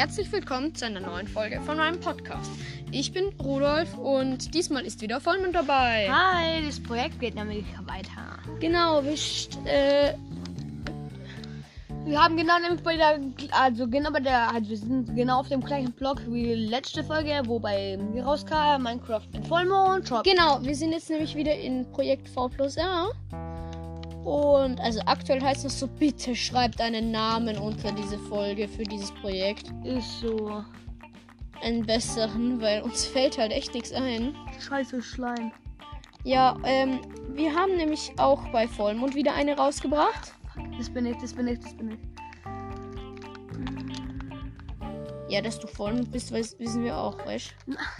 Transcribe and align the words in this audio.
herzlich 0.00 0.32
willkommen 0.32 0.74
zu 0.74 0.86
einer 0.86 1.00
neuen 1.00 1.28
Folge 1.28 1.60
von 1.60 1.76
meinem 1.76 2.00
Podcast. 2.00 2.50
Ich 2.90 3.12
bin 3.12 3.34
Rudolf 3.38 3.98
und 3.98 4.54
diesmal 4.54 4.86
ist 4.86 5.02
wieder 5.02 5.20
Vollmond 5.20 5.54
dabei. 5.54 6.08
Hi, 6.10 6.64
das 6.64 6.82
Projekt 6.82 7.20
geht 7.20 7.34
nämlich 7.34 7.66
weiter. 7.84 8.38
Genau, 8.60 9.04
wir, 9.04 9.12
äh, 9.70 10.14
Wir 12.06 12.18
haben 12.18 12.34
genau 12.34 12.58
nämlich 12.60 12.82
bei 12.82 12.96
der, 12.96 13.20
also 13.50 13.86
genau 13.86 14.10
bei 14.10 14.20
der, 14.20 14.54
also 14.54 14.70
wir 14.70 14.78
sind 14.78 15.14
genau 15.14 15.40
auf 15.40 15.48
dem 15.48 15.60
gleichen 15.60 15.92
Blog 15.92 16.22
wie 16.28 16.44
die 16.44 16.54
letzte 16.54 17.04
Folge, 17.04 17.42
wo 17.44 17.58
bei 17.58 17.98
mir 17.98 18.24
rauskam, 18.24 18.82
Minecraft 18.82 19.28
in 19.34 19.44
Vollmond, 19.44 20.08
Shop. 20.08 20.24
genau, 20.24 20.60
wir 20.62 20.74
sind 20.74 20.92
jetzt 20.92 21.10
nämlich 21.10 21.36
wieder 21.36 21.54
in 21.54 21.84
Projekt 21.92 22.26
V 22.30 22.48
plus 22.48 22.76
R. 22.78 23.10
Und 24.24 24.80
also 24.80 25.00
aktuell 25.06 25.40
heißt 25.40 25.64
es 25.64 25.78
so, 25.78 25.86
bitte 25.86 26.36
schreibt 26.36 26.80
einen 26.80 27.10
Namen 27.10 27.56
unter 27.56 27.90
diese 27.92 28.18
Folge 28.18 28.68
für 28.68 28.82
dieses 28.82 29.12
Projekt. 29.12 29.72
Ist 29.84 30.20
so. 30.20 30.62
Einen 31.62 31.84
besseren, 31.84 32.60
weil 32.60 32.82
uns 32.82 33.04
fällt 33.04 33.36
halt 33.36 33.52
echt 33.52 33.74
nichts 33.74 33.92
ein. 33.92 34.34
Scheiße 34.58 35.02
Schleim. 35.02 35.52
Ja, 36.24 36.56
ähm, 36.64 37.00
wir 37.34 37.54
haben 37.54 37.76
nämlich 37.76 38.12
auch 38.18 38.46
bei 38.50 38.66
Vollmond 38.66 39.14
wieder 39.14 39.34
eine 39.34 39.56
rausgebracht. 39.56 40.34
Das 40.78 40.90
bin 40.90 41.06
ich, 41.06 41.16
das 41.18 41.34
bin 41.34 41.48
ich, 41.48 41.58
das 41.58 41.74
bin 41.74 41.90
ich. 41.92 41.98
Ja, 45.30 45.40
dass 45.40 45.60
du 45.60 45.68
Vollmond 45.68 46.10
bist, 46.10 46.32
weiß, 46.32 46.58
wissen 46.58 46.82
wir 46.82 46.96
auch, 46.98 47.16
weißt 47.24 47.54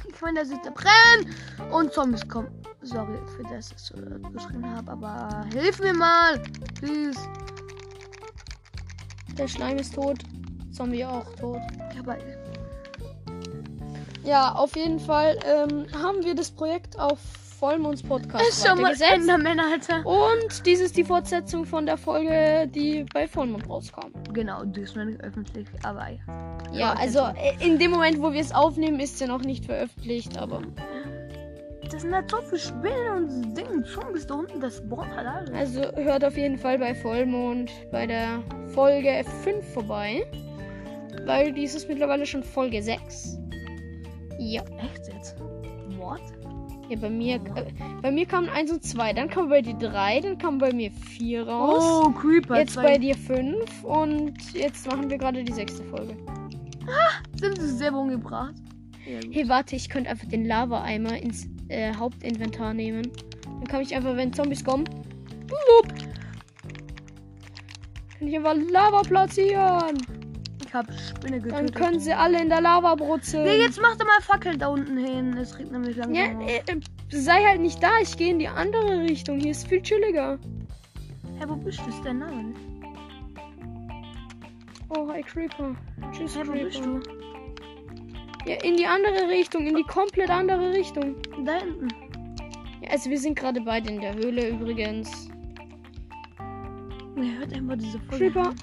Ich 0.08 0.20
meine, 0.20 0.40
da 0.40 0.44
sind 0.44 0.64
der 0.64 0.72
Brenn 0.72 1.32
und 1.70 1.92
Zombies 1.92 2.28
kommen. 2.28 2.50
Sorry 2.82 3.18
für 3.36 3.44
das, 3.44 3.68
dass 3.68 3.82
ich 3.82 3.88
so 3.88 3.96
laut 4.00 4.32
geschrien 4.32 4.68
habe, 4.68 4.90
aber 4.90 5.46
hilf 5.52 5.78
mir 5.78 5.94
mal. 5.94 6.42
Please. 6.74 7.20
Der 9.38 9.46
Schleim 9.46 9.78
ist 9.78 9.94
tot. 9.94 10.18
Zombie 10.72 11.04
auch 11.04 11.24
tot. 11.36 11.60
Ja, 11.94 12.16
Ja, 14.24 14.52
auf 14.52 14.74
jeden 14.74 14.98
Fall 14.98 15.38
ähm, 15.44 15.86
haben 15.92 16.24
wir 16.24 16.34
das 16.34 16.50
Projekt 16.50 16.98
auf 16.98 17.20
Vollmonds 17.60 18.02
Podcast 18.02 18.48
ist 18.48 18.66
schon 18.66 18.80
mal. 18.80 18.94
Enderman, 18.98 19.60
Alter. 19.60 20.06
Und 20.06 20.64
dies 20.64 20.80
ist 20.80 20.96
die 20.96 21.04
Fortsetzung 21.04 21.66
von 21.66 21.84
der 21.84 21.98
Folge, 21.98 22.66
die 22.66 23.04
bei 23.12 23.28
Vollmond 23.28 23.68
rauskam. 23.68 24.12
Genau, 24.32 24.64
die 24.64 24.80
ist 24.80 24.96
noch 24.96 25.04
nicht 25.04 25.20
öffentlich, 25.20 25.68
aber 25.82 26.08
ja. 26.08 26.18
Ja, 26.72 26.78
Ja, 26.78 26.92
also 26.94 27.18
äh, 27.18 27.62
in 27.62 27.78
dem 27.78 27.90
Moment, 27.90 28.18
wo 28.22 28.32
wir 28.32 28.40
es 28.40 28.54
aufnehmen, 28.54 28.98
ist 28.98 29.18
sie 29.18 29.26
noch 29.26 29.42
nicht 29.42 29.66
veröffentlicht, 29.66 30.38
aber. 30.38 30.62
Das 31.90 32.00
sind 32.00 32.14
halt 32.14 32.30
so 32.30 32.38
viele 32.38 32.60
Spinnen 32.60 33.16
und 33.16 33.54
Dinge. 33.54 33.84
Schon 33.84 34.10
bis 34.14 34.26
da 34.26 34.36
unten, 34.36 34.58
das 34.58 34.78
spawnt 34.78 35.14
halt 35.14 35.26
alles. 35.26 35.50
Also 35.52 35.82
hört 35.96 36.24
auf 36.24 36.38
jeden 36.38 36.56
Fall 36.56 36.78
bei 36.78 36.94
Vollmond 36.94 37.70
bei 37.92 38.06
der 38.06 38.42
Folge 38.68 39.22
5 39.42 39.74
vorbei. 39.74 40.24
Weil 41.26 41.52
dies 41.52 41.74
ist 41.74 41.88
mittlerweile 41.90 42.24
schon 42.24 42.42
Folge 42.42 42.82
6. 42.82 43.36
Ja. 44.38 44.62
Echt 44.78 45.12
jetzt? 45.12 45.36
Ja, 46.90 46.96
bei 46.96 47.08
mir, 47.08 47.36
äh, 47.36 47.72
bei 48.02 48.10
mir 48.10 48.26
kamen 48.26 48.48
1 48.48 48.72
und 48.72 48.82
2, 48.82 49.12
dann 49.12 49.30
kam 49.30 49.48
bei 49.48 49.62
dir 49.62 49.74
3, 49.74 50.22
dann 50.22 50.38
kam 50.38 50.58
bei 50.58 50.72
mir 50.72 50.90
4 50.90 51.46
raus. 51.46 51.84
Oh, 52.04 52.10
Creeper. 52.10 52.58
jetzt 52.58 52.72
zwei. 52.72 52.82
bei 52.82 52.98
dir 52.98 53.14
5 53.14 53.84
und 53.84 54.34
jetzt 54.54 54.90
machen 54.90 55.08
wir 55.08 55.16
gerade 55.16 55.44
die 55.44 55.52
sechste 55.52 55.84
Folge. 55.84 56.16
Sind 57.36 57.60
sie 57.60 57.76
selber 57.76 58.00
umgebracht? 58.00 58.54
Ja. 59.06 59.20
Hey, 59.30 59.48
warte, 59.48 59.76
ich 59.76 59.88
könnte 59.88 60.10
einfach 60.10 60.26
den 60.26 60.46
Lava-Eimer 60.46 61.16
ins 61.16 61.48
äh, 61.68 61.94
Hauptinventar 61.94 62.74
nehmen. 62.74 63.08
Dann 63.44 63.68
kann 63.68 63.82
ich 63.82 63.94
einfach, 63.94 64.16
wenn 64.16 64.32
Zombies 64.32 64.64
kommen, 64.64 64.82
blub, 65.46 65.94
kann 68.18 68.26
ich 68.26 68.36
einfach 68.36 68.56
Lava 68.68 69.02
platzieren. 69.02 69.96
Ich 70.70 70.74
hab 70.76 70.86
Spinne 70.92 71.40
Dann 71.40 71.66
getötet. 71.66 71.74
können 71.74 71.98
sie 71.98 72.12
alle 72.12 72.40
in 72.40 72.48
der 72.48 72.60
Lava 72.60 72.94
brutzeln. 72.94 73.42
Nee, 73.42 73.56
jetzt 73.58 73.82
mach 73.82 73.96
doch 73.96 74.06
mal 74.06 74.20
Fackel 74.20 74.56
da 74.56 74.68
unten 74.68 74.96
hin. 74.98 75.36
Es 75.36 75.58
regt 75.58 75.72
nämlich 75.72 75.96
langsam. 75.96 76.14
ja, 76.14 76.46
äh, 76.46 76.58
äh, 76.58 76.80
sei 77.08 77.42
halt 77.44 77.60
nicht 77.60 77.82
da, 77.82 77.88
ich 78.00 78.16
gehe 78.16 78.30
in 78.30 78.38
die 78.38 78.46
andere 78.46 79.00
Richtung. 79.00 79.40
Hier 79.40 79.50
ist 79.50 79.66
viel 79.66 79.82
chilliger. 79.82 80.38
Hä, 81.40 81.44
wo 81.48 81.56
bist 81.56 81.80
du? 81.84 81.88
Ist 81.90 82.04
dein 82.04 82.20
Name? 82.20 82.54
Oh, 84.90 85.08
hi 85.10 85.22
Creeper. 85.22 85.74
Tschüss, 86.12 86.36
wo 86.36 86.42
Creeper. 86.42 86.64
bist 86.66 86.84
du? 86.84 87.00
Ja, 88.46 88.54
in 88.62 88.76
die 88.76 88.86
andere 88.86 89.28
Richtung, 89.28 89.66
in 89.66 89.74
die 89.74 89.82
komplett 89.82 90.30
andere 90.30 90.70
Richtung. 90.72 91.16
Da 91.44 91.54
hinten. 91.58 91.88
Ja, 92.80 92.90
also 92.90 93.10
wir 93.10 93.18
sind 93.18 93.36
gerade 93.36 93.60
beide 93.60 93.88
in 93.90 94.00
der 94.00 94.14
Höhle 94.14 94.50
übrigens. 94.50 95.28
Mir 97.16 97.38
hört 97.40 97.52
einfach 97.52 97.74
diese 97.76 97.98
Folge. 97.98 98.30
Creeper. 98.30 98.54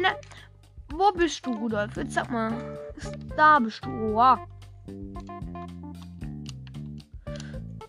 Na, 0.00 0.14
wo 0.90 1.10
bist 1.12 1.44
du, 1.44 1.52
Rudolf? 1.54 1.96
Jetzt 1.96 2.14
sag 2.14 2.30
mal. 2.30 2.52
Da 3.36 3.58
bist 3.58 3.84
du. 3.84 3.90
Oha. 3.90 4.46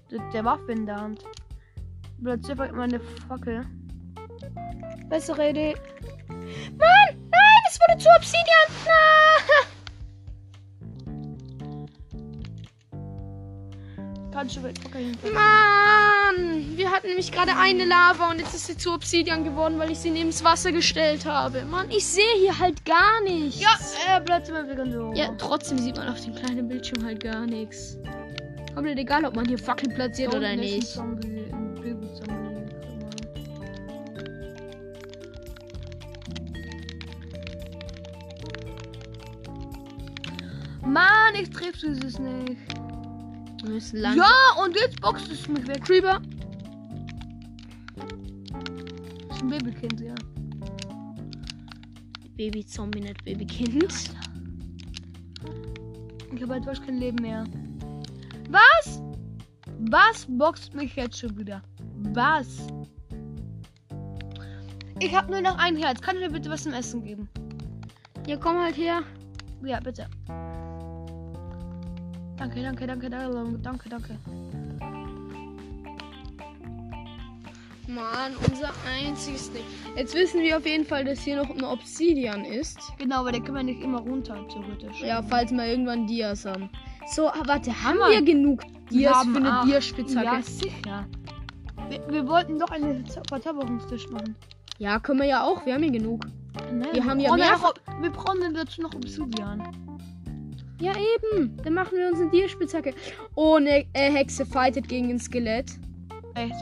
Der, 0.10 0.20
der 0.34 0.46
Waffe 0.46 0.72
in 0.72 0.86
der 0.86 0.96
Hand. 0.96 1.24
Plötzlich 2.22 2.60
einfach 2.60 2.76
meine 2.76 3.00
Fackel. 3.00 3.66
Bessere 5.08 5.50
Idee. 5.50 5.76
Mann, 6.78 7.30
nein, 7.30 7.62
es 7.68 7.80
wurde 7.80 7.98
zu 8.00 8.10
Obsidian. 8.16 8.70
Kannst 8.86 9.68
Fackel 14.48 15.02
hinter. 15.02 15.34
Mann, 15.34 16.78
wir 16.78 16.92
hatten 16.92 17.08
nämlich 17.08 17.32
gerade 17.32 17.58
eine 17.58 17.84
Lava 17.84 18.30
und 18.32 18.40
jetzt 18.40 18.56
ist 18.56 18.68
sie 18.68 18.78
zu 18.78 18.94
Obsidian 18.94 19.44
geworden, 19.44 19.78
weil 19.80 19.92
ich 19.92 20.00
sie 20.00 20.12
neben 20.12 20.30
das 20.30 20.44
Wasser 20.44 20.72
gestellt 20.72 21.26
habe. 21.26 21.66
Mann, 21.66 21.90
ich 21.90 22.06
sehe 22.06 22.24
hier 22.40 22.58
halt 22.58 22.86
gar 22.86 23.22
nichts. 23.24 23.60
Ja, 23.60 23.78
äh, 24.16 24.22
plötzlich 24.22 24.54
mal 24.54 24.70
wieder 24.70 24.90
so. 24.90 25.12
Ja, 25.14 25.34
trotzdem 25.38 25.78
sieht 25.80 25.98
man 25.98 26.08
auf 26.08 26.22
dem 26.24 26.36
kleinen 26.36 26.68
Bildschirm 26.70 27.04
halt 27.04 27.22
gar 27.22 27.46
nichts. 27.46 27.98
Komplett 28.74 29.00
egal, 29.00 29.26
ob 29.26 29.36
man 29.36 29.46
hier 29.46 29.58
Fackel 29.58 29.90
platziert 29.90 30.34
oder 30.34 30.56
nicht. 30.56 30.88
Zombie, 30.88 31.52
Baby-Zombie. 31.82 32.40
Mann, 40.86 41.36
ich 41.36 41.50
treffe 41.50 41.88
dieses 41.88 42.18
nicht. 42.20 42.79
Wir 43.70 43.76
müssen 43.76 44.00
lang. 44.00 44.18
Ja, 44.18 44.64
und 44.64 44.76
jetzt 44.76 45.00
boxt 45.00 45.32
es 45.32 45.48
mich 45.48 45.68
weg. 45.68 45.84
Creeper. 45.84 46.20
Das 49.28 49.38
ist 49.38 49.44
ein 49.44 49.48
Babykind, 49.50 50.00
ja. 50.00 50.16
Baby-Zombie, 52.36 53.02
nicht 53.02 53.24
Babykind. 53.24 54.16
Ich 56.34 56.42
habe 56.42 56.54
halt 56.54 56.66
fast 56.66 56.84
kein 56.84 56.98
Leben 56.98 57.22
mehr. 57.22 57.44
Was? 58.50 59.04
Was 59.92 60.26
boxt 60.28 60.74
mich 60.74 60.96
jetzt 60.96 61.20
schon 61.20 61.38
wieder? 61.38 61.62
Was? 62.16 62.48
Ich 65.00 65.16
habe 65.16 65.32
nur 65.32 65.42
noch 65.42 65.60
ein 65.60 65.76
Herz. 65.76 66.02
Kann 66.02 66.16
ich 66.16 66.24
mir 66.24 66.32
bitte 66.32 66.50
was 66.50 66.64
zum 66.64 66.74
Essen 66.74 67.04
geben? 67.04 67.30
Ja, 68.26 68.36
komm 68.36 68.58
halt 68.58 68.78
her. 68.78 69.04
Ja, 69.64 69.80
bitte. 69.80 70.08
Danke, 72.40 72.62
danke, 72.64 72.88
danke, 72.88 73.10
danke, 73.10 73.58
danke, 73.62 73.90
danke. 73.90 74.18
Mann, 77.88 78.34
unser 78.48 78.70
einziges 78.88 79.52
Ding. 79.52 79.64
Jetzt 79.96 80.14
wissen 80.14 80.42
wir 80.42 80.58
auf 80.58 80.66
jeden 80.66 80.86
Fall, 80.86 81.04
dass 81.06 81.20
hier 81.22 81.38
noch 81.38 81.50
ein 81.50 81.64
Obsidian 81.64 82.46
ist. 82.46 82.80
Genau, 83.00 83.22
aber 83.22 83.32
der 83.32 83.42
kann 83.42 83.56
man 83.56 83.66
nicht 83.66 83.82
immer 83.82 84.00
runter, 84.00 84.38
theoretisch. 84.48 85.02
Ja, 85.02 85.22
falls 85.24 85.52
wir 85.52 85.66
irgendwann 85.66 86.06
Dias 86.08 86.46
haben. 86.46 86.70
So, 87.14 87.28
ah, 87.28 87.42
warte, 87.46 87.72
haben 87.84 87.98
wir. 87.98 88.10
wir 88.12 88.22
genug 88.22 88.62
Dias 88.92 89.14
haben 89.16 89.34
für 89.36 89.42
eine. 89.44 89.66
Dia-Spitzhacke? 89.66 90.26
Ja, 90.26 90.42
sicher. 90.42 91.06
Wir, 91.90 92.08
wir 92.08 92.28
wollten 92.28 92.60
doch 92.60 92.70
einen 92.70 93.06
Ver- 93.08 93.24
Verzauberungstisch 93.28 94.08
machen. 94.10 94.36
Ja, 94.78 95.00
können 95.00 95.20
wir 95.20 95.28
ja 95.28 95.44
auch. 95.44 95.66
Wir 95.66 95.74
haben 95.74 95.84
ja 95.84 95.92
genug. 95.92 96.26
Nein, 96.72 96.88
Wir 96.94 97.04
haben 97.04 97.20
ja 97.20 97.30
brauchen 97.30 97.40
mehr- 97.40 97.52
noch, 97.58 97.74
Wir 98.04 98.10
brauchen 98.12 98.54
dazu 98.54 98.82
noch 98.82 98.94
Obsidian. 98.94 99.64
Ja, 100.80 100.94
eben. 100.94 101.58
Dann 101.64 101.74
machen 101.74 101.98
wir 101.98 102.08
uns 102.08 102.22
eine 102.22 102.30
Dia-Spitzhacke. 102.30 102.94
Oh, 103.36 103.56
eine 103.56 103.86
äh, 103.94 104.12
Hexe 104.12 104.46
fightet 104.46 104.88
gegen 104.88 105.10
ein 105.10 105.20
Skelett. 105.20 105.72
Echt? 106.36 106.54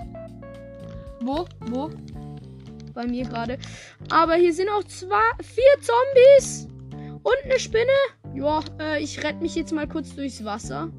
Wo? 1.22 1.46
Wo? 1.68 1.90
Bei 2.94 3.06
mir 3.06 3.26
gerade. 3.26 3.60
Aber 4.10 4.36
hier 4.36 4.54
sind 4.54 4.70
auch 4.70 4.84
zwei, 4.86 5.22
vier 5.44 5.64
Zombies. 5.82 6.68
Und 7.22 7.36
eine 7.44 7.60
Spinne. 7.60 7.92
Ja, 8.34 8.62
äh, 8.80 9.04
ich 9.04 9.24
rette 9.24 9.42
mich 9.42 9.56
jetzt 9.56 9.72
mal 9.72 9.88
kurz 9.88 10.16
durchs 10.16 10.44
Wasser. 10.44 10.90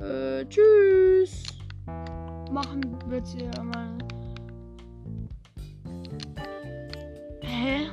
Äh, 0.00 0.44
tschüss. 0.46 1.44
Machen 2.52 2.98
wir 3.08 3.18
jetzt 3.18 3.34
hier 3.34 3.50
mal. 3.62 3.98
Hä? 7.40 7.88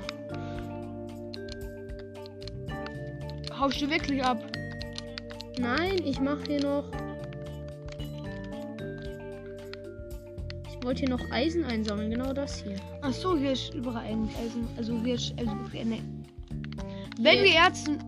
Haust 3.59 3.81
du 3.81 3.89
wirklich 3.89 4.23
ab? 4.23 4.41
Nein, 5.59 6.01
ich 6.05 6.19
mache 6.19 6.43
hier 6.47 6.61
noch. 6.61 6.89
wollte 10.89 11.01
hier 11.01 11.09
noch 11.09 11.31
Eisen 11.31 11.63
einsammeln. 11.65 12.09
Genau 12.09 12.33
das 12.33 12.63
hier. 12.63 12.75
Ach 13.01 13.13
so, 13.13 13.37
hier 13.37 13.51
ist 13.51 13.73
überall 13.75 14.05
Eisen. 14.05 14.67
Also 14.77 14.99
hier 15.03 15.15
ist 15.15 15.33
also 15.37 15.53
ne. 15.73 15.99
Wenn 17.19 17.43
wir 17.43 17.53
Erzen. 17.53 17.99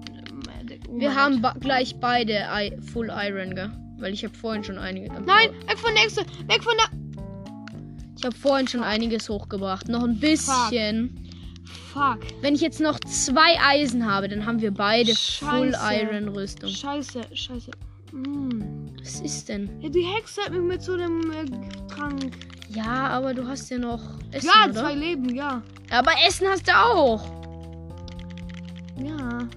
Oh 0.90 1.00
Wir 1.00 1.14
haben 1.14 1.44
gleich 1.60 1.96
beide 2.00 2.46
I 2.52 2.76
Full 2.92 3.12
Iron, 3.12 3.54
gell? 3.54 3.72
Weil 3.98 4.14
ich 4.14 4.24
habe 4.24 4.34
vorhin 4.34 4.64
schon 4.64 4.78
einige. 4.78 5.12
Nein, 5.22 5.52
weg 5.68 5.78
von 5.78 5.94
der 5.94 6.06
Echse! 6.06 6.22
Weg 6.48 6.64
von 6.64 6.74
der. 6.78 6.88
Ich 8.18 8.26
habe 8.26 8.36
vorhin 8.36 8.68
schon 8.68 8.82
einiges 8.82 9.30
hochgebracht. 9.30 9.88
Noch 9.88 10.04
ein 10.04 10.20
bisschen. 10.20 11.10
Fuck. 11.10 11.31
Wenn 12.42 12.56
ich 12.56 12.62
jetzt 12.62 12.80
noch 12.80 13.00
zwei 13.02 13.58
Eisen 13.62 14.06
habe, 14.10 14.28
dann 14.28 14.46
haben 14.46 14.62
wir 14.62 14.72
beide 14.72 15.14
Full 15.16 15.74
Scheiße. 15.74 16.02
Iron 16.02 16.28
Rüstung. 16.30 16.70
Scheiße, 16.70 17.22
scheiße. 17.34 17.72
Mm. 18.12 18.62
Was 19.00 19.22
ist 19.22 19.50
denn? 19.50 19.70
Ja, 19.82 19.90
die 19.90 20.04
Hexe 20.04 20.42
hat 20.44 20.52
mich 20.52 20.62
mit 20.62 20.82
so 20.82 20.94
einem 20.94 21.32
äh, 21.32 21.46
Trank. 21.88 22.32
Ja, 22.70 23.08
aber 23.08 23.34
du 23.34 23.48
hast 23.48 23.70
ja 23.70 23.78
noch 23.78 24.02
Essen, 24.32 24.48
Ja, 24.54 24.66
oder? 24.70 24.74
zwei 24.82 24.94
Leben, 24.96 25.36
ja. 25.36 25.62
Aber 25.90 26.12
Essen 26.28 26.48
hast 26.48 26.68
du 26.68 26.72
auch. 26.74 27.24
Ja. 28.98 29.48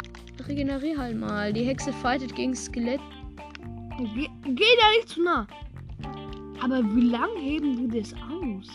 Regenerier 0.46 0.98
halt 0.98 1.16
mal. 1.19 1.52
Die 1.52 1.64
Hexe 1.64 1.92
fightet 1.92 2.34
gegen 2.34 2.54
Skelett. 2.54 3.00
Geh, 4.14 4.28
geh 4.44 4.64
da 4.81 4.90
nicht 4.96 5.08
zu 5.08 5.22
nah. 5.22 5.46
Aber 6.62 6.82
wie 6.94 7.08
lange 7.10 7.38
heben 7.38 7.76
die 7.90 8.00
das 8.00 8.12
aus? 8.14 8.69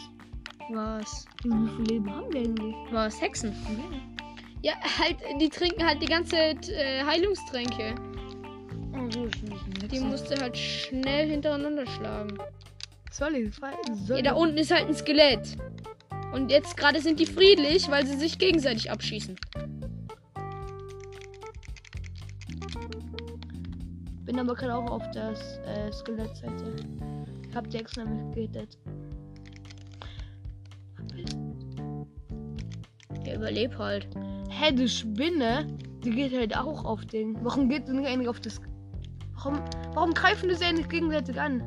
Was? 0.72 1.26
Wie 1.44 1.50
viele 1.50 1.84
Leben 1.84 2.16
haben 2.16 2.32
die 2.32 2.38
eigentlich? 2.40 2.76
Was? 2.92 3.20
Hexen? 3.20 3.56
Ja, 4.62 4.74
halt, 5.00 5.18
die 5.40 5.50
trinken 5.50 5.84
halt 5.86 6.02
die 6.02 6.06
ganze 6.06 6.32
Zeit 6.32 6.70
äh, 6.70 7.04
Heilungstränke. 7.04 7.96
Also, 8.94 9.26
Die 9.92 10.00
musst 10.00 10.30
du 10.30 10.40
halt 10.40 10.58
schnell 10.58 11.30
hintereinander 11.30 11.88
schlagen. 11.88 12.38
Soll 13.12 13.36
ich? 13.36 13.56
Soll 14.06 14.18
Ja, 14.18 14.24
da 14.24 14.34
unten 14.34 14.58
ist 14.58 14.72
halt 14.72 14.88
ein 14.88 14.94
Skelett. 14.94 15.58
Und 16.34 16.52
jetzt 16.52 16.78
gerade 16.78 17.02
sind 17.02 17.20
die 17.20 17.26
friedlich, 17.26 17.90
weil 17.90 18.06
sie 18.06 18.16
sich 18.18 18.38
gegenseitig 18.38 18.92
abschießen. 18.92 19.36
Bin 24.26 24.40
aber 24.40 24.54
gerade 24.54 24.76
auch 24.76 24.92
auf 24.92 25.10
das 25.12 25.58
äh, 25.66 25.92
Skelettseite. 25.92 26.76
Ich 27.50 27.56
hab 27.56 27.68
die 27.72 27.80
Hexe 27.80 28.04
nämlich 28.04 28.52
überleb 33.40 33.78
halt. 33.78 34.08
Hä, 34.50 34.72
die 34.72 34.88
Spinne, 34.88 35.66
die 36.04 36.12
geht 36.12 36.34
halt 36.34 36.56
auch 36.56 36.86
auf 36.86 37.06
Ding. 37.06 37.38
Warum 37.42 37.70
geht 37.70 37.88
die 37.88 37.94
nicht 37.94 38.08
eigentlich 38.08 38.30
auf 38.30 38.40
das. 38.40 38.62
Warum, 39.36 39.62
warum 39.94 40.14
greifen 40.14 40.50
die 40.50 40.56
sich 40.56 40.72
nicht 40.72 40.90
gegenseitig 40.90 41.40
an? 41.40 41.64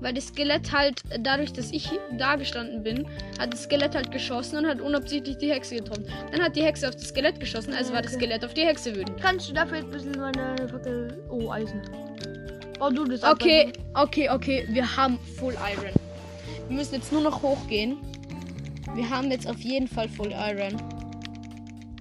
Weil 0.00 0.12
das 0.12 0.28
Skelett 0.28 0.72
halt, 0.72 1.02
dadurch, 1.20 1.52
dass 1.52 1.72
ich 1.72 1.90
da 2.18 2.36
gestanden 2.36 2.82
bin, 2.82 3.08
hat 3.38 3.52
das 3.52 3.64
Skelett 3.64 3.94
halt 3.94 4.12
geschossen 4.12 4.58
und 4.58 4.66
hat 4.66 4.80
unabsichtlich 4.80 5.38
die 5.38 5.50
Hexe 5.50 5.76
getroffen. 5.76 6.04
Dann 6.30 6.42
hat 6.42 6.54
die 6.54 6.62
Hexe 6.62 6.86
auf 6.88 6.94
das 6.94 7.08
Skelett 7.08 7.40
geschossen, 7.40 7.72
also 7.72 7.92
war 7.92 8.02
das 8.02 8.14
Okay. 8.14 8.26
Skelett 8.26 8.44
auf 8.44 8.54
die 8.54 8.66
Hexe 8.66 8.94
wütend. 8.94 9.20
Kannst 9.20 9.48
du 9.48 9.54
dafür 9.54 9.78
jetzt 9.78 9.86
ein 9.86 9.92
bisschen 9.92 10.12
meine 10.12 10.68
Fackel. 10.68 11.24
Oh, 11.30 11.50
Eisen. 11.50 11.80
Bau 12.78 12.90
du 12.90 13.04
das 13.04 13.22
Okay, 13.24 13.72
okay, 13.94 14.28
okay, 14.28 14.66
wir 14.68 14.96
haben 14.96 15.18
Full 15.38 15.54
Iron. 15.54 15.94
Wir 16.68 16.76
müssen 16.76 16.96
jetzt 16.96 17.10
nur 17.10 17.22
noch 17.22 17.42
hochgehen. 17.42 17.96
Wir 18.94 19.08
haben 19.08 19.30
jetzt 19.30 19.48
auf 19.48 19.58
jeden 19.60 19.88
Fall 19.88 20.08
Full 20.10 20.32
Iron. 20.32 20.76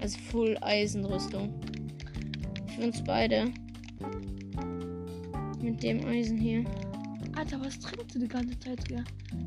Also 0.02 0.18
Full 0.32 0.58
Eisenrüstung. 0.62 1.60
Für 2.76 2.84
uns 2.84 3.04
beide. 3.04 3.46
Mit 5.62 5.82
dem 5.82 6.06
Eisen 6.06 6.38
hier. 6.38 6.64
Alter, 7.36 7.60
was 7.62 7.80
trinkt 7.80 8.12
sie 8.12 8.20
die 8.20 8.28
ganze 8.28 8.58
Zeit 8.60 8.80
hier? 8.88 9.04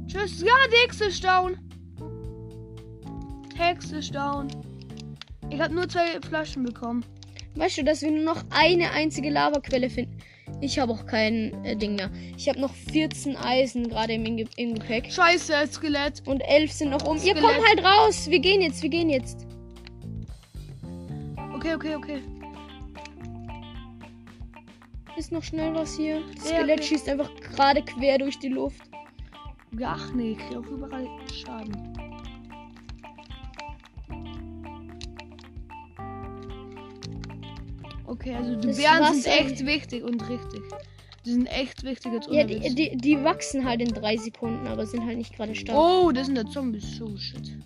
Tschüss. 0.06 0.42
Ja, 0.42 0.54
die 0.70 0.76
Hexe 0.84 1.06
ist 1.06 1.24
down. 1.24 1.56
Hexe 3.56 3.98
ist 3.98 4.14
down. 4.14 4.48
Ich 5.50 5.60
habe 5.60 5.74
nur 5.74 5.88
zwei 5.88 6.20
Flaschen 6.20 6.64
bekommen. 6.64 7.04
Weißt 7.54 7.78
du, 7.78 7.84
dass 7.84 8.02
wir 8.02 8.10
nur 8.10 8.24
noch 8.24 8.44
eine 8.50 8.92
einzige 8.92 9.30
Lavaquelle 9.30 9.90
finden? 9.90 10.18
Ich 10.60 10.78
habe 10.78 10.92
auch 10.92 11.06
kein 11.06 11.64
äh, 11.64 11.76
Ding 11.76 11.96
mehr. 11.96 12.10
Ich 12.36 12.48
habe 12.48 12.60
noch 12.60 12.74
14 12.74 13.36
Eisen 13.36 13.88
gerade 13.88 14.14
im, 14.14 14.24
im 14.56 14.74
Gepäck. 14.74 15.10
Scheiße, 15.10 15.54
Skelett. 15.70 16.22
Und 16.26 16.40
11 16.40 16.72
sind 16.72 16.90
noch 16.90 17.06
um. 17.06 17.16
Ihr 17.16 17.36
Skelett. 17.36 17.42
kommt 17.42 17.68
halt 17.68 17.84
raus. 17.84 18.28
Wir 18.28 18.40
gehen 18.40 18.60
jetzt, 18.60 18.82
wir 18.82 18.90
gehen 18.90 19.08
jetzt. 19.08 19.47
Okay, 21.68 21.74
okay, 21.76 21.96
okay. 21.96 22.22
Ist 25.18 25.32
noch 25.32 25.42
schnell 25.42 25.74
was 25.74 25.96
hier. 25.96 26.22
Das 26.34 26.50
Ja, 26.50 26.56
Skelett 26.56 26.78
okay. 26.78 26.88
schießt 26.88 27.08
einfach 27.10 27.30
gerade 27.40 27.82
quer 27.82 28.16
durch 28.16 28.38
die 28.38 28.48
Luft. 28.48 28.80
Ja, 29.78 29.96
Ach 29.98 30.14
nee, 30.14 30.32
ich 30.32 30.38
krieg 30.38 30.56
auch 30.56 30.66
überall 30.66 31.06
Schaden. 31.30 31.76
Okay, 38.06 38.34
also 38.34 38.56
die 38.56 38.68
Das 38.68 38.76
Bären 38.78 39.14
sind 39.14 39.26
echt 39.26 39.66
wichtig 39.66 40.04
und 40.04 40.26
richtig. 40.26 40.62
Die 41.26 41.32
sind 41.32 41.46
echt 41.48 41.82
wichtig 41.82 42.12
jetzt 42.14 42.28
Ja, 42.30 42.44
die, 42.44 42.74
die, 42.74 42.96
die 42.96 43.22
wachsen 43.22 43.66
halt 43.66 43.82
in 43.82 43.88
drei 43.88 44.16
Sekunden, 44.16 44.66
aber 44.66 44.86
sind 44.86 45.04
halt 45.04 45.18
nicht 45.18 45.36
gerade 45.36 45.54
stark. 45.54 45.76
Oh, 45.76 46.12
das 46.12 46.26
sind 46.26 46.36
der 46.36 46.46
Zombies. 46.46 46.96
So 46.96 47.14
shit. 47.18 47.58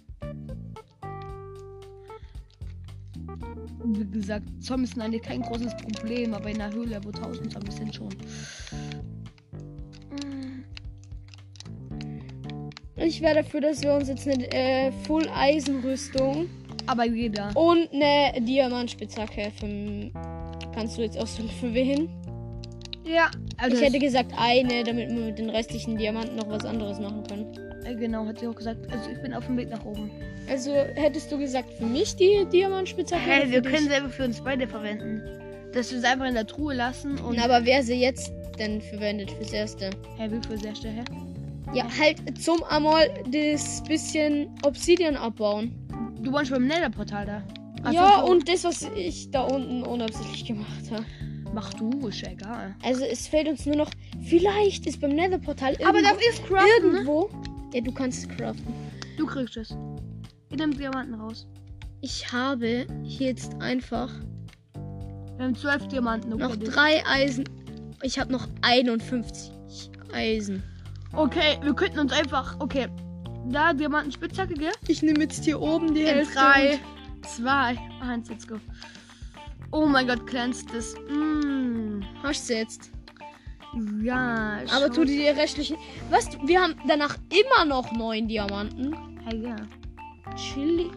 Gesagt, 4.12 4.44
Zombies 4.61 4.91
sind 4.93 5.03
eigentlich 5.03 5.23
kein 5.23 5.43
großes 5.43 5.76
Problem, 5.76 6.35
aber 6.35 6.50
in 6.50 6.59
der 6.59 6.73
Höhle, 6.73 7.00
wo 7.05 7.11
tausend 7.11 7.53
Zombies 7.53 7.76
sind 7.76 7.94
schon. 7.94 8.09
Mm. 10.11 10.64
Ich 12.97 13.20
wäre 13.20 13.37
dafür, 13.37 13.61
dass 13.61 13.82
wir 13.82 13.94
uns 13.94 14.09
jetzt 14.09 14.29
eine 14.29 14.50
äh, 14.53 14.93
Full 15.06 15.29
Eisenrüstung 15.35 16.49
Aber 16.87 17.05
jeder. 17.06 17.50
und 17.56 17.88
eine 17.93 18.41
Diamantspitzhacke 18.41 19.50
für. 19.59 20.11
Kannst 20.75 20.97
du 20.97 21.03
jetzt 21.03 21.19
aussuchen 21.19 21.50
für 21.61 21.75
wen? 21.75 22.08
Ja, 23.05 23.31
also 23.58 23.76
Ich 23.76 23.82
hätte 23.82 23.99
gesagt 23.99 24.32
eine, 24.37 24.85
damit 24.85 25.11
wir 25.11 25.26
mit 25.26 25.38
den 25.38 25.50
restlichen 25.50 25.99
Diamanten 25.99 26.37
noch 26.37 26.49
was 26.49 26.65
anderes 26.65 26.99
machen 26.99 27.25
können. 27.25 27.62
Äh, 27.84 27.94
genau, 27.94 28.26
hat 28.26 28.40
sie 28.40 28.46
auch 28.46 28.55
gesagt. 28.55 28.81
Also 28.93 29.11
ich 29.11 29.20
bin 29.20 29.34
auf 29.34 29.46
dem 29.46 29.56
Weg 29.56 29.70
nach 29.70 29.84
oben. 29.84 30.11
Also 30.49 30.73
hättest 30.73 31.31
du 31.31 31.38
gesagt 31.38 31.73
für 31.75 31.87
mich 31.87 32.17
die 32.17 32.46
Diamantspitzhacke? 32.52 33.46
Für 33.46 33.50
wir 33.50 33.62
können 33.62 33.88
sie 33.88 33.94
einfach 33.94 34.11
für 34.11 34.25
uns 34.25 34.40
beide 34.40 34.67
verwenden. 34.67 35.23
Dass 35.73 35.93
wir 35.93 36.00
sie 36.00 36.06
einfach 36.06 36.26
in 36.26 36.34
der 36.34 36.46
Truhe 36.46 36.75
lassen 36.75 37.19
und. 37.19 37.37
Na, 37.37 37.44
aber 37.44 37.64
wer 37.64 37.82
sie 37.82 37.94
jetzt 37.94 38.32
denn 38.58 38.81
verwendet 38.81 39.31
fürs 39.31 39.52
Erste? 39.52 39.90
Hä, 40.19 40.29
wie 40.31 40.56
sehr 40.56 40.75
schnell, 40.75 40.93
hä? 40.93 41.05
Ja, 41.75 41.84
halt 41.99 42.19
zum 42.38 42.62
einmal 42.64 43.08
das 43.31 43.82
bisschen 43.84 44.48
Obsidian 44.62 45.17
abbauen. 45.17 45.72
Du 46.20 46.31
wohnst 46.32 46.51
beim 46.51 46.67
Nether-Portal 46.67 47.24
da. 47.24 47.43
Ach 47.84 47.93
ja, 47.93 48.20
so. 48.20 48.31
und 48.31 48.48
das, 48.48 48.65
was 48.65 48.82
ich 48.94 49.31
da 49.31 49.43
unten 49.43 49.82
unabsichtlich 49.82 50.44
gemacht 50.44 50.91
habe. 50.91 51.05
Mach 51.55 51.72
du, 51.74 52.08
ist 52.08 52.20
ja 52.20 52.31
egal. 52.31 52.74
Also 52.82 53.05
es 53.05 53.27
fällt 53.27 53.48
uns 53.48 53.67
nur 53.67 53.77
noch. 53.77 53.91
Vielleicht 54.22 54.86
ist 54.86 55.01
beim 55.01 55.12
Nether-Portal 55.12 55.77
Aber 55.86 55.98
irgendwo. 55.98 56.03
darf 56.03 56.19
ich 56.20 56.44
craften? 56.44 56.93
Ne? 57.05 57.52
Ja, 57.72 57.81
du 57.81 57.93
kannst 57.93 58.24
es 58.24 58.36
craften. 58.36 58.74
Du 59.17 59.26
kriegst 59.26 59.56
es. 59.56 59.74
Ich 60.50 60.58
nehme 60.58 60.74
Diamanten 60.74 61.14
raus. 61.14 61.46
Ich 62.00 62.31
habe 62.32 62.86
hier 63.05 63.29
jetzt 63.29 63.55
einfach 63.60 64.10
Wir 65.36 65.44
haben 65.46 65.55
zwölf 65.56 65.86
Diamanten. 65.88 66.32
Okay, 66.34 66.43
noch 66.43 66.56
drei 66.56 67.02
Eisen. 67.06 67.44
Ich 68.02 68.19
habe 68.19 68.32
noch 68.32 68.46
51 68.62 69.52
Eisen. 70.12 70.62
okay, 71.14 71.58
wir 71.62 71.74
könnten 71.74 72.00
uns 72.00 72.12
einfach. 72.12 72.58
Okay. 72.60 72.88
Da, 73.48 73.72
Diamantenspitzhacke, 73.72 74.55
gell? 74.55 74.72
Ich 74.86 75.02
nehme 75.02 75.20
jetzt 75.20 75.44
hier 75.44 75.60
oben 75.60 75.94
die 75.94 76.02
In 76.02 76.06
Hälfte. 76.08 76.34
drei, 76.34 76.79
zwei, 77.22 77.79
eins, 78.00 78.29
let's 78.29 78.46
go. 78.46 78.56
Oh 79.72 79.86
mein 79.86 80.06
Gott, 80.06 80.26
glänzt 80.26 80.69
das. 80.72 80.94
Mm. 81.08 82.02
Hast 82.22 82.48
du 82.50 82.55
jetzt. 82.55 82.91
Ja, 84.02 84.58
Aber 84.74 84.86
schon. 84.86 84.93
tu 84.93 85.05
die 85.05 85.26
restlichen. 85.29 85.76
Was? 86.10 86.29
Wir 86.44 86.60
haben 86.60 86.74
danach 86.86 87.17
immer 87.31 87.64
noch 87.64 87.91
neun 87.93 88.29
Diamanten. 88.29 88.94
Hey, 89.24 89.43
ja. 89.43 89.56
Chillig. 90.36 90.91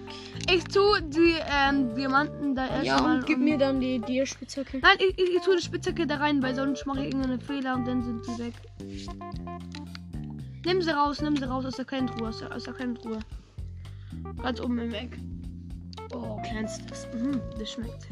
Ich 0.53 0.63
tue 0.65 1.01
die 1.03 1.35
ähm, 1.51 1.93
Diamanten 1.95 2.55
da 2.55 2.67
erst 2.67 2.85
Ja, 2.85 3.01
mal. 3.01 3.17
und 3.17 3.25
gib 3.25 3.39
mir 3.39 3.57
dann 3.57 3.79
die 3.79 3.99
Dierspitzhacke. 3.99 4.79
Nein, 4.79 4.97
ich, 4.99 5.17
ich, 5.17 5.35
ich 5.35 5.41
tue 5.43 5.57
die 5.57 5.63
Spitzhacke 5.63 6.05
da 6.07 6.17
rein, 6.17 6.41
weil 6.41 6.55
sonst 6.55 6.85
mache 6.85 6.99
ich 7.01 7.05
irgendeinen 7.07 7.41
Fehler 7.41 7.75
und 7.75 7.85
dann 7.85 8.03
sind 8.03 8.21
die 8.27 8.43
weg. 8.43 8.53
Nimm 10.65 10.81
sie 10.81 10.91
raus, 10.91 11.21
nimm 11.21 11.35
sie 11.35 11.43
raus 11.45 11.65
aus 11.65 11.75
der 11.75 11.85
kleinen 11.85 12.07
Truhe, 12.07 12.29
aus 12.29 12.39
der, 12.39 12.55
aus 12.55 12.63
der 12.63 12.73
kleinen 12.73 12.95
Truhe. 12.95 13.19
Ganz 14.41 14.59
oben 14.61 14.79
im 14.79 14.93
Eck. 14.93 15.17
Oh, 16.13 16.39
kennst 16.43 16.89
das? 16.89 17.07
Mhm, 17.13 17.39
das 17.59 17.71
schmeckt. 17.71 18.07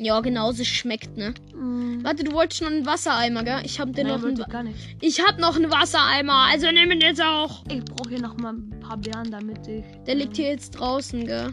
Ja, 0.00 0.20
genau, 0.20 0.52
so 0.52 0.62
schmeckt, 0.62 1.16
ne? 1.16 1.34
Mhm. 1.52 2.04
Warte, 2.04 2.22
du 2.22 2.32
wolltest 2.32 2.62
schon 2.62 2.72
einen 2.72 2.86
Wassereimer, 2.86 3.42
gell? 3.42 3.60
Ich 3.64 3.80
hab 3.80 3.92
dir 3.92 4.04
Nein, 4.04 4.20
noch 4.20 4.26
einen. 4.26 4.36
gar 4.48 4.62
nicht. 4.62 4.78
Ich 5.00 5.20
hab 5.20 5.38
noch 5.38 5.56
einen 5.56 5.70
Wassereimer, 5.72 6.46
also 6.52 6.70
nimm 6.70 6.92
ihn 6.92 7.00
jetzt 7.00 7.20
auch. 7.20 7.64
Ich 7.68 7.84
brauche 7.84 8.10
hier 8.10 8.20
noch 8.20 8.36
mal 8.36 8.52
ein 8.52 8.78
paar 8.80 8.96
Beeren, 8.96 9.28
damit 9.30 9.66
ich. 9.66 9.84
Der 10.06 10.14
liegt 10.14 10.36
hier 10.36 10.50
jetzt 10.50 10.70
draußen, 10.78 11.26
gell? 11.26 11.50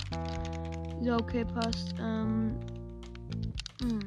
Ja, 1.02 1.18
okay, 1.18 1.44
passt. 1.44 1.96
Ähm. 2.00 2.56
hm. 3.82 4.00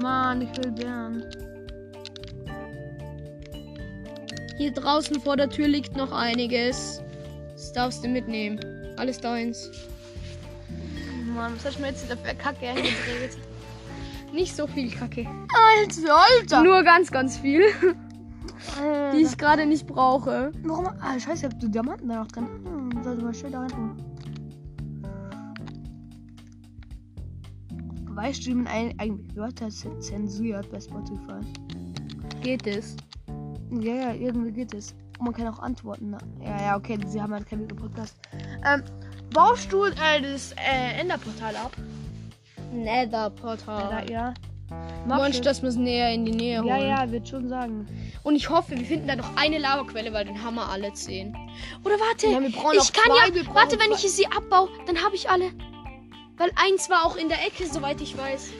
Mann, 0.00 0.42
ich 0.42 0.56
will 0.58 0.70
Beeren. 0.72 1.24
Hier 4.58 4.70
draußen 4.72 5.20
vor 5.20 5.36
der 5.36 5.50
Tür 5.50 5.66
liegt 5.66 5.96
noch 5.96 6.12
einiges. 6.12 7.02
Das 7.52 7.72
darfst 7.72 8.04
du 8.04 8.08
mitnehmen. 8.08 8.60
Alles 8.96 9.18
deins. 9.20 9.70
Mann, 11.34 11.54
was 11.56 11.64
hast 11.64 11.76
du 11.78 11.82
mir 11.82 11.88
jetzt 11.88 12.04
wieder 12.04 12.16
für 12.16 12.34
Kacke 12.34 12.68
eingedreht? 12.68 13.36
Nicht 14.32 14.54
so 14.54 14.66
viel 14.66 14.90
Kacke. 14.90 15.26
Alter, 15.26 16.16
Alter! 16.40 16.62
Nur 16.62 16.82
ganz, 16.82 17.10
ganz 17.10 17.38
viel, 17.38 17.64
Alter. 18.80 19.12
die 19.16 19.22
ich 19.22 19.36
gerade 19.38 19.66
nicht 19.66 19.86
brauche. 19.86 20.52
Warum? 20.62 20.86
Ah, 21.00 21.18
scheiße, 21.18 21.46
ich 21.46 21.52
hab 21.52 21.60
die 21.60 21.70
Diamanten 21.70 22.08
da 22.08 22.16
noch 22.20 22.28
drin. 22.28 22.46
Hm, 22.64 23.02
sollte 23.02 23.24
mal 23.24 23.34
schön 23.34 23.52
da 23.52 23.60
rein 23.60 23.68
tun. 23.70 23.96
Weißt 28.10 28.46
du, 28.46 28.50
wie 28.50 28.54
man 28.54 28.66
ein- 28.68 28.98
eigentlich 28.98 29.36
Wörter 29.36 29.68
zensiert 29.68 30.70
bei 30.70 30.80
Spotify? 30.80 31.40
Geht 32.42 32.66
es? 32.66 32.96
Ja, 33.70 33.94
ja, 33.94 34.14
irgendwie 34.14 34.52
geht 34.52 34.72
es. 34.74 34.94
Und 35.18 35.26
man 35.26 35.34
kann 35.34 35.48
auch 35.48 35.58
antworten. 35.58 36.10
ne? 36.10 36.18
Ja, 36.42 36.60
ja, 36.62 36.76
okay, 36.76 36.98
sie 37.06 37.20
haben 37.20 37.32
halt 37.32 37.46
keinen 37.46 37.62
Video-Podcast. 37.62 38.16
Ähm, 38.66 38.82
baust 39.32 39.72
du 39.72 39.84
äh, 39.84 40.20
das 40.22 40.52
äh, 40.52 41.00
Enderportal 41.00 41.56
ab? 41.56 41.72
Nether-Portal. 42.72 44.04
Ja, 44.08 44.12
ja. 44.12 44.34
Mach 45.06 45.30
dass 45.30 45.62
wir 45.62 45.68
es 45.68 45.76
näher 45.76 46.12
in 46.12 46.24
die 46.24 46.32
Nähe 46.32 46.58
holen? 46.58 46.68
Ja, 46.68 47.04
ja, 47.04 47.10
wird 47.12 47.28
schon 47.28 47.48
sagen. 47.48 47.86
Und 48.24 48.34
ich 48.34 48.50
hoffe, 48.50 48.76
wir 48.76 48.84
finden 48.84 49.06
da 49.06 49.14
noch 49.14 49.36
eine 49.36 49.58
Lavaquelle, 49.58 50.12
weil 50.12 50.24
dann 50.24 50.42
haben 50.42 50.56
wir 50.56 50.68
alle 50.68 50.92
zehn. 50.92 51.36
Oder 51.84 51.94
warte, 51.94 52.26
Ja, 52.26 52.40
wir 52.40 52.50
brauchen 52.50 52.76
ich 52.76 52.92
kann 52.92 53.04
zwei, 53.04 53.38
ja. 53.38 53.54
Warte, 53.54 53.78
wenn 53.78 53.92
ich 53.92 53.98
sie 53.98 54.26
abbaue, 54.26 54.68
dann 54.86 55.00
habe 55.04 55.14
ich 55.14 55.30
alle. 55.30 55.52
Weil 56.36 56.50
eins 56.56 56.90
war 56.90 57.06
auch 57.06 57.16
in 57.16 57.28
der 57.28 57.38
Ecke, 57.46 57.66
soweit 57.66 58.00
ich 58.00 58.18
weiß. 58.18 58.50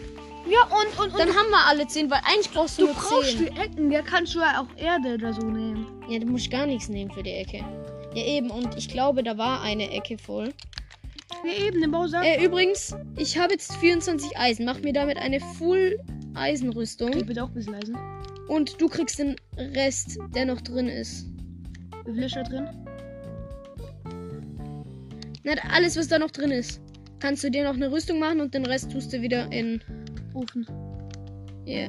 Ja, 0.49 0.63
und, 0.67 0.99
und, 1.01 1.13
und 1.13 1.19
Dann 1.19 1.31
haben 1.31 1.51
wir 1.51 1.67
alle 1.67 1.89
zehn, 1.89 2.09
weil 2.09 2.21
eigentlich 2.25 2.51
brauchst 2.53 2.79
du, 2.79 2.83
du 2.87 2.93
nur 2.93 2.95
brauchst 2.95 3.37
zehn. 3.37 3.53
die 3.53 3.61
Ecken. 3.61 3.91
Ja, 3.91 4.03
kannst 4.03 4.35
du 4.37 4.39
ja 4.39 4.61
auch 4.61 4.81
Erde 4.81 5.15
oder 5.15 5.33
so 5.33 5.43
nehmen. 5.43 5.87
Ja, 6.09 6.21
du 6.21 6.27
musst 6.27 6.49
gar 6.51 6.67
nichts 6.67 6.89
nehmen 6.89 7.11
für 7.11 7.25
die 7.25 7.33
Ecke. 7.33 7.65
Ja, 8.17 8.25
eben. 8.25 8.51
Und 8.51 8.79
ich 8.79 8.89
glaube, 8.89 9.23
da 9.23 9.37
war 9.37 9.61
eine 9.61 9.91
Ecke 9.91 10.17
voll. 10.17 10.55
Ja, 11.45 11.67
eben, 11.67 11.83
den 11.83 11.91
Bausack. 11.91 12.25
Äh, 12.25 12.43
übrigens, 12.43 12.97
ich 13.19 13.37
habe 13.37 13.53
jetzt 13.53 13.77
24 13.77 14.39
Eisen. 14.39 14.65
Mach 14.65 14.81
mir 14.81 14.95
damit 14.95 15.19
eine 15.19 15.39
Full 15.39 15.99
Eisenrüstung. 16.33 17.13
Ich 17.13 17.27
bitte 17.27 17.45
auch 17.45 17.49
ein 17.49 17.55
bisschen 17.55 17.75
leise. 17.75 17.93
Und 18.49 18.81
du 18.81 18.89
kriegst 18.89 19.19
den 19.19 19.37
Rest, 19.59 20.19
der 20.35 20.47
noch 20.47 20.63
drin 20.63 20.89
ist. 20.89 21.27
Wie 22.07 22.15
viel 22.15 22.23
ist 22.23 22.37
da 22.37 22.43
drin? 22.43 22.69
Na, 25.45 25.53
alles, 25.71 25.99
was 25.99 26.09
da 26.09 26.19
noch 26.19 26.31
drin 26.31 26.53
ist. 26.53 26.81
Kannst 27.19 27.45
du 27.45 27.51
dir 27.51 27.65
noch 27.65 27.75
eine 27.75 27.93
Rüstung 27.93 28.19
machen 28.19 28.41
und 28.41 28.55
den 28.55 28.65
Rest 28.65 28.93
tust 28.93 29.13
du 29.13 29.21
wieder 29.21 29.53
in. 29.53 29.83
Ofen. 30.33 30.67
Ja. 31.67 31.89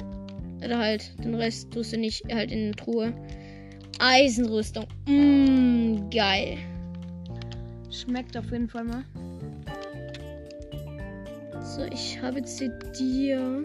Oder 0.58 0.78
halt, 0.78 1.14
den 1.24 1.36
Rest 1.36 1.72
tust 1.72 1.94
du 1.94 1.98
nicht 1.98 2.22
halt 2.30 2.52
in 2.52 2.66
eine 2.66 2.76
Truhe. 2.76 3.14
Eisenrüstung. 4.00 4.86
Mmm, 5.08 6.10
geil. 6.10 6.58
Schmeckt 7.89 8.38
auf 8.38 8.51
jeden 8.51 8.70
Fall 8.70 8.84
mal. 8.84 9.04
So, 11.62 11.84
ich 11.92 12.22
habe 12.22 12.39
jetzt 12.39 12.58
hier 12.60 12.70
dir. 12.98 13.63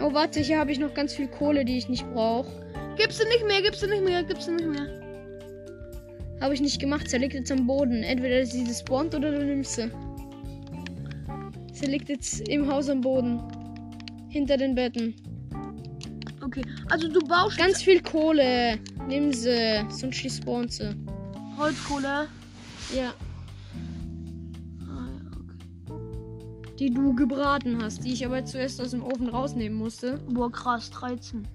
Oh, 0.00 0.12
warte, 0.12 0.40
hier 0.40 0.58
habe 0.58 0.72
ich 0.72 0.78
noch 0.78 0.94
ganz 0.94 1.14
viel 1.14 1.28
Kohle, 1.28 1.64
die 1.64 1.78
ich 1.78 1.88
nicht 1.88 2.06
brauche. 2.12 2.50
Gibst 2.96 3.20
du 3.20 3.24
nicht 3.28 3.46
mehr, 3.46 3.62
gibst 3.62 3.82
du 3.82 3.86
nicht 3.86 4.02
mehr, 4.02 4.22
gibst 4.22 4.48
du 4.48 4.52
nicht 4.52 4.68
mehr. 4.68 4.86
Habe 6.40 6.54
ich 6.54 6.60
nicht 6.60 6.80
gemacht. 6.80 7.08
Sie 7.08 7.18
liegt 7.18 7.34
jetzt 7.34 7.50
am 7.50 7.66
Boden. 7.66 8.02
Entweder 8.02 8.44
sie 8.44 8.66
spawnt 8.74 9.14
oder 9.14 9.30
du 9.30 9.44
nimmst 9.44 9.76
sie. 9.76 9.90
Sie 11.72 11.86
liegt 11.86 12.08
jetzt 12.08 12.48
im 12.48 12.70
Haus 12.70 12.88
am 12.88 13.00
Boden. 13.00 13.40
Hinter 14.28 14.56
den 14.56 14.74
Betten. 14.74 15.14
Okay, 16.56 16.66
also 16.88 17.08
du 17.08 17.20
baust 17.20 17.58
Ganz 17.58 17.82
viel 17.82 18.02
Kohle. 18.02 18.78
Nimm 19.08 19.32
sie. 19.32 19.84
Sonst 19.90 20.22
die 20.22 20.30
sie. 20.72 20.94
Holzkohle. 21.58 22.28
Ja. 22.94 23.12
Ah, 24.80 25.06
ja, 25.06 25.30
okay. 25.32 26.74
Die 26.78 26.90
du 26.90 27.14
gebraten 27.14 27.82
hast. 27.82 28.04
Die 28.04 28.12
ich 28.12 28.24
aber 28.24 28.44
zuerst 28.44 28.80
aus 28.80 28.90
dem 28.92 29.02
Ofen 29.02 29.28
rausnehmen 29.28 29.76
musste. 29.76 30.18
Boah, 30.30 30.50
krass, 30.50 30.90
13. 30.90 31.46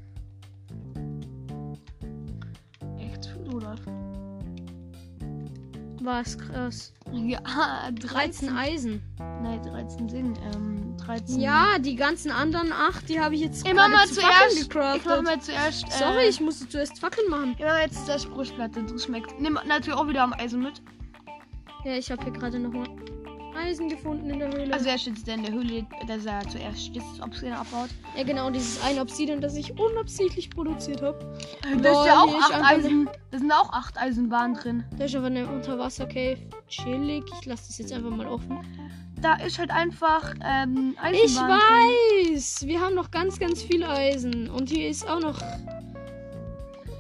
Echt 3.00 3.26
viel, 3.26 3.54
oder? 3.54 3.76
Was 6.02 6.38
krass. 6.38 6.94
Ja, 7.14 7.90
13 7.92 8.50
Eisen. 8.56 9.02
Nein, 9.42 9.62
13 9.64 10.10
Sing. 10.10 10.34
Ähm, 10.54 10.96
13. 10.98 11.40
Ja, 11.40 11.78
die 11.80 11.96
ganzen 11.96 12.32
anderen 12.32 12.72
8, 12.72 13.10
die 13.10 13.20
habe 13.20 13.36
ich 13.36 13.42
jetzt 13.42 13.66
Ich 13.68 13.74
mach 13.74 13.90
mal 13.90 14.08
zu 14.08 14.16
zuerst. 14.16 14.62
Ich 14.62 14.74
mach 14.74 14.94
gecraftet. 14.94 15.24
mal 15.24 15.40
zuerst. 15.42 15.84
Äh, 15.88 15.92
Sorry, 15.98 16.24
ich 16.30 16.40
musste 16.40 16.68
zuerst 16.70 17.00
Fackeln 17.00 17.30
machen. 17.30 17.56
Ich 17.58 17.64
mach 17.66 17.80
jetzt 17.80 18.08
das 18.08 18.26
Brustplatte, 18.26 18.84
das 18.84 19.04
schmeckt. 19.06 19.40
Nimm 19.40 19.60
natürlich 19.66 19.98
auch 20.00 20.08
wieder 20.08 20.24
am 20.24 20.34
Eisen 20.34 20.62
mit. 20.64 20.82
Ja, 21.84 21.94
ich 21.96 22.12
habe 22.12 22.24
hier 22.24 22.34
gerade 22.34 22.60
nochmal 22.60 22.88
Eisen 23.62 23.90
gefunden 23.90 24.30
in 24.30 24.40
der 24.40 24.50
Höhle. 24.50 24.74
Also 24.74 24.90
er 24.90 24.98
steht 24.98 25.28
in 25.28 25.44
der 25.44 25.52
Höhle, 25.54 25.86
dass 26.08 26.26
er 26.26 26.42
zuerst 26.50 26.96
das 26.96 27.04
Obsidian 27.22 27.54
abbaut. 27.58 27.90
ja, 28.18 28.24
genau, 28.24 28.50
dieses 28.50 28.82
eine 28.84 29.02
Obsidian, 29.02 29.42
das 29.42 29.56
ich 29.56 29.78
unabsichtlich 29.78 30.50
produziert 30.50 31.02
habe. 31.02 31.20
Da 31.82 31.90
ist 31.92 32.06
ja 32.08 32.22
auch 32.22 32.28
hier 32.30 32.40
ist 32.40 32.46
8 32.46 32.54
einfach 32.54 32.70
Eisen. 32.72 33.10
Da 33.32 33.38
sind 33.38 33.52
auch 33.52 33.72
8 33.74 33.98
Eisenbahnen 33.98 34.56
drin. 34.58 34.84
Da 34.98 35.06
ist 35.06 35.16
aber 35.16 35.28
eine 35.28 35.48
Unterwasser-Cave. 35.48 36.38
Chillig. 36.68 37.24
Ich 37.40 37.46
lasse 37.46 37.68
das 37.68 37.78
jetzt 37.78 37.94
einfach 37.94 38.10
mal 38.12 38.28
offen. 38.28 38.60
Da 39.22 39.36
ist 39.36 39.60
halt 39.60 39.70
einfach 39.70 40.34
ähm, 40.44 40.96
Ich 41.12 41.24
Eisenbahn 41.24 41.60
drin. 41.60 42.34
weiß! 42.36 42.66
Wir 42.66 42.82
haben 42.82 42.96
noch 42.96 43.12
ganz, 43.12 43.40
ganz 43.40 43.62
viel 43.62 43.84
Eisen. 43.84 44.50
Und 44.50 44.70
hier 44.70 44.90
ist 44.90 45.08
auch 45.08 45.20
noch 45.20 45.40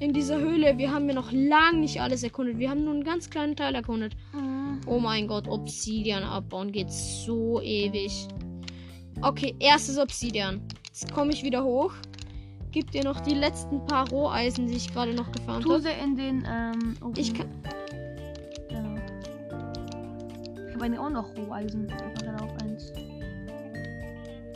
in 0.01 0.13
dieser 0.13 0.39
Höhle. 0.39 0.77
Wir 0.79 0.91
haben 0.91 1.07
ja 1.07 1.13
noch 1.13 1.31
lang 1.31 1.79
nicht 1.79 2.01
alles 2.01 2.23
erkundet. 2.23 2.57
Wir 2.57 2.71
haben 2.71 2.83
nur 2.83 2.93
einen 2.93 3.03
ganz 3.03 3.29
kleinen 3.29 3.55
Teil 3.55 3.75
erkundet. 3.75 4.15
Mhm. 4.33 4.81
Oh 4.87 4.99
mein 4.99 5.27
Gott, 5.27 5.47
Obsidian 5.47 6.23
abbauen 6.23 6.71
geht 6.71 6.91
so 6.91 7.61
ewig. 7.61 8.27
Okay, 9.21 9.55
erstes 9.59 9.99
Obsidian. 9.99 10.61
Jetzt 10.87 11.13
komme 11.13 11.31
ich 11.31 11.43
wieder 11.43 11.63
hoch. 11.63 11.93
Gib 12.71 12.89
dir 12.91 13.03
noch 13.03 13.19
die 13.19 13.35
letzten 13.35 13.85
paar 13.85 14.09
Roheisen, 14.09 14.67
die 14.67 14.75
ich 14.77 14.91
gerade 14.91 15.13
noch 15.13 15.29
Tu 15.29 15.47
habe. 15.47 15.81
sie 15.81 15.89
in 16.03 16.15
den. 16.15 16.47
Ähm, 16.49 16.95
Ofen. 17.01 17.13
Ich 17.17 17.33
kann. 17.33 17.47
Genau. 18.69 18.95
Ich 20.67 20.75
habe 20.81 20.99
auch 20.99 21.09
noch 21.11 21.37
Roheisen. 21.37 21.85
Ich 21.85 21.93
mache 21.93 22.25
dann 22.25 22.39
auch 22.39 22.57
eins. 22.63 22.91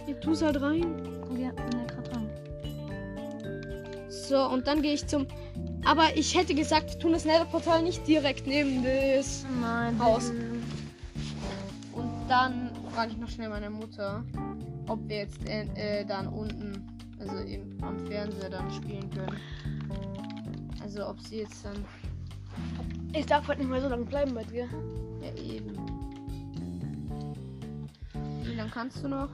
Ja, 0.07 0.13
tu's 0.15 0.41
halt 0.41 0.59
rein. 0.59 1.03
Ja, 1.37 1.47
ja 1.47 1.51
gerade 1.51 1.85
dran. 1.87 2.04
So, 4.27 4.43
und 4.43 4.65
dann 4.65 4.81
gehe 4.81 4.93
ich 4.93 5.05
zum. 5.05 5.27
Aber 5.85 6.17
ich 6.17 6.35
hätte 6.35 6.55
gesagt, 6.55 6.99
tun 6.99 7.11
das 7.13 7.25
Netherportal 7.25 7.83
nicht 7.83 8.07
direkt 8.07 8.47
neben 8.47 8.83
das. 8.83 9.45
Nein, 9.61 9.99
Haus. 9.99 10.31
Und 11.93 12.11
dann 12.27 12.71
frage 12.91 13.11
ich 13.11 13.17
noch 13.17 13.29
schnell 13.29 13.49
meine 13.49 13.69
Mutter, 13.69 14.23
ob 14.87 15.07
wir 15.07 15.17
jetzt 15.17 15.47
äh, 15.47 15.67
äh, 15.75 16.05
dann 16.05 16.27
unten, 16.27 16.97
also 17.19 17.35
im, 17.37 17.77
am 17.83 17.99
Fernseher 18.07 18.49
dann 18.49 18.71
spielen 18.71 19.09
können. 19.11 19.37
Also 20.81 21.07
ob 21.07 21.21
sie 21.21 21.39
jetzt 21.41 21.63
dann. 21.63 21.85
Ich 23.13 23.27
darf 23.27 23.47
halt 23.47 23.59
nicht 23.59 23.69
mehr 23.69 23.81
so 23.81 23.89
lange 23.89 24.05
bleiben 24.05 24.33
bei 24.33 24.43
dir. 24.43 24.67
Ja, 25.21 25.43
eben. 25.43 25.77
Wie 28.41 28.55
lange 28.55 28.71
kannst 28.71 29.03
du 29.03 29.07
noch? 29.07 29.29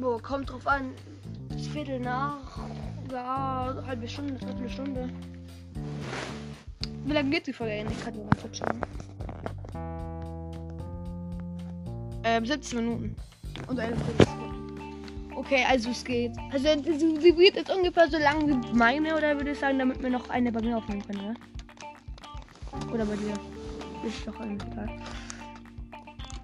Boah, 0.00 0.20
kommt 0.20 0.50
drauf 0.50 0.66
an. 0.66 0.92
Viertel 1.72 2.00
nach. 2.00 2.58
Ja, 3.12 3.74
halbe 3.86 4.08
Stunde, 4.08 4.32
dreiviertel 4.36 4.70
Stunde. 4.70 5.10
Wie 7.04 7.12
lange 7.12 7.28
geht 7.28 7.46
die 7.46 7.52
Folge 7.52 7.74
eigentlich? 7.74 7.98
Ich 7.98 8.04
kann 8.04 8.14
nur 8.14 8.24
mal 8.24 8.36
kurz 8.40 8.56
schauen. 8.56 8.80
Ähm, 12.24 12.46
17 12.46 12.78
Minuten. 12.78 13.16
Und 13.68 13.78
eine 13.78 13.94
Viertelstunde. 13.96 15.34
Okay, 15.34 15.62
also 15.68 15.90
es 15.90 16.02
geht. 16.02 16.32
Also 16.52 16.68
sie 16.82 17.36
wird 17.36 17.56
jetzt 17.56 17.70
ungefähr 17.70 18.08
so 18.08 18.16
lang 18.16 18.48
wie 18.48 18.74
meine, 18.74 19.14
oder 19.14 19.36
würde 19.36 19.50
ich 19.50 19.58
sagen, 19.58 19.78
damit 19.78 20.02
wir 20.02 20.08
noch 20.08 20.30
eine 20.30 20.50
bei 20.50 20.62
mir 20.62 20.78
aufnehmen 20.78 21.02
können, 21.02 21.22
ja? 21.22 21.34
Oder 22.94 23.04
bei 23.04 23.16
dir. 23.16 23.34
Ist 24.06 24.26
doch 24.26 24.40
eigentlich 24.40 24.72
egal. 24.72 24.88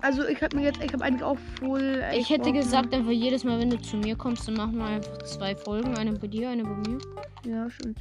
Also 0.01 0.27
ich 0.27 0.41
habe 0.43 0.57
mir 0.57 0.65
jetzt, 0.65 0.83
ich 0.83 0.93
habe 0.93 1.05
eigentlich 1.05 1.23
auch 1.23 1.39
voll. 1.59 2.05
Ich 2.15 2.31
hätte 2.31 2.53
gesagt, 2.53 2.95
einfach 2.95 3.11
jedes 3.11 3.45
Mal, 3.45 3.59
wenn 3.59 3.71
du 3.71 3.81
zu 3.81 3.97
mir 3.97 4.17
kommst, 4.17 4.47
dann 4.47 4.55
machen 4.55 4.79
wir 4.79 4.85
einfach 4.85 5.19
zwei 5.19 5.57
Folgen. 5.57 5.97
Eine 5.97 6.13
bei 6.13 6.29
dir, 6.29 6.51
eine 6.51 6.63
bei 6.63 6.77
mir. 6.89 6.99
Ja, 7.45 7.69
stimmt. 7.69 7.99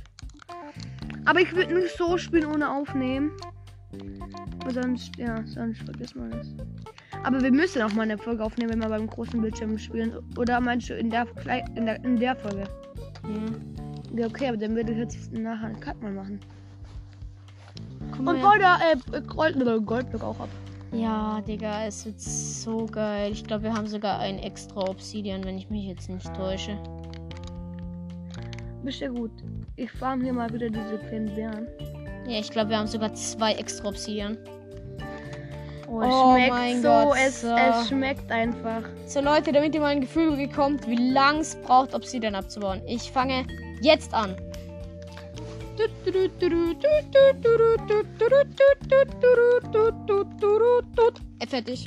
Aber 1.25 1.39
ich 1.39 1.53
würde 1.55 1.73
nicht 1.73 1.97
so 1.97 2.17
spielen 2.17 2.45
ohne 2.45 2.69
aufnehmen. 2.69 3.31
Aber 4.61 4.71
sonst, 4.71 5.17
ja, 5.17 5.43
sonst 5.45 5.81
vergiss 5.81 6.13
mal 6.13 6.29
das. 6.29 6.47
Aber 7.23 7.41
wir 7.41 7.51
müssen 7.51 7.81
auch 7.81 7.93
mal 7.93 8.03
eine 8.03 8.17
Folge 8.17 8.43
aufnehmen, 8.43 8.73
wenn 8.73 8.79
wir 8.79 8.89
beim 8.89 9.07
großen 9.07 9.41
Bildschirm 9.41 9.77
spielen. 9.77 10.13
Oder 10.37 10.61
meinst 10.61 10.89
du 10.89 10.93
in 10.93 11.09
der, 11.09 11.25
in 11.75 11.85
der, 11.85 12.03
in 12.03 12.17
der 12.17 12.35
Folge? 12.35 12.63
Ja. 13.23 13.77
Ja, 14.17 14.25
okay, 14.25 14.47
aber 14.47 14.57
dann 14.57 14.75
würde 14.75 14.93
ich 14.93 14.97
jetzt 14.97 15.31
nachher 15.31 15.67
einen 15.67 15.79
Cut 15.79 16.01
mal 16.01 16.11
machen. 16.11 16.39
Mal 18.19 18.35
Und 18.35 18.61
da 18.61 18.79
äh, 18.79 19.21
Gold, 19.21 19.85
Goldblock 19.85 20.23
auch 20.23 20.39
ab. 20.39 20.49
Ja, 20.91 21.41
Digga, 21.41 21.85
es 21.85 22.05
wird 22.05 22.19
so 22.19 22.85
geil. 22.85 23.31
Ich 23.31 23.43
glaube, 23.43 23.63
wir 23.63 23.73
haben 23.73 23.87
sogar 23.87 24.19
ein 24.19 24.39
extra 24.39 24.81
Obsidian, 24.81 25.43
wenn 25.43 25.57
ich 25.57 25.69
mich 25.69 25.85
jetzt 25.85 26.09
nicht 26.09 26.33
täusche. 26.33 26.77
Bist 28.83 29.01
ja 29.01 29.09
gut. 29.09 29.31
ich 29.75 29.91
farm 29.91 30.21
hier 30.21 30.33
mal 30.33 30.51
wieder 30.53 30.69
diese 30.69 30.97
kleinen 30.97 31.33
Bären. 31.35 31.67
Ja, 32.27 32.39
ich 32.39 32.49
glaube, 32.49 32.69
wir 32.69 32.77
haben 32.77 32.87
sogar 32.87 33.13
zwei 33.13 33.53
extra 33.53 33.89
Obsidian. 33.89 34.37
Oh, 35.89 36.01
es 36.01 36.07
Oh 36.09 36.33
schmeckt 36.33 36.49
mein 36.49 36.81
so, 36.81 36.87
Gott, 36.87 37.17
es, 37.25 37.41
so. 37.41 37.55
es 37.55 37.87
schmeckt 37.87 38.31
einfach. 38.31 38.83
So 39.05 39.21
Leute, 39.21 39.51
damit 39.51 39.73
ihr 39.73 39.81
mal 39.81 39.87
ein 39.87 40.01
Gefühl 40.01 40.35
bekommt, 40.35 40.87
wie 40.87 41.11
lang 41.11 41.39
es 41.39 41.55
braucht, 41.55 41.93
Obsidian 41.93 42.35
abzubauen. 42.35 42.81
Ich 42.85 43.11
fange 43.11 43.45
jetzt 43.81 44.13
an. 44.13 44.35
Fertig. 51.47 51.85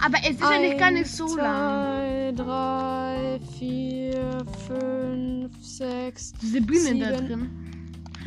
Aber 0.00 0.18
es 0.22 0.30
ist 0.30 0.40
ja 0.40 0.58
nicht 0.58 0.78
gar 0.78 0.90
nicht 0.90 1.10
so 1.10 1.36
lang. 1.36 2.36
2, 2.36 2.44
3, 2.44 3.40
4, 3.58 4.46
5, 4.68 5.52
6. 5.60 6.32
Diese 6.40 6.60
Bienen 6.60 7.00
da 7.00 7.12
drin. 7.12 7.50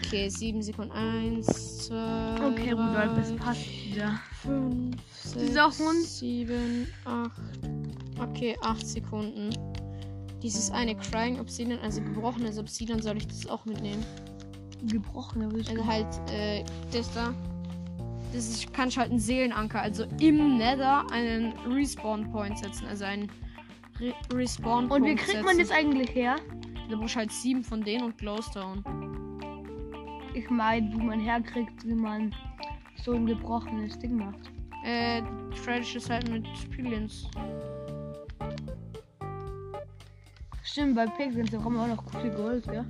Okay, 0.05 0.27
7 0.29 0.61
Sekunden. 0.61 0.91
1, 0.91 1.87
2, 1.87 1.95
Okay, 2.45 2.71
Rudolf, 2.71 3.17
es 3.21 3.35
passt 3.37 3.65
wieder. 3.85 4.19
5, 4.43 4.95
6, 5.23 5.45
Dieser 5.45 5.65
Hund. 5.65 6.03
7, 6.03 6.87
8. 7.05 7.31
Okay, 8.19 8.57
8 8.61 8.85
Sekunden. 8.85 9.49
Dieses 10.43 10.71
eine 10.71 10.95
Crying 10.95 11.39
Obsidian, 11.39 11.79
also 11.79 12.01
gebrochenes 12.01 12.57
Obsidian, 12.57 13.01
soll 13.01 13.17
ich 13.17 13.27
das 13.27 13.47
auch 13.47 13.63
mitnehmen? 13.65 14.03
Ich 14.85 15.69
Also 15.69 15.85
halt, 15.85 16.07
äh, 16.31 16.63
das 16.91 17.13
da. 17.13 17.33
Das 18.33 18.49
ist, 18.49 18.73
kann 18.73 18.87
ich 18.87 18.97
halt 18.97 19.09
einen 19.11 19.19
Seelenanker, 19.19 19.81
also 19.81 20.05
im 20.19 20.57
Nether 20.57 21.05
einen 21.11 21.53
Respawn-Point 21.67 22.59
setzen. 22.59 22.87
Also 22.87 23.05
einen 23.05 23.29
Re 23.99 24.13
Respawn-Punkt 24.33 25.03
Und 25.03 25.05
wie 25.05 25.15
kriegt 25.15 25.43
man 25.43 25.57
das 25.57 25.67
setzen. 25.67 25.73
eigentlich 25.73 26.15
her? 26.15 26.37
Da 26.89 26.95
brauchst 26.97 27.15
halt 27.15 27.31
sieben 27.31 27.63
von 27.63 27.81
denen 27.83 28.05
und 28.05 28.17
Glowstone. 28.17 28.83
Ich 30.33 30.49
meine, 30.49 30.91
wie 30.93 31.03
man 31.03 31.19
herkriegt, 31.19 31.85
wie 31.85 31.93
man 31.93 32.33
so 32.95 33.13
ein 33.13 33.25
gebrochenes 33.25 33.99
Ding 33.99 34.15
macht. 34.15 34.51
Äh, 34.85 35.21
trade 35.63 35.81
es 35.95 36.09
halt 36.09 36.29
mit 36.29 36.45
Pillions. 36.71 37.27
Stimmt, 40.63 40.95
bei 40.95 41.05
Piglins, 41.05 41.51
da 41.51 41.57
kommen 41.57 41.77
auch 41.77 41.87
noch 41.87 42.21
viel 42.21 42.31
Gold, 42.31 42.65
ja? 42.67 42.85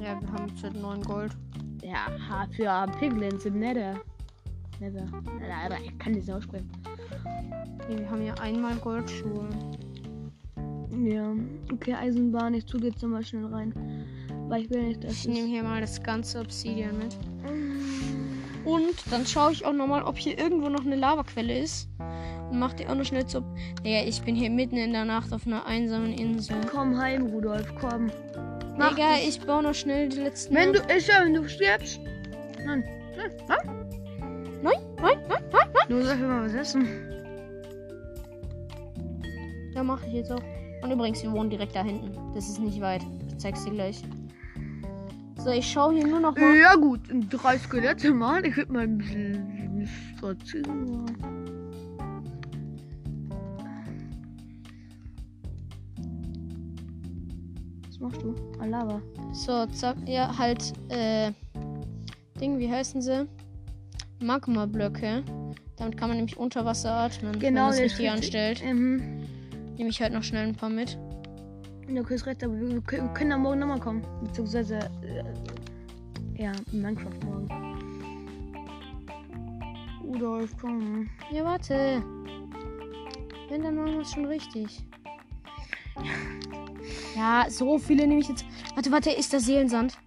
Ja, 0.00 0.20
wir 0.20 0.32
haben 0.32 0.48
jetzt 0.48 0.62
halt 0.62 0.80
9 0.80 1.02
Gold. 1.02 1.36
Ja, 1.82 2.06
für 2.50 2.92
Piglins 2.98 3.44
im 3.44 3.58
Nether. 3.58 4.00
Nether. 4.80 5.04
Nether, 5.38 5.78
ich 5.84 5.98
kann 5.98 6.14
das 6.14 6.26
nicht 6.26 6.32
aussprechen. 6.32 6.70
Okay, 7.80 7.98
wir 7.98 8.10
haben 8.10 8.24
ja 8.24 8.34
einmal 8.34 8.76
Goldschuhe. 8.76 9.48
Ja, 11.04 11.32
okay, 11.72 11.94
Eisenbahn, 11.94 12.54
ich 12.54 12.64
tue 12.64 12.80
jetzt 12.82 13.02
nochmal 13.02 13.24
schnell 13.24 13.46
rein. 13.46 13.72
Weil 14.48 14.62
ich 14.62 14.70
will 14.70 14.82
nicht, 14.82 15.04
dass 15.04 15.12
Ich 15.12 15.28
nehme 15.28 15.48
hier 15.48 15.62
mal 15.62 15.80
das 15.80 16.02
ganze 16.02 16.40
Obsidian 16.40 16.96
mit. 16.98 17.16
Und 18.64 18.94
dann 19.10 19.26
schaue 19.26 19.52
ich 19.52 19.64
auch 19.64 19.72
nochmal, 19.72 20.02
ob 20.02 20.16
hier 20.16 20.38
irgendwo 20.38 20.68
noch 20.68 20.84
eine 20.84 20.96
Lavaquelle 20.96 21.58
ist. 21.58 21.88
Und 22.50 22.58
mach 22.58 22.72
die 22.72 22.86
auch 22.86 22.94
noch 22.94 23.04
schnell 23.04 23.26
zu. 23.26 23.42
Digga, 23.84 24.04
ich 24.06 24.22
bin 24.22 24.34
hier 24.34 24.50
mitten 24.50 24.76
in 24.76 24.92
der 24.92 25.04
Nacht 25.04 25.32
auf 25.32 25.46
einer 25.46 25.66
einsamen 25.66 26.12
Insel. 26.12 26.56
Komm 26.70 26.96
heim, 26.98 27.26
Rudolf, 27.26 27.74
komm. 27.80 28.10
Mach 28.78 28.90
Digga, 28.90 29.10
das. 29.16 29.26
ich 29.26 29.40
baue 29.40 29.62
noch 29.62 29.74
schnell 29.74 30.08
die 30.08 30.20
letzten. 30.20 30.54
Wenn 30.54 30.72
du, 30.72 30.80
ich 30.96 31.08
wenn 31.08 31.34
du 31.34 31.48
stirbst. 31.48 32.00
Nein, 32.64 32.84
nein, 33.16 33.32
nein. 33.48 33.58
Nein, 34.62 34.74
nein, 35.00 35.18
nein, 35.28 35.42
nein, 35.52 35.68
nein. 35.74 35.86
Nur 35.88 36.02
sag 36.04 36.20
mal 36.20 36.44
was 36.44 36.54
essen. 36.54 36.86
Ja, 39.74 39.82
mache 39.82 40.06
ich 40.06 40.12
jetzt 40.14 40.30
auch. 40.30 40.42
Und 40.82 40.92
übrigens, 40.92 41.22
wir 41.22 41.32
wohnen 41.32 41.50
direkt 41.50 41.74
da 41.74 41.82
hinten. 41.82 42.16
Das 42.34 42.48
ist 42.48 42.60
nicht 42.60 42.80
weit. 42.80 43.02
Ich 43.28 43.38
zeig's 43.38 43.64
dir 43.64 43.72
gleich. 43.72 44.02
So, 45.38 45.50
ich 45.50 45.70
schaue 45.70 45.94
hier 45.94 46.06
nur 46.06 46.20
noch 46.20 46.36
mal. 46.36 46.56
Ja 46.56 46.74
gut, 46.76 47.00
drei 47.30 47.58
Skelette 47.58 48.12
mal. 48.12 48.44
Ich 48.46 48.56
würde 48.56 48.72
mal 48.72 48.82
ein 48.82 48.98
bisschen 48.98 49.88
spazieren. 50.16 51.06
Was 57.98 58.12
machst 58.12 58.22
du? 58.22 58.34
Ah, 58.60 58.66
Lava. 58.66 59.02
So, 59.32 59.66
zack, 59.66 59.96
ja, 60.06 60.36
halt, 60.36 60.72
äh, 60.88 61.32
Ding, 62.40 62.58
wie 62.58 62.70
heißen 62.70 63.02
sie? 63.02 63.26
Magma-Blöcke. 64.22 65.24
Damit 65.76 65.96
kann 65.96 66.08
man 66.08 66.18
nämlich 66.18 66.36
unter 66.36 66.64
Wasser 66.64 66.92
atmen, 66.92 67.34
wenn 67.34 67.40
Genau, 67.40 67.66
man 67.66 67.72
es 67.72 67.80
richtig 67.80 68.10
anstellt. 68.10 68.62
Mhm. 68.64 69.24
Nehme 69.76 69.90
ich 69.90 70.00
halt 70.00 70.12
noch 70.12 70.22
schnell 70.22 70.46
ein 70.46 70.54
paar 70.54 70.70
mit. 70.70 70.98
Ja, 71.88 72.00
okay, 72.00 72.14
ist 72.14 72.26
recht, 72.26 72.44
aber 72.44 72.54
wir, 72.60 72.80
können 72.82 73.30
dann 73.30 73.40
morgen 73.40 73.60
nochmal 73.60 73.80
kommen. 73.80 74.02
Beziehungsweise, 74.22 74.78
äh, 75.02 76.42
ja, 76.42 76.52
in 76.72 76.82
Minecraft 76.82 77.24
morgen. 77.24 77.48
Rudolf, 80.04 80.54
komm. 80.60 81.08
Ja, 81.32 81.44
warte. 81.44 82.02
Wenn, 83.48 83.62
dann 83.62 83.76
machen 83.76 83.94
wir 83.94 84.00
es 84.00 84.12
schon 84.12 84.26
richtig. 84.26 84.84
Ja, 87.18 87.46
so 87.50 87.78
viele 87.78 88.06
nehme 88.06 88.20
ich 88.20 88.28
jetzt. 88.28 88.44
Warte, 88.76 88.92
warte, 88.92 89.10
ist 89.10 89.32
das 89.32 89.44
Seelensand? 89.44 89.98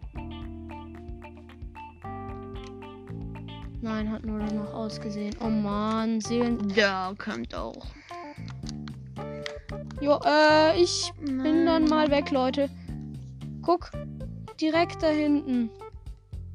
Nein, 3.82 4.10
hat 4.10 4.24
nur 4.24 4.40
noch 4.40 4.74
ausgesehen. 4.74 5.36
Oh 5.42 5.50
Mann, 5.50 6.22
Seelen. 6.22 6.70
Ja, 6.70 7.14
kommt 7.18 7.54
auch. 7.54 7.86
Jo, 10.00 10.22
äh, 10.26 10.82
ich 10.82 11.12
bin 11.20 11.66
dann 11.66 11.84
mal 11.84 12.10
weg, 12.10 12.32
Leute. 12.32 12.70
Guck, 13.62 13.92
direkt 14.62 15.04
da 15.04 15.10
hinten. 15.10 15.70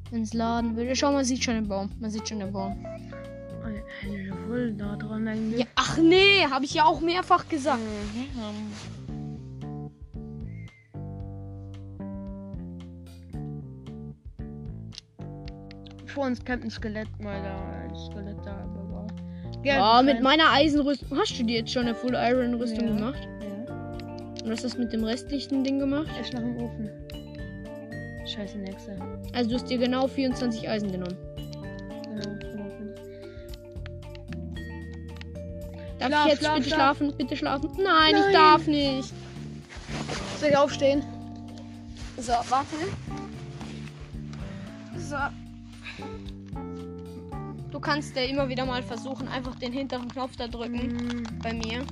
Ins 0.09 0.33
Laden 0.33 0.75
will. 0.75 0.95
Schau, 0.95 1.11
man 1.11 1.23
sieht 1.23 1.43
schon 1.43 1.53
den 1.53 1.67
Baum. 1.67 1.91
Man 1.99 2.09
sieht 2.09 2.27
schon 2.27 2.39
den 2.39 2.51
Baum. 2.51 2.83
Da. 4.77 4.97
Ja, 5.55 5.65
ach 5.75 5.97
nee, 5.97 6.47
habe 6.49 6.65
ich 6.65 6.73
ja 6.73 6.85
auch 6.85 6.99
mehrfach 6.99 7.47
gesagt. 7.47 7.81
Vor 16.17 16.25
uns 16.25 16.43
campt 16.43 16.65
ein 16.65 16.71
Skelett 16.71 17.07
da. 17.21 17.29
Ein 17.29 17.95
Skelett 17.95 18.37
da, 18.43 18.55
aber. 18.75 19.05
Ja, 19.63 20.01
mit 20.01 20.19
meiner 20.23 20.51
Eisenrüstung. 20.51 21.15
Hast 21.15 21.37
du 21.37 21.43
dir 21.43 21.57
jetzt 21.57 21.71
schon 21.71 21.83
eine 21.83 21.93
Full 21.93 22.15
Iron 22.15 22.55
Rüstung 22.55 22.87
Ja. 22.87 22.95
gemacht? 22.95 23.27
Ja. 23.39 23.73
Und 24.43 24.49
was 24.51 24.63
hast 24.63 24.77
du 24.77 24.79
mit 24.81 24.91
dem 24.91 25.03
restlichen 25.03 25.63
Ding 25.63 25.77
gemacht? 25.77 26.07
Erst 26.17 26.33
nach 26.33 26.39
dem 26.39 26.57
Ofen. 26.57 26.89
Scheiße, 28.25 28.57
nächste. 28.57 28.97
Also 29.35 29.49
du 29.51 29.55
hast 29.57 29.69
dir 29.69 29.77
genau 29.77 30.07
24 30.07 30.67
Eisen 30.67 30.91
genommen. 30.91 31.15
Genau. 32.15 32.37
Darf 35.99 36.09
Schlaf, 36.09 36.25
ich 36.25 36.31
jetzt 36.31 36.39
schlaf, 36.39 36.55
bitte 36.55 36.67
schlaf. 36.69 36.77
schlafen? 36.97 37.13
Bitte 37.15 37.35
schlafen? 37.37 37.69
Nein, 37.77 38.13
Nein. 38.13 38.23
ich 38.27 38.33
darf 38.33 38.65
nicht. 38.65 39.13
Soll 40.39 40.49
ich 40.49 40.57
aufstehen? 40.57 41.03
So, 42.17 42.31
warte. 42.49 42.75
So. 44.97 45.15
Du 47.77 47.81
kannst 47.81 48.15
ja 48.15 48.23
immer 48.23 48.49
wieder 48.49 48.65
mal 48.65 48.81
versuchen, 48.81 49.27
einfach 49.27 49.53
den 49.53 49.71
hinteren 49.71 50.07
Knopf 50.07 50.35
da 50.35 50.47
drücken. 50.47 50.87
Mhm. 50.87 51.39
Bei 51.43 51.53
mir. 51.53 51.85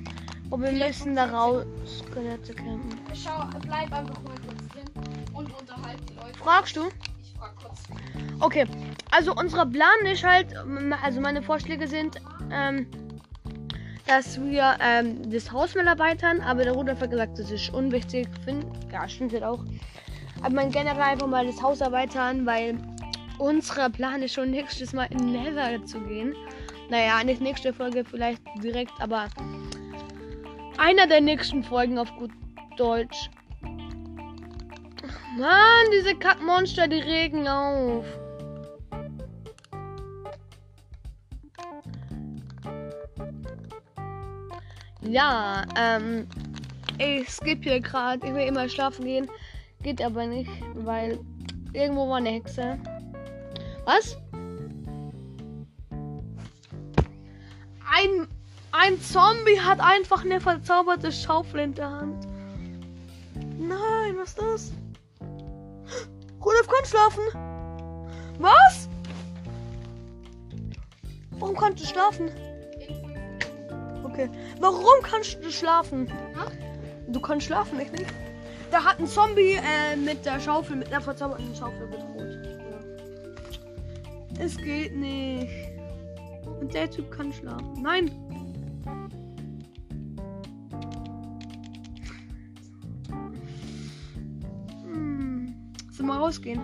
Und 0.49 0.63
wir 0.63 0.71
müssen 0.71 1.15
da 1.15 1.25
raus 1.25 1.63
Skelette 1.85 2.55
campen. 2.55 2.99
Schau, 3.13 3.47
bleib 3.61 3.93
einfach 3.93 4.19
mal 4.23 4.33
kurz 4.47 4.67
drin 4.73 5.29
und 5.31 5.61
unterhalt 5.61 5.99
die 6.09 6.15
Leute. 6.15 6.39
Fragst 6.39 6.75
du? 6.75 6.89
Ich 7.21 7.37
frag 7.37 7.55
kurz. 7.57 7.83
Okay, 8.39 8.65
also 9.11 9.35
unser 9.35 9.67
Plan 9.67 9.87
ist 10.11 10.23
halt, 10.23 10.47
also 11.03 11.21
meine 11.21 11.43
Vorschläge 11.43 11.87
sind, 11.87 12.19
ähm, 12.51 12.87
dass 14.07 14.41
wir 14.41 14.77
ähm, 14.81 15.29
das 15.29 15.51
Haus 15.51 15.75
mal 15.75 15.85
erweitern, 15.85 16.41
aber 16.41 16.63
der 16.63 16.73
Rudolf 16.73 16.99
hat 16.99 17.11
gesagt, 17.11 17.37
das 17.37 17.51
ist 17.51 17.71
unwichtig. 17.71 18.27
Find, 18.43 18.65
ja, 18.91 19.07
stimmt 19.07 19.33
halt 19.33 19.43
auch. 19.43 19.63
Aber 20.41 20.55
man 20.55 20.71
generell 20.71 21.03
einfach 21.03 21.27
mal 21.27 21.45
das 21.45 21.61
Haus 21.61 21.79
erweitern, 21.79 22.43
weil 22.47 22.75
unser 23.37 23.89
Plan 23.89 24.21
ist 24.21 24.33
schon 24.33 24.51
nächstes 24.51 24.93
Mal 24.93 25.07
in 25.11 25.31
Nether 25.31 25.83
zu 25.85 25.99
gehen. 26.01 26.35
Naja, 26.89 27.23
nicht 27.23 27.41
nächste 27.41 27.73
Folge 27.73 28.03
vielleicht 28.05 28.41
direkt, 28.61 28.93
aber 28.99 29.27
einer 30.77 31.07
der 31.07 31.21
nächsten 31.21 31.63
Folgen 31.63 31.97
auf 31.97 32.13
gut 32.17 32.31
Deutsch. 32.77 33.29
Mann, 35.37 35.85
diese 35.91 36.15
Kackmonster, 36.15 36.87
die 36.87 36.99
regen 36.99 37.47
auf. 37.47 38.05
Ja, 45.01 45.63
ähm, 45.77 46.27
ich 46.97 47.29
skippe 47.29 47.63
hier 47.63 47.79
gerade. 47.79 48.25
Ich 48.25 48.33
will 48.33 48.47
immer 48.47 48.67
schlafen 48.69 49.05
gehen. 49.05 49.29
Geht 49.83 50.01
aber 50.01 50.25
nicht, 50.25 50.49
weil 50.73 51.19
irgendwo 51.73 52.09
war 52.09 52.17
eine 52.17 52.29
Hexe. 52.29 52.79
Was? 53.85 54.17
Ein, 57.87 58.27
ein 58.71 58.99
Zombie 59.01 59.59
hat 59.59 59.79
einfach 59.79 60.25
eine 60.25 60.41
verzauberte 60.41 61.11
Schaufel 61.11 61.61
in 61.61 61.73
der 61.73 61.89
Hand. 61.89 62.27
Nein, 63.57 64.17
was 64.17 64.29
ist 64.29 64.41
das? 64.41 64.71
kann 66.85 66.85
schlafen. 66.85 67.23
Was? 68.39 68.89
Warum 71.31 71.55
kannst 71.55 71.83
du 71.83 71.87
schlafen? 71.87 72.31
Okay. 74.03 74.29
Warum 74.59 75.01
kannst 75.03 75.43
du 75.43 75.51
schlafen? 75.51 76.11
Du 77.07 77.19
kannst 77.19 77.47
schlafen, 77.47 77.79
ich 77.79 77.91
nicht. 77.91 78.05
Da 78.71 78.83
hat 78.83 78.99
ein 78.99 79.07
Zombie 79.07 79.53
äh, 79.53 79.95
mit 79.95 80.25
der 80.25 80.39
Schaufel, 80.39 80.75
mit 80.75 80.91
einer 80.91 81.01
verzauberten 81.01 81.55
Schaufel 81.55 81.87
bedroht. 81.87 82.14
Es 84.39 84.57
geht 84.57 84.95
nicht. 84.95 85.49
Und 86.59 86.73
der 86.73 86.89
Typ 86.89 87.09
kann 87.11 87.31
schlafen. 87.31 87.73
Nein. 87.81 88.11
Hm. 94.83 95.55
Soll 95.91 96.05
mal 96.05 96.19
rausgehen? 96.19 96.59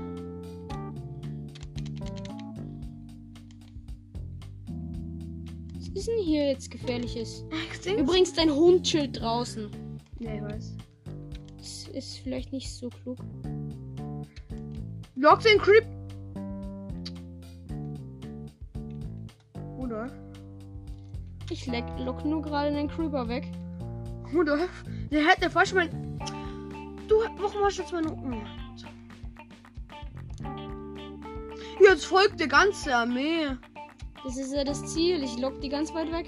Was 5.76 5.88
ist 5.88 6.08
denn 6.08 6.20
hier 6.20 6.48
jetzt 6.50 6.72
gefährliches? 6.72 7.46
Echt? 7.52 7.86
Übrigens, 8.00 8.34
dein 8.34 8.52
Hund 8.52 8.84
chillt 8.84 9.20
draußen. 9.20 9.70
Ja, 10.20 10.36
ich 10.36 10.42
weiß. 10.42 10.78
Das 11.58 11.88
ist 11.90 12.18
vielleicht 12.20 12.52
nicht 12.52 12.70
so 12.72 12.90
klug. 12.90 13.18
Lock 15.16 15.42
den 15.42 15.58
Creep. 15.58 16.01
Ich 21.52 21.68
lock 21.68 22.24
nur 22.24 22.42
gerade 22.42 22.72
den 22.72 22.88
Creeper 22.88 23.28
weg. 23.28 23.44
Rudolf. 24.34 24.70
Der 25.12 25.28
hätte 25.28 25.50
fast 25.50 25.76
mein. 25.76 25.90
Du, 27.10 27.16
warum 27.38 27.66
hast 27.66 27.78
du 27.78 27.82
jetzt 27.82 27.92
meine. 27.92 28.16
Jetzt 31.82 32.06
folgt 32.06 32.40
die 32.40 32.48
ganze 32.48 32.96
Armee. 32.96 33.48
Das 34.24 34.38
ist 34.38 34.54
ja 34.54 34.64
das 34.64 34.94
Ziel. 34.94 35.22
Ich 35.24 35.38
lock 35.40 35.60
die 35.60 35.68
ganz 35.68 35.94
weit 35.94 36.10
weg. 36.14 36.28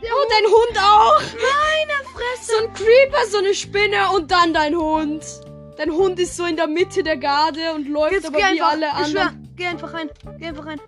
oh, 0.00 0.26
dein 0.30 0.46
Hund 0.46 0.78
auch! 0.78 1.20
Meine 1.20 1.98
Fresse! 2.14 2.52
So 2.52 2.66
ein 2.66 2.72
Creeper, 2.72 3.26
so 3.30 3.38
eine 3.38 3.52
Spinne 3.52 4.10
und 4.16 4.30
dann 4.30 4.54
dein 4.54 4.74
Hund. 4.74 5.22
Dein 5.76 5.90
Hund 5.90 6.18
ist 6.18 6.34
so 6.34 6.46
in 6.46 6.56
der 6.56 6.66
Mitte 6.66 7.02
der 7.02 7.18
Garde 7.18 7.74
und 7.74 7.88
läuft 7.88 8.12
Jetzt 8.12 8.26
aber 8.28 8.38
wie 8.38 8.42
einfach. 8.42 8.70
alle 8.70 8.86
ich 8.86 9.08
schwör, 9.08 9.20
anderen. 9.20 9.52
geh 9.54 9.66
einfach 9.66 9.92
rein. 9.92 10.10
Geh 10.38 10.46
einfach 10.46 10.64
rein. 10.64 10.80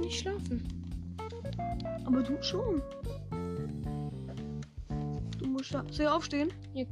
Nicht 0.00 0.20
schlafen? 0.20 0.62
Aber 2.04 2.22
du 2.22 2.42
schon. 2.42 2.82
Du 5.38 5.46
musst 5.46 5.72
da. 5.74 5.84
Soll 5.90 6.06
ich 6.06 6.10
aufstehen? 6.10 6.52
Ich 6.74 6.86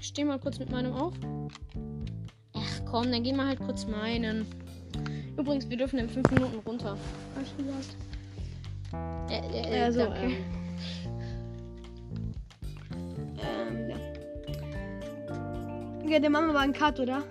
steh 0.00 0.24
mal 0.24 0.38
kurz 0.38 0.58
mit 0.58 0.70
meinem 0.70 0.92
auf. 0.92 1.14
Ach 2.54 2.80
komm, 2.86 3.10
dann 3.10 3.22
geh 3.22 3.32
mal 3.32 3.46
halt 3.48 3.60
kurz 3.60 3.86
meinen. 3.86 4.46
Übrigens, 5.36 5.68
wir 5.68 5.76
dürfen 5.76 5.98
in 5.98 6.08
fünf 6.08 6.30
Minuten 6.30 6.58
runter. 6.66 6.96
Hast 7.36 7.52
du 7.58 7.64
gesagt? 7.64 7.96
Äh, 9.30 9.40
äh, 9.60 9.78
Ja, 9.78 9.92
so, 9.92 10.00
da, 10.00 10.10
okay. 10.10 10.36
Ähm, 13.38 13.90
ja. 13.90 13.96
Ja, 16.08 16.18
der 16.18 16.30
Mama 16.30 16.52
war 16.52 16.62
ein 16.62 16.72
Cut, 16.72 16.98
oder? 17.00 17.22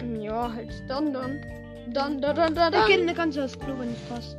ähm, 0.00 0.20
ja, 0.20 0.52
halt 0.52 0.70
dann, 0.88 1.12
dann. 1.12 1.40
Dann, 1.88 2.20
dann, 2.20 2.36
dann, 2.36 2.54
dann. 2.54 2.54
Da 2.54 2.70
dann. 2.70 2.86
geht 2.86 3.16
kannst 3.16 3.36
du 3.36 3.42
wenn 3.42 3.92
es 3.92 4.00
passt. 4.08 4.36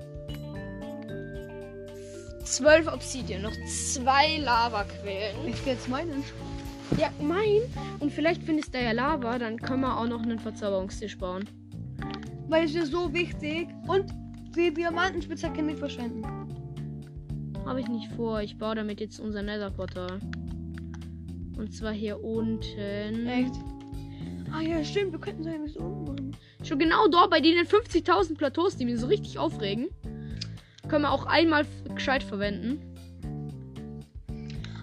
Zwölf 2.44 2.88
Obsidian, 2.88 3.44
noch 3.44 3.56
zwei 3.66 4.38
Lavaquellen. 4.38 5.48
Ich 5.48 5.64
geh 5.64 5.72
jetzt 5.72 5.88
meinen. 5.88 6.24
Ja, 6.98 7.10
mein. 7.22 7.62
Und 8.00 8.12
vielleicht 8.12 8.44
findest 8.44 8.74
du 8.74 8.82
ja 8.82 8.92
Lava, 8.92 9.38
dann 9.40 9.58
können 9.58 9.82
wir 9.82 9.98
auch 9.98 10.08
noch 10.08 10.22
einen 10.24 10.40
Verzauberungstisch 10.40 11.18
bauen. 11.18 11.48
Weil 12.50 12.66
es 12.66 12.76
ist 12.76 12.92
so 12.92 13.14
wichtig. 13.14 13.70
Und 13.88 14.14
die 14.56 14.74
Diamantenspitzhacke 14.74 15.64
nicht 15.64 15.80
verschwenden. 15.80 16.24
Habe 17.66 17.80
ich 17.80 17.88
nicht 17.88 18.12
vor. 18.14 18.42
Ich 18.42 18.58
baue 18.58 18.76
damit 18.76 19.00
jetzt 19.00 19.20
unser 19.20 19.42
Netherportal. 19.42 20.20
Und 21.58 21.74
zwar 21.74 21.94
hier 21.94 22.22
unten. 22.22 23.28
Echt? 23.28 23.54
Ah 24.52 24.62
ja, 24.62 24.84
stimmt. 24.84 25.14
Wir 25.14 25.20
könnten 25.20 25.44
es 25.44 25.48
eigentlich 25.48 25.74
so 25.74 25.82
machen. 25.82 26.21
Schon 26.64 26.80
genau 26.80 27.08
dort 27.08 27.30
bei 27.30 27.40
den 27.40 27.58
50.000 27.66 28.38
Plateaus, 28.38 28.78
die 28.78 28.86
mich 28.86 29.00
so 29.00 29.08
richtig 29.08 29.40
aufregen. 29.40 29.90
Können 30.88 31.04
wir 31.04 31.12
auch 31.12 31.26
einmal 31.26 31.66
gescheit 31.96 32.24
verwenden. 32.24 32.82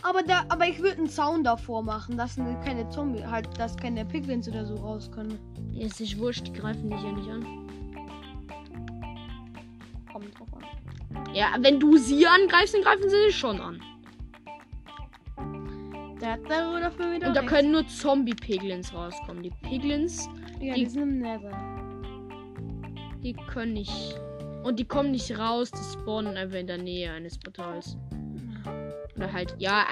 Aber 0.02 0.22
da, 0.22 0.44
aber 0.48 0.66
ich 0.66 0.78
würde 0.80 0.98
einen 0.98 1.08
Zaun 1.08 1.44
davor 1.44 1.82
machen, 1.82 2.16
dass 2.16 2.36
keine 2.36 2.88
Zombie, 2.88 3.24
halt, 3.24 3.46
dass 3.58 3.76
keine 3.76 4.04
Piglins 4.04 4.48
oder 4.48 4.64
so 4.64 4.74
raus 4.76 5.10
können. 5.10 5.38
Ja, 5.72 5.86
es 5.86 6.00
ist 6.00 6.18
wurscht, 6.18 6.46
die 6.46 6.52
greifen 6.52 6.88
dich 6.88 7.02
ja 7.02 7.12
nicht 7.12 7.28
an. 7.28 7.44
Kommt 10.10 10.38
drauf 10.38 10.48
an. 10.54 11.34
Ja, 11.34 11.54
wenn 11.60 11.78
du 11.78 11.96
sie 11.96 12.26
angreifst, 12.26 12.74
dann 12.74 12.82
greifen 12.82 13.08
sie 13.08 13.26
dich 13.26 13.36
schon 13.36 13.60
an. 13.60 13.80
Da 16.20 16.36
der 16.36 16.66
Rudolf 16.68 16.98
mir 16.98 17.14
wieder 17.16 17.28
Und 17.28 17.34
da 17.36 17.40
recht. 17.40 17.48
können 17.52 17.70
nur 17.72 17.86
Zombie-Piglins 17.86 18.92
rauskommen. 18.92 19.42
Die 19.42 19.50
Piglins, 19.62 20.28
Ja, 20.60 20.74
die- 20.74 20.84
die 20.84 20.90
sind 20.90 21.02
im 21.02 21.18
Nether. 21.20 21.50
die 23.22 23.32
können 23.34 23.74
nicht. 23.74 24.18
Und 24.64 24.78
die 24.78 24.84
kommen 24.84 25.12
nicht 25.12 25.38
raus, 25.38 25.70
die 25.70 25.98
spawnen 25.98 26.36
einfach 26.36 26.58
in 26.58 26.66
der 26.66 26.78
Nähe 26.78 27.12
eines 27.12 27.38
Portals. 27.38 27.96
Oder 29.16 29.32
halt, 29.32 29.54
ja, 29.58 29.84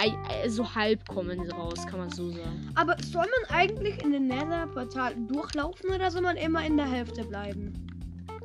so 0.49 0.75
halb 0.75 1.07
kommen 1.09 1.43
sie 1.45 1.51
raus, 1.51 1.87
kann 1.87 1.99
man 2.01 2.11
so 2.11 2.31
sagen. 2.31 2.71
Aber 2.77 2.97
soll 3.03 3.27
man 3.49 3.57
eigentlich 3.57 4.03
in 4.05 4.13
den 4.13 4.27
Nether-Portal 4.29 5.15
durchlaufen 5.29 5.91
oder 5.91 6.11
soll 6.11 6.23
man 6.23 6.37
immer 6.37 6.65
in 6.65 6.77
der 6.77 6.87
Hälfte 6.91 7.25
bleiben? 7.25 7.73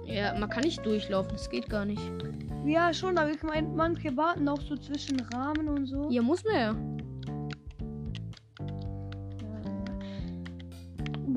Ja, 0.05 0.37
man 0.37 0.49
kann 0.49 0.63
nicht 0.63 0.83
durchlaufen, 0.85 1.31
das 1.33 1.49
geht 1.49 1.69
gar 1.69 1.85
nicht. 1.85 2.01
Ja, 2.65 2.93
schon, 2.93 3.17
aber 3.17 3.31
ich 3.31 3.43
meine, 3.43 3.67
manche 3.69 4.15
warten 4.17 4.47
auch 4.47 4.61
so 4.61 4.75
zwischen 4.75 5.19
Rahmen 5.33 5.67
und 5.67 5.85
so. 5.85 6.09
Hier 6.09 6.21
muss 6.23 6.43
man 6.43 6.55
ja. 6.55 6.75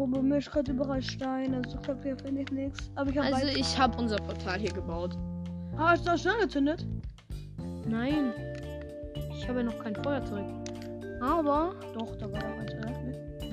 Boah, 0.05 0.11
bei 0.11 0.23
mir 0.23 0.37
ist 0.37 0.51
gerade 0.51 0.71
überall 0.71 1.01
Stein, 1.01 1.55
also 1.55 1.77
ich 1.77 1.83
glaube, 1.83 2.03
hier 2.03 2.17
finde 2.19 2.43
ich 2.43 2.51
nichts. 2.51 2.91
Aber 2.95 3.09
ich 3.09 3.17
habe 3.17 3.35
Also 3.35 3.47
ich 3.47 3.79
habe 3.79 3.97
unser 3.97 4.17
Portal 4.17 4.59
hier 4.59 4.73
gebaut. 4.73 5.17
Ah, 5.79 5.93
hast 5.93 6.07
du 6.07 6.13
auch 6.13 6.19
schon 6.19 6.33
angezündet? 6.33 6.87
Nein. 7.89 8.35
Ich 9.35 9.49
habe 9.49 9.61
ja 9.61 9.65
noch 9.65 9.79
kein 9.79 9.97
Feuerzeug. 9.97 10.45
Aber, 11.23 11.75
Doch, 11.95 12.17
da 12.17 12.31
war 12.31 12.39
doch 12.39 12.59
eins, 12.59 12.75
oder? 12.75 12.93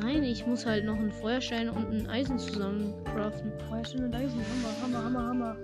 Nein, 0.02 0.24
ich 0.24 0.46
muss 0.46 0.66
halt 0.66 0.84
noch 0.84 0.98
einen 0.98 1.14
Feuerstein 1.14 1.70
und 1.70 1.90
ein 1.90 2.10
Eisen 2.10 2.38
zusammen 2.38 2.94
craften. 3.06 3.54
Feuerstein 3.70 4.04
und 4.06 4.16
Eisen. 4.16 4.42
Hammer, 4.42 5.00
Hammer, 5.00 5.06
Hammer, 5.06 5.28
Hammer. 5.30 5.56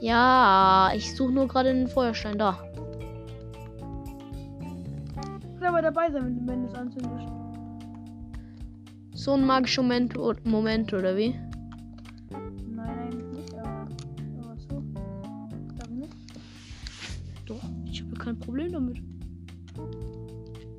Ja, 0.00 0.90
ich 0.94 1.14
suche 1.14 1.32
nur 1.32 1.48
gerade 1.48 1.68
einen 1.68 1.86
Feuerstein 1.86 2.38
da. 2.38 2.58
Ich 5.54 5.60
will 5.60 5.68
aber 5.68 5.82
dabei 5.82 6.10
sein, 6.10 6.24
wenn, 6.24 6.48
wenn 6.48 6.62
du 6.62 6.68
es 6.68 6.74
anzündest. 6.74 7.37
So 9.28 9.34
ein 9.34 9.44
magischer 9.44 9.82
Moment, 9.82 10.16
Moment 10.46 10.90
oder 10.94 11.14
wie? 11.14 11.38
Nein, 12.74 12.98
eigentlich 12.98 13.26
nicht, 13.26 13.54
aber, 13.58 13.86
aber 14.38 14.56
so. 14.56 14.82
Glaube 15.76 15.90
ich 15.90 15.98
nicht. 15.98 16.14
Doch, 17.44 17.62
ich 17.84 18.00
habe 18.00 18.14
kein 18.14 18.38
Problem 18.38 18.72
damit. 18.72 19.02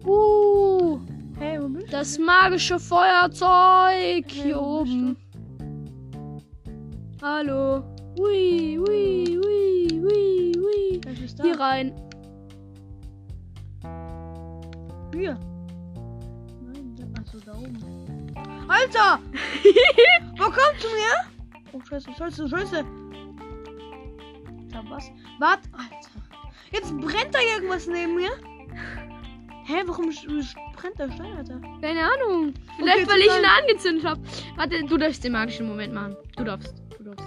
Uh, 0.03 0.99
Hey, 1.37 1.61
wo 1.61 1.69
bist 1.69 1.93
das 1.93 2.17
magische 2.17 2.79
Feuerzeug 2.79 4.25
hier 4.31 4.55
wo 4.57 4.81
bist 4.81 4.95
oben. 4.95 5.17
Hallo. 7.21 7.83
Ui, 8.17 8.79
ui, 8.79 9.37
ui, 9.37 10.01
ui, 10.01 10.53
ui. 10.57 11.01
du? 11.39 11.43
Hier 11.43 11.59
rein. 11.59 11.93
Hier. 15.13 15.37
Nein, 16.65 17.13
achso, 17.15 17.37
da 17.45 17.53
oben. 17.53 17.98
Alter! 18.69 19.19
Wo 20.37 20.43
kommst 20.45 20.83
du 20.83 20.87
mir? 20.87 21.71
Oh, 21.73 21.81
scheiße, 21.87 22.11
scheiße, 22.17 22.47
scheiße. 22.47 22.85
Da 24.71 24.83
was? 24.89 25.11
Warte, 25.39 25.67
Alter. 25.73 26.09
Jetzt 26.71 26.95
brennt 26.99 27.33
da 27.33 27.39
irgendwas 27.55 27.87
neben 27.87 28.15
mir. 28.15 28.29
Hä, 29.65 29.83
warum 29.85 30.05
brennt 30.75 30.99
der 30.99 31.11
Stein, 31.11 31.35
Alter? 31.37 31.59
Keine 31.81 32.01
Ahnung. 32.01 32.53
Vielleicht, 32.77 32.99
Okay, 32.99 33.09
weil 33.09 33.19
ich 33.19 33.25
ihn 33.37 33.45
angezündet 33.45 34.05
habe. 34.05 34.21
Warte, 34.55 34.83
du 34.83 34.97
darfst 34.97 35.23
den 35.23 35.31
magischen 35.31 35.67
Moment 35.67 35.93
machen. 35.93 36.15
Du 36.37 36.43
darfst. 36.43 36.73
Du 36.97 37.03
darfst. 37.03 37.25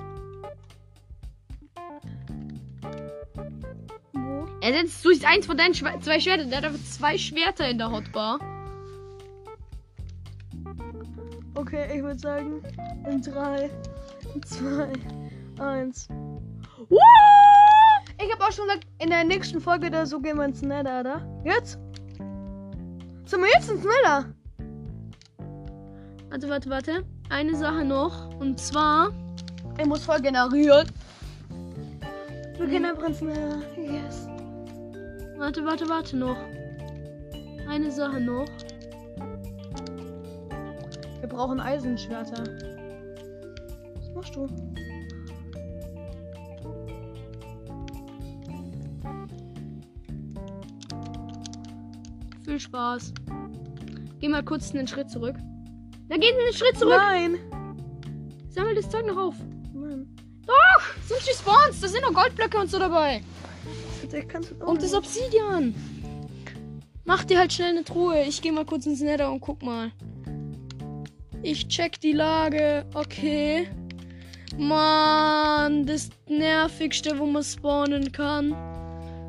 Wo? 4.12 4.46
Er 4.60 4.72
setzt 4.72 5.04
durch 5.04 5.26
eins 5.26 5.46
von 5.46 5.56
deinen 5.56 5.74
Schwe 5.74 5.98
zwei 6.00 6.20
Schwertern. 6.20 6.50
Der 6.50 6.58
hat 6.58 6.64
aber 6.66 6.78
zwei 6.84 7.18
Schwerter 7.18 7.68
in 7.68 7.78
der 7.78 7.90
Hotbar. 7.90 8.38
Okay, 11.72 11.96
ich 11.96 12.02
würde 12.02 12.18
sagen, 12.18 12.62
in 13.08 13.22
3, 13.22 13.70
2, 14.44 14.92
1. 15.58 16.08
Woo! 16.90 16.98
Ich 18.22 18.30
habe 18.30 18.44
auch 18.44 18.52
schon 18.52 18.66
gesagt, 18.66 18.86
in 18.98 19.08
der 19.08 19.24
nächsten 19.24 19.58
Folge 19.58 19.86
oder 19.86 20.04
so 20.04 20.20
gehen 20.20 20.36
wir 20.36 20.44
ins 20.44 20.60
Nether, 20.60 21.00
oder? 21.00 21.42
Jetzt? 21.44 21.78
Sollen 23.24 23.44
wir 23.44 23.50
jetzt 23.54 23.70
ins 23.70 23.84
Nether? 23.84 24.26
Warte, 26.28 26.48
warte, 26.50 26.68
warte. 26.68 27.04
Eine 27.30 27.56
Sache 27.56 27.86
noch. 27.86 28.28
Und 28.38 28.60
zwar. 28.60 29.10
Er 29.78 29.86
muss 29.86 30.04
voll 30.04 30.20
generieren. 30.20 30.86
Wir 32.58 32.66
gehen 32.66 32.84
einfach 32.84 33.04
ins 33.04 33.22
Nether. 33.22 33.62
Yes. 33.78 34.28
Warte, 35.38 35.64
warte, 35.64 35.88
warte 35.88 36.18
noch. 36.18 36.36
Eine 37.66 37.90
Sache 37.90 38.20
noch. 38.20 38.44
Wir 41.32 41.38
brauchen 41.38 41.60
Eisenschwerter. 41.60 42.44
Was 43.94 44.14
machst 44.14 44.36
du? 44.36 44.46
Viel 52.44 52.60
Spaß. 52.60 53.14
Geh 54.20 54.28
mal 54.28 54.44
kurz 54.44 54.74
einen 54.74 54.86
Schritt 54.86 55.08
zurück. 55.08 55.36
Da 56.10 56.18
geht 56.18 56.34
einen 56.38 56.52
Schritt 56.52 56.76
zurück. 56.76 56.98
Nein. 56.98 57.38
Sammel 58.50 58.74
das 58.74 58.90
Zeug 58.90 59.06
noch 59.06 59.16
auf. 59.16 59.34
Nein. 59.72 60.14
Doch! 60.46 60.82
Sind 61.06 61.20
die 61.26 61.34
Spawns? 61.34 61.80
Da 61.80 61.88
sind 61.88 62.02
noch 62.02 62.12
Goldblöcke 62.12 62.58
und 62.58 62.68
so 62.68 62.78
dabei. 62.78 63.22
Und 64.66 64.82
das. 64.82 64.92
Obsidian. 64.92 65.74
Mach 67.06 67.24
dir 67.24 67.38
halt 67.38 67.54
schnell 67.54 67.70
eine 67.70 67.84
Truhe. 67.84 68.22
Ich 68.24 68.42
gehe 68.42 68.52
mal 68.52 68.66
kurz 68.66 68.84
ins 68.84 69.00
Nether 69.00 69.32
und 69.32 69.40
guck 69.40 69.62
mal. 69.62 69.92
Ich 71.42 71.66
check 71.66 72.00
die 72.00 72.12
Lage. 72.12 72.86
Okay. 72.94 73.68
Mann, 74.56 75.86
das 75.86 76.10
nervigste, 76.28 77.18
wo 77.18 77.26
man 77.26 77.42
spawnen 77.42 78.12
kann. 78.12 78.50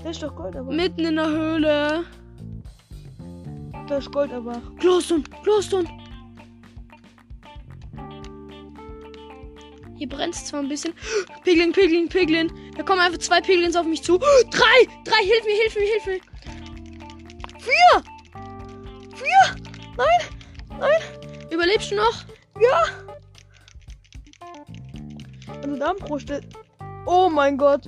Da 0.04 0.10
ist 0.10 0.22
doch 0.22 0.36
Gold, 0.36 0.56
aber. 0.56 0.72
Mitten 0.72 1.06
in 1.06 1.16
der 1.16 1.28
Höhle. 1.28 2.04
Da 3.88 3.98
ist 3.98 4.12
Gold, 4.12 4.32
aber. 4.32 4.62
Glowstone, 4.80 5.24
Glowstone. 5.44 5.90
Hier 9.98 10.10
brennt 10.10 10.36
es 10.36 10.46
zwar 10.46 10.60
ein 10.60 10.68
bisschen. 10.68 10.94
Piglin, 11.44 11.72
Piglin, 11.72 12.10
Piglin. 12.10 12.52
Da 12.76 12.84
kommen 12.84 13.00
einfach 13.00 13.20
zwei 13.20 13.42
Piglins 13.42 13.76
auf 13.76 13.86
mich 13.86 14.04
zu. 14.04 14.18
Drei! 14.52 14.88
Drei! 15.04 15.24
Hilf 15.24 15.46
mir, 15.46 15.56
hilf 15.56 15.76
mir, 15.76 15.88
hilf 15.88 16.06
mir! 16.06 16.20
Vier! 17.60 18.04
Vier! 19.16 19.56
Nein! 19.98 20.80
Nein! 20.80 21.23
Überlebst 21.54 21.92
du 21.92 21.96
noch? 21.96 22.24
Ja! 22.60 22.84
Also 25.62 25.76
Darmbrust. 25.76 26.32
Oh 27.06 27.30
mein 27.30 27.58
Gott! 27.58 27.88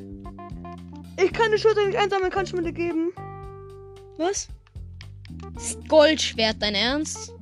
Ich 1.18 1.34
kann 1.34 1.52
die 1.52 1.58
Schulter 1.58 1.86
nicht 1.86 1.98
einsammeln, 1.98 2.30
kannst 2.30 2.52
du 2.52 2.58
mir 2.58 2.64
die 2.64 2.74
geben? 2.74 3.12
Was? 4.18 4.50
Das 5.56 5.78
Goldschwert, 5.88 6.58
dein 6.60 6.76
Ernst? 6.76 7.34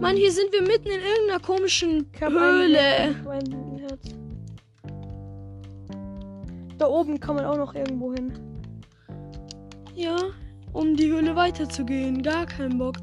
Mann, 0.00 0.16
hier 0.16 0.32
sind 0.32 0.52
wir 0.52 0.62
mitten 0.62 0.88
in 0.88 1.00
irgendeiner 1.00 1.40
komischen 1.40 2.10
Höhle. 2.18 3.14
Da 6.78 6.86
oben 6.86 7.20
kann 7.20 7.36
man 7.36 7.44
auch 7.44 7.56
noch 7.56 7.74
irgendwo 7.74 8.12
hin. 8.14 8.32
Ja, 9.94 10.16
um 10.72 10.96
die 10.96 11.10
Höhle 11.10 11.36
weiterzugehen. 11.36 12.22
Gar 12.22 12.46
keinen 12.46 12.78
Bock. 12.78 12.96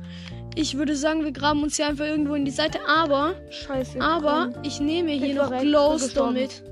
Ich 0.56 0.78
würde 0.78 0.95
sagen, 0.95 1.23
wir 1.23 1.32
graben 1.32 1.63
uns 1.63 1.75
hier 1.75 1.88
einfach 1.88 2.06
irgendwo 2.06 2.34
in 2.36 2.45
die 2.45 2.51
Seite. 2.51 2.80
Aber, 2.88 3.36
Scheiße. 3.49 3.99
aber, 3.99 4.54
ich 4.63 4.80
nehme 4.80 5.12
hier 5.12 5.28
Ich 5.28 5.36
noch 5.36 5.51
recht, 5.51 5.63
Glowstone 5.63 6.41
mit. 6.41 6.63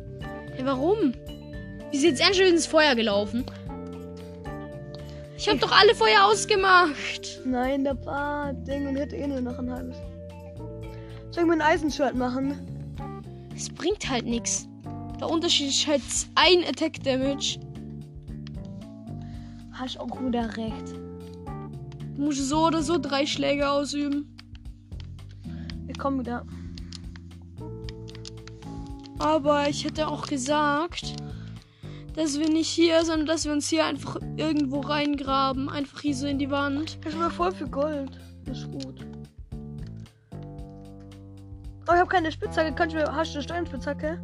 Ja, 0.57 0.65
warum? 0.65 1.13
Wir 1.91 1.99
sind 1.99 2.11
jetzt 2.11 2.21
ernsthaft 2.21 2.49
ins 2.49 2.65
Feuer 2.65 2.95
gelaufen. 2.95 3.45
Ich 5.37 5.49
habe 5.49 5.59
doch 5.59 5.71
alle 5.77 5.93
Feuer 5.93 6.23
ausgemacht. 6.23 7.41
Nein, 7.43 7.83
der 7.83 8.05
war 8.05 8.53
Ding 8.53 8.87
und 8.87 8.95
hätte 8.95 9.17
eh 9.17 9.27
nur 9.27 9.41
noch 9.41 9.59
ein 9.59 9.69
halbes. 9.69 9.97
Soll 11.31 11.43
ich 11.43 11.47
mir 11.49 11.53
ein 11.53 11.61
Eisenshirt 11.61 12.15
machen? 12.15 12.57
Es 13.55 13.69
bringt 13.69 14.09
halt 14.09 14.25
nichts. 14.25 14.67
Der 15.19 15.29
Unterschied 15.29 15.69
ist 15.69 15.85
halt 15.85 16.01
ein 16.35 16.63
Attack 16.67 17.03
Damage. 17.03 17.59
Hast 19.83 19.99
auch 19.99 20.21
wieder 20.21 20.55
recht. 20.55 20.93
Du 22.15 22.21
musst 22.21 22.47
so 22.47 22.67
oder 22.67 22.81
so 22.81 22.97
drei 22.97 23.25
Schläge 23.25 23.69
ausüben. 23.69 24.33
Ich 25.89 25.99
komm 25.99 26.21
wieder. 26.21 26.45
Aber 29.19 29.67
ich 29.67 29.83
hätte 29.83 30.07
auch 30.07 30.25
gesagt, 30.25 31.17
dass 32.15 32.39
wir 32.39 32.47
nicht 32.47 32.69
hier, 32.69 33.03
sondern 33.03 33.27
dass 33.27 33.43
wir 33.43 33.51
uns 33.51 33.67
hier 33.67 33.83
einfach 33.85 34.21
irgendwo 34.37 34.79
reingraben. 34.79 35.67
Einfach 35.67 35.99
hier 35.99 36.15
so 36.15 36.27
in 36.27 36.39
die 36.39 36.49
Wand. 36.49 36.97
Ich 37.05 37.13
habe 37.13 37.29
voll 37.29 37.51
viel 37.51 37.67
Gold. 37.67 38.17
Das 38.45 38.59
ist 38.59 38.71
gut. 38.71 39.05
Oh, 40.31 41.91
ich 41.91 41.99
habe 41.99 42.07
keine 42.07 42.31
Spitzhacke. 42.31 42.73
Kannst 42.73 42.95
du 42.95 42.99
mir, 42.99 43.13
hast 43.13 43.33
du 43.33 43.39
eine 43.39 43.43
Steinspitzhacke? 43.43 44.17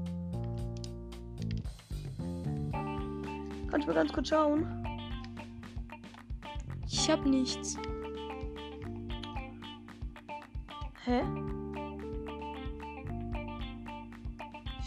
Kannst 3.69 3.85
du 3.85 3.91
mir 3.91 3.95
ganz 3.95 4.13
kurz 4.13 4.29
schauen? 4.29 4.78
Ich 6.91 7.09
hab 7.09 7.23
nichts. 7.25 7.77
Hä? 11.05 11.21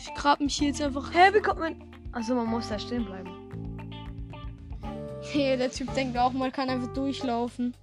Ich 0.01 0.15
grab 0.15 0.41
mich 0.41 0.57
hier 0.57 0.69
jetzt 0.69 0.83
einfach. 0.83 1.15
Hä, 1.15 1.33
wie 1.33 1.41
kommt 1.41 1.61
man. 1.61 1.77
Also 2.11 2.35
man 2.35 2.47
muss 2.47 2.69
da 2.69 2.79
stehen 2.79 3.05
bleiben. 3.05 3.31
Hey, 5.23 5.57
der 5.57 5.71
Typ 5.71 5.95
denkt 5.95 6.19
auch, 6.19 6.33
man 6.33 6.51
kann 6.51 6.69
einfach 6.69 6.93
durchlaufen. 6.93 7.75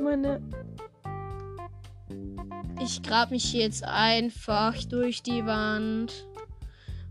Meine. 0.00 0.40
Ich 2.80 3.02
grab 3.02 3.30
mich 3.30 3.44
hier 3.44 3.62
jetzt 3.62 3.84
einfach 3.84 4.74
durch 4.84 5.22
die 5.22 5.44
Wand 5.44 6.26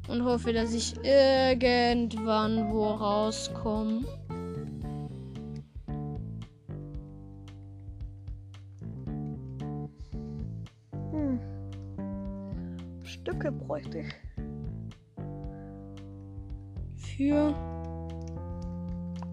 und 0.08 0.24
hoffe, 0.24 0.54
dass 0.54 0.74
ich 0.74 0.96
irgendwann 1.04 2.72
wo 2.72 2.92
rauskomme. 2.92 4.02
Stücke 13.24 13.54
bräuchte 13.54 14.00
ich. 14.00 14.14
Für 16.98 17.56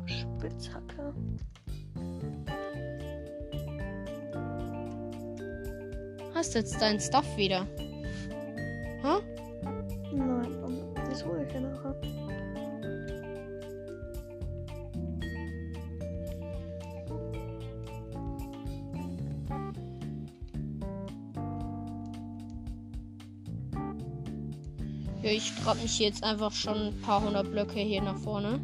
Spitzhacke. 0.07 1.13
hast 6.33 6.55
jetzt 6.55 6.81
deinen 6.81 7.01
Stuff 7.01 7.37
wieder. 7.37 7.67
Hä? 9.03 9.19
Nein, 10.15 10.55
aber 10.63 11.09
das 11.11 11.27
hole 11.27 11.45
ich 11.45 11.53
ja 11.53 11.61
nachher. 11.61 12.20
Grab 25.65 25.81
mich 25.83 25.99
jetzt 25.99 26.23
einfach 26.25 26.53
schon 26.53 26.89
ein 26.89 27.01
paar 27.03 27.23
hundert 27.23 27.51
Blöcke 27.51 27.81
hier 27.81 28.03
nach 28.03 28.19
vorne. 28.19 28.61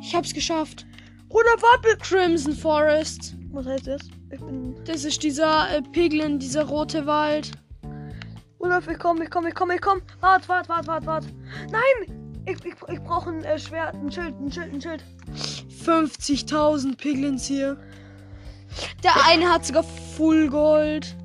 Ich 0.00 0.14
hab's 0.14 0.32
geschafft. 0.32 0.86
Bruder, 1.28 1.50
warte! 1.60 1.96
Crimson 1.98 2.54
Forest. 2.54 3.34
Was 3.52 3.66
heißt 3.66 3.86
das? 3.86 4.02
Ich 4.30 4.40
bin. 4.40 4.74
Das 4.84 5.04
ist 5.04 5.22
dieser 5.22 5.76
äh, 5.76 5.82
Piglin, 5.82 6.38
dieser 6.38 6.64
rote 6.64 7.06
Wald. 7.06 7.52
Rudolf, 8.60 8.88
ich 8.88 8.98
komm, 8.98 9.22
ich 9.22 9.30
komm, 9.30 9.46
ich 9.46 9.54
komm, 9.54 9.70
ich 9.70 9.80
komm. 9.80 10.02
Wart, 10.20 10.48
wart, 10.48 10.68
wart, 10.68 10.86
wart, 10.86 11.06
wart. 11.06 11.24
Nein! 11.70 12.42
Ich, 12.46 12.56
ich, 12.64 12.74
ich 12.88 13.00
brauche 13.02 13.30
ein 13.30 13.44
äh, 13.44 13.58
Schwert, 13.58 13.94
ein 13.94 14.10
Schild, 14.10 14.34
ein 14.40 14.52
Schild, 14.52 14.72
ein 14.72 14.80
Schild. 14.80 15.04
50.000 15.84 16.96
Piglins 16.96 17.46
hier. 17.46 17.76
Der 19.02 19.12
eine 19.26 19.48
hat 19.48 19.66
sogar 19.66 19.84
Full 20.16 20.48
Gold. 20.48 21.16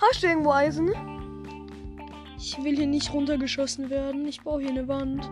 Hast 0.00 0.22
du 0.22 0.26
irgendwo 0.26 0.52
Eisen? 0.52 0.90
Ich 2.48 2.62
will 2.62 2.76
hier 2.76 2.86
nicht 2.86 3.12
runtergeschossen 3.12 3.90
werden. 3.90 4.28
Ich 4.28 4.42
baue 4.42 4.60
hier 4.60 4.70
eine 4.70 4.86
Wand. 4.86 5.28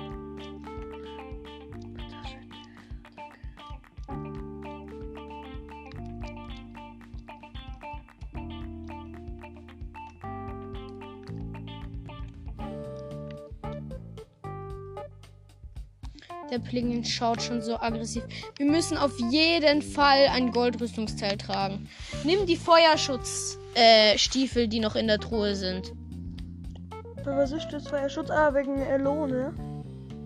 Der 16.51 16.59
Plingen 16.59 17.05
schaut 17.05 17.41
schon 17.41 17.63
so 17.63 17.77
aggressiv. 17.77 18.25
Wir 18.57 18.67
müssen 18.67 18.99
auf 18.99 19.17
jeden 19.31 19.83
Fall 19.83 20.27
ein 20.33 20.51
Goldrüstungsteil 20.51 21.39
tragen. 21.39 21.89
Nimm 22.25 22.45
die 22.47 22.57
Feuerschutzstiefel, 22.57 24.65
äh, 24.65 24.69
die 24.69 24.81
noch 24.81 24.97
in 24.97 25.07
der 25.07 25.21
Truhe 25.21 25.55
sind. 25.55 25.93
Für 27.25 27.35
was 27.35 27.53
ist 27.53 27.69
das? 27.73 27.89
Feuerschutz? 27.89 28.31
Ah, 28.31 28.53
wegen 28.53 28.83
äh, 28.83 28.99
Lohn, 28.99 29.31
ne? 29.31 29.55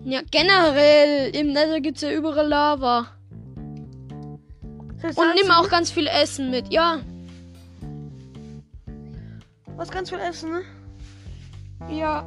Ja, 0.03 0.19
generell. 0.29 1.33
Im 1.33 1.53
Nether 1.53 1.79
gibt's 1.79 2.01
ja 2.01 2.11
überall 2.11 2.47
Lava. 2.47 3.07
Für 4.97 5.07
das 5.07 5.17
Und 5.17 5.33
nimm 5.35 5.49
auch 5.49 5.69
ganz 5.69 5.91
viel 5.91 6.07
Essen 6.07 6.51
mit. 6.51 6.73
Ja. 6.73 6.99
Was 9.77 9.89
ganz 9.89 10.09
viel 10.09 10.19
essen, 10.19 10.51
ne? 10.51 10.61
Ja. 11.89 12.25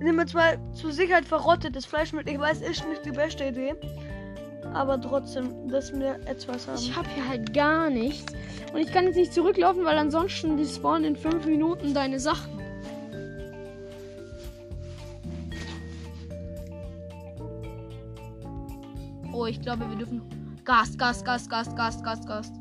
Nimm 0.00 0.18
jetzt 0.18 0.34
mal 0.34 0.58
zur 0.74 0.90
Sicherheit 0.90 1.24
verrottetes 1.24 1.86
Fleisch 1.86 2.12
mit. 2.12 2.28
Ich 2.28 2.40
weiß, 2.40 2.62
ist 2.62 2.86
nicht 2.88 3.04
die 3.04 3.12
beste 3.12 3.44
Idee. 3.44 3.76
Aber 4.74 5.00
trotzdem, 5.00 5.68
dass 5.68 5.92
wir 5.92 6.16
etwas 6.26 6.66
haben. 6.66 6.78
Ich 6.78 6.96
habe 6.96 7.08
hier 7.14 7.28
halt 7.28 7.54
gar 7.54 7.90
nichts. 7.90 8.32
Und 8.72 8.80
ich 8.80 8.92
kann 8.92 9.04
jetzt 9.04 9.16
nicht 9.16 9.32
zurücklaufen, 9.32 9.84
weil 9.84 9.96
ansonsten 9.96 10.56
die 10.56 10.66
spawnen 10.66 11.04
in 11.04 11.16
fünf 11.16 11.46
Minuten 11.46 11.94
deine 11.94 12.18
Sachen. 12.18 12.65
Oh, 19.38 19.44
ich 19.44 19.60
glaube, 19.60 19.86
wir 19.90 19.96
dürfen. 19.96 20.22
Gas, 20.64 20.96
Gas, 20.96 21.22
Gas, 21.22 21.46
Gas, 21.46 21.76
Gas, 21.76 22.02
Gas, 22.02 22.26
Gas. 22.26 22.52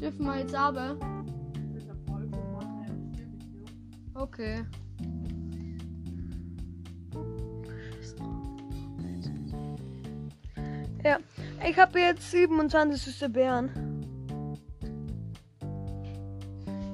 Dürfen 0.00 0.26
wir 0.26 0.38
jetzt 0.40 0.52
aber? 0.52 0.96
Okay. 4.14 4.64
Ja. 11.04 11.18
Ich 11.64 11.78
habe 11.78 12.00
jetzt 12.00 12.28
27 12.28 13.00
süße 13.00 13.28
Beeren. 13.28 13.70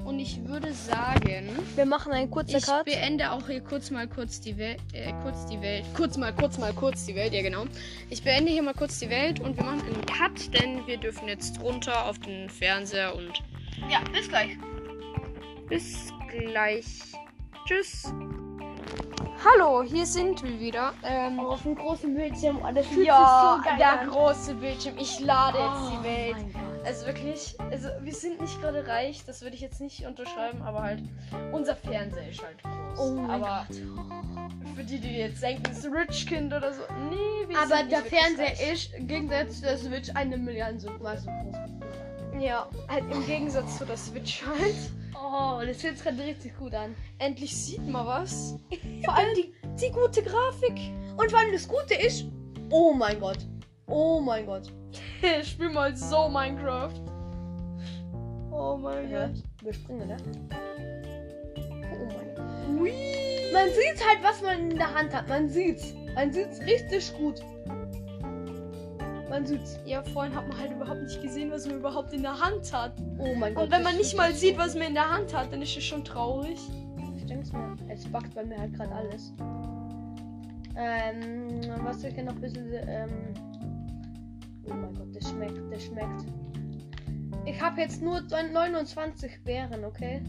Und 0.04 0.18
ich 0.18 0.46
würde 0.46 0.74
sagen, 0.74 1.15
Wir 1.74 1.86
machen 1.86 2.12
einen 2.12 2.30
kurzen 2.30 2.56
ich 2.56 2.66
Cut. 2.66 2.84
beende 2.84 3.30
auch 3.32 3.46
hier 3.46 3.60
kurz 3.62 3.90
mal 3.90 4.06
kurz 4.08 4.40
die 4.40 4.56
Welt, 4.58 4.78
äh, 4.92 5.12
kurz 5.22 5.46
die 5.46 5.60
Welt, 5.60 5.84
kurz 5.96 6.16
mal, 6.16 6.32
kurz 6.34 6.58
mal, 6.58 6.72
kurz 6.72 7.06
die 7.06 7.14
Welt, 7.14 7.32
ja 7.32 7.42
genau. 7.42 7.64
Ich 8.10 8.22
beende 8.22 8.50
hier 8.50 8.62
mal 8.62 8.74
kurz 8.74 8.98
die 8.98 9.10
Welt 9.10 9.40
und 9.40 9.56
wir 9.56 9.64
machen 9.64 9.82
einen 9.82 10.06
Cut, 10.06 10.52
denn 10.54 10.86
wir 10.86 10.96
dürfen 10.98 11.28
jetzt 11.28 11.60
runter 11.60 12.06
auf 12.06 12.18
den 12.18 12.48
Fernseher 12.50 13.14
und 13.14 13.32
Ja, 13.90 14.00
bis 14.12 14.28
gleich. 14.28 14.56
bis 15.68 16.12
gleich. 16.30 16.84
Tschüss. 17.66 18.12
Hallo, 19.44 19.82
hier 19.82 20.06
sind 20.06 20.42
wir 20.42 20.58
wieder. 20.58 20.92
Ähm, 21.04 21.38
Auf 21.40 21.62
dem 21.62 21.74
großen 21.74 22.14
Bildschirm. 22.14 22.58
Oh, 22.62 22.72
das 22.74 22.86
ja, 22.86 22.92
sich 22.94 23.04
so 23.04 23.68
geil 23.68 23.78
der 23.78 24.00
an. 24.00 24.08
große 24.08 24.54
Bildschirm. 24.54 24.94
Ich 24.98 25.20
lade 25.20 25.58
jetzt 25.58 25.92
Oh 25.92 25.98
die 25.98 26.04
Welt. 26.04 26.36
Gott. 26.86 26.94
Also 26.94 27.06
wirklich, 27.06 27.56
also 27.70 27.88
wir 28.00 28.14
sind 28.14 28.40
nicht 28.40 28.60
gerade 28.60 28.86
reich, 28.86 29.24
das 29.26 29.42
würde 29.42 29.56
ich 29.56 29.60
jetzt 29.60 29.80
nicht 29.80 30.06
unterschreiben, 30.06 30.62
aber 30.62 30.82
halt 30.82 31.02
unser 31.52 31.76
Fernseher 31.76 32.30
ist 32.30 32.42
halt 32.42 32.62
groß. 32.62 33.00
Oh 33.00 33.12
mein 33.12 33.30
aber 33.30 33.66
für 34.74 34.84
die, 34.84 34.98
die 34.98 35.16
jetzt 35.16 35.42
denken, 35.42 35.62
es 35.70 35.78
ist 35.78 35.86
Rich 35.92 36.26
Kind 36.26 36.52
oder 36.52 36.72
so, 36.72 36.82
nee, 37.10 37.48
wir 37.48 37.58
Aber 37.58 37.78
sind 37.78 37.90
der 37.90 38.00
nicht 38.00 38.14
Fernseher 38.14 38.46
reich. 38.46 38.72
ist 38.72 38.94
im 38.94 39.06
Gegensatz 39.08 39.56
zu 39.56 39.62
der 39.62 39.78
Switch 39.78 40.10
eine 40.14 40.36
Milliarde 40.36 40.78
so 40.78 40.90
groß. 40.90 41.26
Ja, 42.38 42.68
halt 42.88 43.04
im 43.10 43.26
Gegensatz 43.26 43.78
zu 43.78 43.86
der 43.86 43.96
Switch 43.96 44.44
halt. 44.44 44.74
Oh, 45.14 45.60
das 45.66 45.78
fühlt 45.78 45.96
sich 45.96 46.04
gerade 46.04 46.22
richtig 46.22 46.56
gut 46.58 46.74
an. 46.74 46.94
Endlich 47.18 47.56
sieht 47.56 47.86
man 47.86 48.06
was. 48.06 48.56
Vor 49.04 49.14
allem 49.14 49.34
die, 49.34 49.54
die 49.80 49.90
gute 49.90 50.22
Grafik. 50.22 50.92
Und 51.16 51.30
vor 51.30 51.38
allem 51.40 51.52
das 51.52 51.66
Gute 51.66 51.94
ist, 51.94 52.26
oh 52.70 52.92
mein 52.92 53.18
Gott. 53.18 53.38
Oh 53.86 54.20
mein 54.20 54.46
Gott. 54.46 54.72
Ich 55.40 55.48
spiel 55.50 55.70
mal 55.70 55.94
so 55.96 56.28
Minecraft. 56.28 56.92
Oh 58.50 58.76
mein 58.76 59.10
Ja. 59.10 59.26
Gott. 59.26 59.42
Wir 59.62 59.72
springen, 59.72 60.08
ne? 60.08 60.16
Oh 61.92 62.06
mein 62.06 62.34
Gott. 62.34 62.80
Ui. 62.80 62.92
Man 63.52 63.68
sieht 63.68 64.06
halt, 64.06 64.22
was 64.22 64.42
man 64.42 64.70
in 64.70 64.76
der 64.76 64.94
Hand 64.94 65.14
hat. 65.14 65.28
Man 65.28 65.48
sieht's. 65.48 65.94
Man 66.14 66.32
sieht's 66.32 66.60
richtig 66.60 67.16
gut. 67.16 67.40
Man 69.28 69.44
sieht's. 69.46 69.78
Ja, 69.84 70.02
vorhin 70.02 70.34
hat 70.34 70.48
man 70.48 70.58
halt 70.58 70.72
überhaupt 70.72 71.02
nicht 71.02 71.20
gesehen, 71.22 71.50
was 71.50 71.66
man 71.66 71.78
überhaupt 71.78 72.12
in 72.12 72.22
der 72.22 72.38
Hand 72.38 72.72
hat. 72.72 72.92
Oh 73.18 73.34
mein 73.34 73.54
Gott. 73.54 73.64
Und 73.64 73.70
wenn 73.72 73.82
man 73.82 73.96
nicht 73.96 74.16
mal 74.16 74.32
sieht, 74.32 74.56
was 74.58 74.74
man 74.74 74.88
in 74.88 74.94
der 74.94 75.10
Hand 75.10 75.34
hat, 75.34 75.52
dann 75.52 75.62
ist 75.62 75.76
es 75.76 75.84
schon 75.84 76.04
traurig. 76.04 76.58
Ich 77.16 77.26
denk's 77.26 77.52
mir. 77.52 77.76
Es 77.88 78.04
backt 78.06 78.34
bei 78.34 78.44
mir 78.44 78.58
halt 78.58 78.74
gerade 78.74 78.92
alles. 78.94 79.32
Ähm, 80.76 81.60
was 81.82 82.04
ich 82.04 82.16
noch 82.18 82.34
ein 82.34 82.40
bisschen. 82.40 82.72
Ähm, 82.86 83.10
oh 84.70 84.74
mein 84.74 84.94
Gott, 84.94 85.14
das 85.14 85.30
schmeckt, 85.30 85.60
das 85.72 85.84
schmeckt. 85.84 86.24
Ich 87.44 87.60
habe 87.60 87.80
jetzt 87.80 88.02
nur 88.02 88.20
29 88.20 89.44
Beeren, 89.44 89.84
okay? 89.84 90.22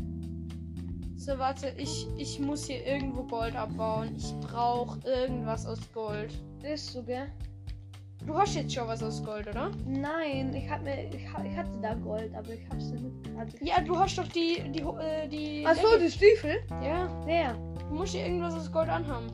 So, 1.16 1.38
warte, 1.40 1.74
ich, 1.78 2.08
ich 2.18 2.40
muss 2.40 2.66
hier 2.68 2.86
irgendwo 2.86 3.24
Gold 3.24 3.56
abbauen. 3.56 4.16
Ich 4.18 4.34
brauche 4.40 5.00
irgendwas 5.08 5.66
aus 5.66 5.80
Gold. 5.94 6.32
Ist 6.64 6.94
so, 6.94 7.04
gell? 7.04 7.28
Du 8.26 8.36
hast 8.38 8.56
jetzt 8.56 8.74
schon 8.74 8.88
was 8.88 9.02
aus 9.04 9.24
Gold, 9.24 9.48
oder? 9.48 9.72
Nein, 9.86 10.54
ich 10.54 10.70
hab 10.70 10.84
mir, 10.84 11.06
ich, 11.10 11.16
ich 11.16 11.28
hatte 11.58 11.80
da 11.82 11.94
Gold, 11.96 12.34
aber 12.36 12.50
ich 12.54 12.68
hab's 12.70 12.90
nicht. 12.92 13.04
Also, 13.38 13.58
Ja, 13.62 13.82
du 13.82 13.98
hast 13.98 14.18
doch 14.18 14.28
die, 14.28 14.64
die, 14.72 14.82
äh, 14.82 15.28
die. 15.28 15.66
Achso, 15.66 15.88
Decke. 15.88 16.04
die 16.06 16.12
Stiefel? 16.12 16.56
Ja, 16.84 17.10
Wer? 17.26 17.54
du 17.54 17.96
musst 17.96 18.14
hier 18.14 18.26
irgendwas 18.26 18.54
aus 18.56 18.72
Gold 18.72 18.90
anhaben. 18.90 19.28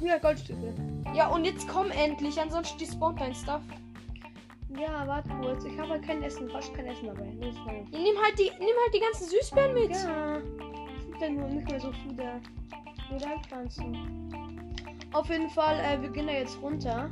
Ja, 0.00 0.18
Goldstiefel. 0.18 0.74
Ja, 1.14 1.28
und 1.28 1.44
jetzt 1.44 1.68
komm 1.68 1.90
endlich, 1.90 2.40
ansonsten 2.40 2.78
die 2.78 2.86
spawnt 2.86 3.20
dein 3.20 3.34
Stuff. 3.34 3.62
Ja, 4.78 5.06
warte 5.06 5.28
kurz. 5.40 5.64
Ich 5.64 5.78
habe 5.78 5.90
halt 5.90 6.02
kein 6.04 6.22
Essen, 6.22 6.48
fast 6.48 6.72
kein 6.74 6.86
Essen 6.86 7.06
dabei. 7.06 7.26
Nur. 7.32 7.46
Ja, 7.46 7.98
nimm 7.98 8.22
halt 8.22 8.38
die, 8.38 8.50
nimm 8.58 8.76
halt 8.84 8.94
die 8.94 9.00
ganzen 9.00 9.28
Süßbeeren 9.28 9.74
mit. 9.74 9.90
Ja. 9.90 10.40
Sind 10.40 11.20
denn 11.20 11.36
nur 11.36 11.48
nicht 11.48 11.68
mehr 11.68 11.80
so 11.80 11.92
viele 11.92 12.40
Modellpflanzen. 13.10 14.30
Auf 15.12 15.28
jeden 15.28 15.50
Fall, 15.50 15.80
äh, 15.80 16.00
wir 16.00 16.10
gehen 16.10 16.28
da 16.28 16.34
jetzt 16.34 16.60
runter. 16.62 17.08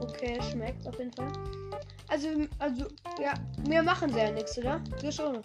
Okay, 0.00 0.40
schmeckt 0.50 0.86
auf 0.88 0.98
jeden 0.98 1.12
Fall. 1.12 1.32
Also, 2.08 2.28
also, 2.58 2.86
ja, 3.20 3.34
wir 3.68 3.82
machen 3.82 4.12
sehr 4.12 4.32
nichts, 4.32 4.58
oder? 4.58 4.80
Wir 5.00 5.12
schon. 5.12 5.36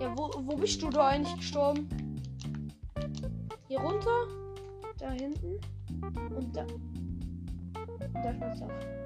Ja, 0.00 0.12
wo, 0.16 0.30
wo 0.38 0.56
bist 0.56 0.82
du 0.82 0.90
da 0.90 1.08
eigentlich 1.08 1.36
gestorben? 1.36 1.88
Hier 3.68 3.78
runter? 3.78 4.26
Da 4.98 5.12
hinten. 5.12 5.60
Und 6.34 6.56
da. 6.56 6.66
Da 8.22 8.30
ist 8.30 8.40
mein 8.40 8.99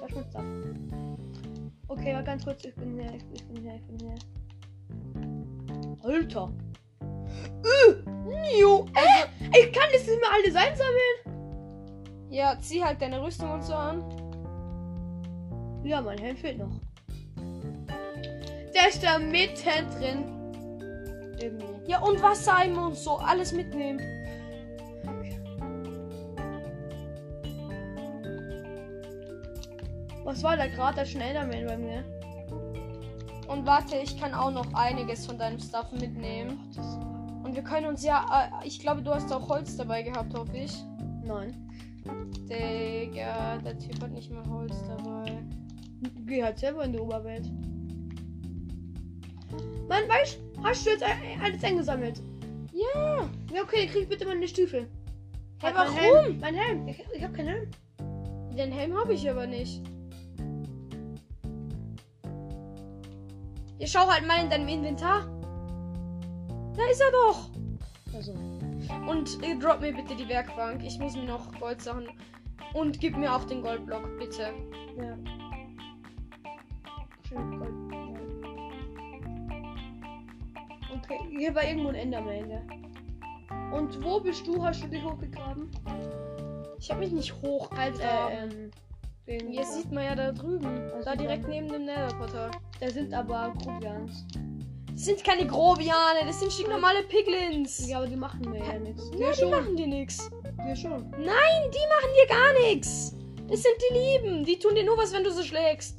Mein 0.00 0.10
Stuff. 0.10 0.44
Okay, 1.88 2.12
mal 2.12 2.24
ganz 2.24 2.44
kurz. 2.44 2.64
Ich 2.64 2.74
bin 2.74 2.94
hier, 2.94 3.14
ich, 3.14 3.24
ich 3.32 3.46
bin 3.48 3.62
hier, 3.62 3.74
ich 3.74 3.86
bin 3.86 3.98
hier. 3.98 4.14
Alter. 6.02 6.52
Jo. 8.58 8.86
Also, 8.94 9.58
ich 9.58 9.72
kann 9.72 9.88
das 9.92 10.06
nicht 10.06 10.20
mehr 10.20 10.30
alles 10.32 10.56
einsammeln. 10.56 11.16
Ja, 12.30 12.56
zieh 12.60 12.84
halt 12.84 13.02
deine 13.02 13.22
Rüstung 13.22 13.50
und 13.50 13.62
so 13.62 13.74
an. 13.74 14.04
Ja, 15.84 16.00
mein 16.00 16.18
Helm 16.18 16.36
fehlt 16.36 16.58
noch. 16.58 16.70
Der 18.74 18.88
ist 18.88 19.02
da 19.02 19.18
mitten 19.18 19.90
drin. 19.98 20.24
Ja, 21.86 22.00
und 22.02 22.22
Wassereimer 22.22 22.86
und 22.86 22.96
so, 22.96 23.16
alles 23.16 23.52
mitnehmen. 23.52 24.00
Was 30.24 30.42
war 30.42 30.56
da 30.56 30.66
gerade? 30.66 30.96
Da 30.96 31.02
ist 31.02 31.14
ein 31.16 31.22
Enderman 31.22 31.66
bei 31.66 31.76
mir. 31.76 32.04
Und 33.48 33.66
warte, 33.66 33.96
ich 33.96 34.18
kann 34.18 34.32
auch 34.32 34.50
noch 34.50 34.72
einiges 34.74 35.26
von 35.26 35.36
deinem 35.36 35.58
Stuff 35.58 35.90
mitnehmen. 35.92 36.70
Und 37.42 37.56
wir 37.56 37.62
können 37.62 37.86
uns 37.86 38.04
ja. 38.04 38.50
Äh, 38.62 38.66
ich 38.66 38.78
glaube, 38.78 39.02
du 39.02 39.12
hast 39.12 39.32
auch 39.32 39.48
Holz 39.48 39.76
dabei 39.76 40.02
gehabt, 40.02 40.32
hoffe 40.38 40.56
ich. 40.56 40.72
Nein. 41.24 41.68
Digga, 42.48 43.58
der 43.58 43.78
Typ 43.78 44.00
hat 44.02 44.10
nicht 44.12 44.30
mal 44.30 44.48
Holz 44.48 44.74
dabei. 44.86 45.42
Geh 46.26 46.42
halt 46.42 46.58
selber 46.58 46.84
in 46.84 46.92
die 46.92 46.98
Oberwelt. 46.98 47.50
Mann, 49.88 50.08
weißt 50.08 50.38
hast 50.62 50.86
du 50.86 50.90
jetzt 50.90 51.04
alles 51.42 51.64
eingesammelt? 51.64 52.22
Ja. 52.72 53.28
Ja, 53.52 53.62
okay, 53.62 53.86
krieg 53.86 54.08
bitte 54.08 54.26
meine 54.26 54.46
Stiefel. 54.46 54.82
Hä, 55.60 55.66
Halt, 55.66 55.74
warum? 55.74 55.94
Mein 55.94 56.04
Helm. 56.04 56.40
Mein 56.40 56.54
Helm. 56.54 56.88
Ich, 56.88 57.04
ich 57.14 57.22
hab 57.22 57.34
keinen 57.34 57.48
Helm. 57.48 57.70
Den 58.56 58.72
Helm 58.72 58.96
habe 58.96 59.14
ich 59.14 59.28
aber 59.28 59.46
nicht. 59.46 59.82
Ja, 63.80 63.86
schau 63.86 64.06
halt 64.06 64.26
mal 64.26 64.44
in 64.44 64.50
deinem 64.50 64.68
Inventar. 64.68 65.26
Da 66.76 66.84
ist 66.90 67.00
er 67.00 67.10
doch. 67.12 67.48
Also. 68.14 68.32
Und 69.08 69.42
äh, 69.42 69.56
drop 69.58 69.80
mir 69.80 69.94
bitte 69.94 70.14
die 70.14 70.28
Werkbank. 70.28 70.84
Ich 70.84 70.98
muss 70.98 71.16
mir 71.16 71.24
noch 71.24 71.50
Goldsachen. 71.58 72.06
Und 72.74 73.00
gib 73.00 73.16
mir 73.16 73.34
auch 73.34 73.44
den 73.44 73.62
Goldblock, 73.62 74.18
bitte. 74.18 74.52
Ja. 74.98 75.16
Schön 77.26 77.58
Gold. 77.58 77.74
Okay, 80.92 81.18
hier 81.38 81.54
war 81.54 81.64
irgendwo 81.64 81.88
ein 81.88 81.94
Enderman, 81.94 82.50
ja. 82.50 82.60
Und 83.74 84.04
wo 84.04 84.20
bist 84.20 84.46
du? 84.46 84.62
Hast 84.62 84.82
du 84.84 84.88
dich 84.88 85.02
hochgegraben? 85.02 85.70
Ich 86.78 86.90
habe 86.90 87.00
mich 87.00 87.12
nicht 87.12 87.32
hoch 87.40 87.70
Halt, 87.70 87.94
als 87.94 88.00
äh, 88.00 88.44
ähm, 88.44 88.70
den, 89.30 89.48
Hier 89.48 89.64
sieht 89.64 89.90
man 89.92 90.04
ja 90.04 90.14
da 90.14 90.32
drüben. 90.32 90.66
Also 90.92 91.04
Da 91.04 91.16
direkt 91.16 91.48
neben 91.48 91.68
dem 91.68 91.84
Netherportal. 91.84 92.50
Da 92.80 92.90
sind 92.90 93.14
aber 93.14 93.52
Grubians. 93.62 94.26
Das 94.92 95.04
sind 95.04 95.24
keine 95.24 95.46
Grobiane, 95.46 96.26
das 96.26 96.40
sind 96.40 96.52
stinknormale 96.52 97.02
Piglins. 97.04 97.88
Ja, 97.88 97.98
aber 97.98 98.06
die 98.06 98.16
machen 98.16 98.50
mir 98.50 98.58
ja 98.58 98.78
nichts. 98.78 99.10
Ja, 99.18 99.32
die 99.32 99.46
machen 99.46 99.76
dir 99.76 99.86
nichts. 99.86 100.30
Wir 100.62 100.76
schon. 100.76 101.10
Nein, 101.12 101.70
die 101.72 101.86
machen 101.88 102.10
dir 102.20 102.28
gar 102.28 102.52
nichts. 102.64 103.16
Das 103.48 103.62
sind 103.62 103.74
die 103.88 103.94
Lieben. 103.94 104.44
Die 104.44 104.58
tun 104.58 104.74
dir 104.74 104.84
nur 104.84 104.98
was, 104.98 105.12
wenn 105.12 105.24
du 105.24 105.30
sie 105.30 105.44
schlägst. 105.44 105.98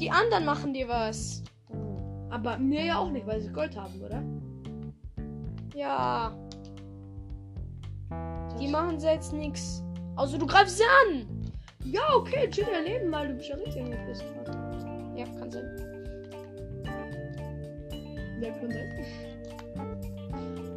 Die 0.00 0.10
anderen 0.10 0.44
machen 0.44 0.74
dir 0.74 0.88
was. 0.88 1.42
Aber 2.30 2.58
mir 2.58 2.84
ja 2.84 2.98
auch 2.98 3.10
nicht, 3.10 3.26
weil 3.26 3.40
sie 3.40 3.50
Gold 3.50 3.76
haben, 3.76 4.00
oder? 4.02 4.22
Ja. 5.74 6.36
Die 8.60 8.68
machen 8.68 8.98
selbst 8.98 9.32
nichts. 9.32 9.84
Also 10.16 10.36
du 10.36 10.46
greifst 10.46 10.78
sie 10.78 10.84
an. 11.06 11.37
Ja, 11.84 12.02
okay, 12.14 12.48
chill 12.50 12.66
daneben 12.70 13.08
mal. 13.10 13.28
Du 13.28 13.34
bist 13.34 13.48
ja 13.48 13.56
richtig 13.56 13.82
angepisst. 13.82 14.24
Ja, 15.16 15.24
kann 15.38 15.50
sein. 15.50 15.64
Ja, 18.40 18.50
kann 18.52 18.70
sein. 18.70 18.88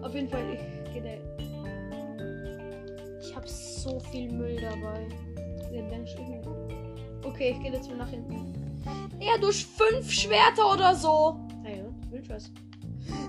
Auf 0.02 0.14
jeden 0.14 0.30
Fall, 0.30 0.44
ich 0.54 0.94
gehe 0.94 1.02
da. 1.02 1.10
Ich 3.20 3.36
hab 3.36 3.48
so 3.48 4.00
viel 4.12 4.32
Müll 4.32 4.60
dabei. 4.60 5.08
Okay, 7.24 7.56
ich 7.56 7.64
gehe 7.64 7.72
jetzt 7.72 7.88
mal 7.90 7.98
nach 7.98 8.10
hinten. 8.10 8.54
Ja, 9.20 9.38
durch 9.40 9.66
fünf 9.66 10.12
Schwerter 10.12 10.74
oder 10.74 10.96
so. 10.96 11.40
Hey, 11.64 11.84
willst 12.10 12.30
du 12.30 12.34
was? 12.34 12.52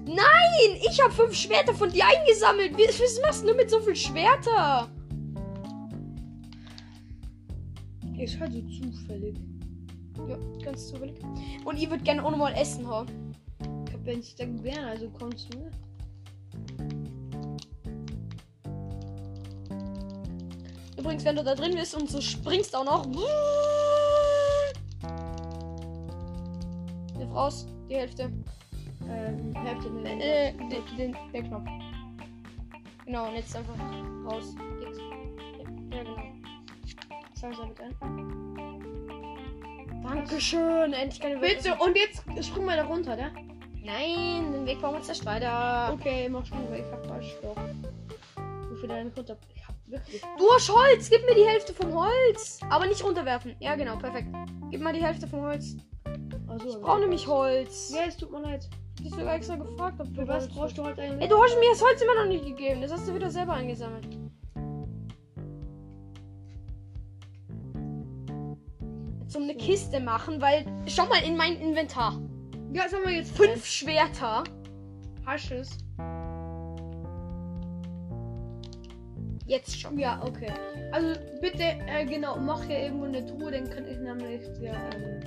Nein, 0.05 0.81
ich 0.81 1.01
habe 1.03 1.13
fünf 1.13 1.35
Schwerter 1.35 1.75
von 1.75 1.91
dir 1.91 2.05
eingesammelt. 2.07 2.73
Was 2.77 3.21
machst 3.21 3.47
du 3.47 3.55
mit 3.55 3.71
so 3.71 3.81
viel 3.81 3.97
Schwerter? 3.97 4.89
Ist 8.19 8.39
halt 8.39 8.53
so 8.53 8.61
zufällig. 8.61 9.37
Ja, 10.29 10.39
ganz 10.63 10.89
zufällig. 10.89 11.17
Und 11.65 11.77
ihr 11.79 11.91
würdet 11.91 12.05
gerne 12.05 12.25
auch 12.25 12.31
nochmal 12.31 12.55
essen, 12.55 12.87
ha? 12.87 13.05
Ich 13.87 13.93
hab 13.93 14.07
ja 14.07 14.17
nicht 14.17 14.39
da 14.39 14.45
gern, 14.45 14.85
also 14.85 15.09
kommst 15.11 15.53
du. 15.53 15.71
Übrigens, 20.99 21.25
wenn 21.25 21.37
du 21.37 21.43
da 21.43 21.55
drin 21.55 21.75
bist 21.75 21.95
und 21.97 22.09
so 22.09 22.21
springst 22.21 22.77
auch 22.77 22.85
noch. 22.85 23.07
Wirf 27.17 27.35
raus, 27.35 27.67
die 27.89 27.95
Hälfte. 27.97 28.31
Ähm, 29.09 29.55
Hälfte 29.55 29.91
ne. 29.91 30.23
Äh, 30.23 30.53
den, 30.53 30.97
den, 30.97 31.17
den 31.33 31.49
Knopf. 31.49 31.69
Genau, 33.05 33.29
und 33.29 33.35
jetzt 33.35 33.57
einfach 33.57 33.75
raus. 34.25 34.55
Sag 37.43 37.59
mal 37.59 37.67
bitte. 37.67 37.91
Dankeschön, 40.05 40.93
endlich 40.93 41.21
keine 41.21 41.41
Bitte, 41.41 41.75
und 41.75 41.97
jetzt 41.97 42.23
spring 42.47 42.65
mal 42.65 42.77
da 42.77 42.85
runter, 42.85 43.17
ne? 43.17 43.33
Nein, 43.85 44.53
den 44.53 44.65
Weg 44.65 44.81
bauen 44.81 44.93
wir 44.93 44.99
uns 44.99 45.09
erst 45.09 45.27
weiter. 45.27 45.93
Okay, 45.93 46.29
mach 46.29 46.47
schon, 46.47 46.59
ich 46.73 46.85
hab 46.93 47.05
falsch 47.05 47.35
doch. 47.43 47.57
Wofür 48.71 48.89
deine 48.89 49.11
runter? 49.17 49.37
Ich 49.57 49.67
hab 49.67 49.75
wirklich. 49.87 50.23
Du 50.39 50.45
hast 50.55 50.73
Holz, 50.73 51.11
gib 51.11 51.25
mir 51.27 51.35
die 51.35 51.45
Hälfte 51.45 51.75
vom 51.75 51.93
Holz. 51.93 52.61
Aber 52.71 52.87
nicht 52.87 53.03
runterwerfen. 53.03 53.57
Ja, 53.59 53.75
genau, 53.75 53.97
perfekt. 53.97 54.29
Gib 54.71 54.81
mal 54.81 54.93
die 54.93 55.03
Hälfte 55.03 55.27
vom 55.27 55.43
Holz. 55.43 55.77
Also, 56.47 56.69
Ich 56.69 56.77
brauche 56.81 57.01
nämlich 57.01 57.27
Holz. 57.27 57.93
Ja, 57.93 58.03
es 58.07 58.17
tut 58.17 58.31
mir 58.31 58.41
leid. 58.41 58.69
Ich 59.01 59.11
hab 59.11 59.19
sogar 59.19 59.35
extra 59.35 59.57
gefragt, 59.57 60.01
ob 60.01 60.07
du 60.15 60.21
Für 60.21 60.29
was 60.29 60.45
Holz 60.45 60.55
brauchst 60.55 60.79
du 60.79 60.83
Ey, 61.01 61.11
eigentlich? 61.11 61.29
du 61.29 61.43
hast 61.43 61.59
mir 61.59 61.71
das 61.71 61.83
Holz 61.83 62.03
immer 62.03 62.15
noch 62.15 62.27
nicht 62.27 62.45
gegeben. 62.45 62.83
Das 62.83 62.93
hast 62.93 63.09
du 63.09 63.15
wieder 63.15 63.31
selber 63.31 63.55
eingesammelt. 63.55 64.07
Um 69.35 69.45
eine 69.45 69.55
Kiste 69.55 70.01
machen, 70.01 70.41
weil. 70.41 70.65
Schau 70.87 71.07
mal 71.07 71.23
in 71.25 71.37
mein 71.37 71.57
Inventar. 71.61 72.21
Ja, 72.73 72.89
sagen 72.89 73.05
wir 73.05 73.13
jetzt 73.13 73.37
Fünf 73.37 73.67
Schwerter. 73.67 74.45
Hast 75.27 75.51
es? 75.51 75.71
Jetzt 79.47 79.81
schon. 79.81 79.99
Ja, 79.99 80.21
okay. 80.25 80.53
Also 80.93 81.19
bitte, 81.41 81.63
äh, 81.63 82.05
genau, 82.07 82.39
mach 82.39 82.65
hier 82.65 82.81
irgendwo 82.81 83.05
eine 83.05 83.25
Truhe, 83.25 83.51
dann 83.51 83.69
kann 83.69 83.87
ich 83.87 83.99
nämlich 83.99 84.43
ja, 84.61 84.75
ähm, 84.95 85.21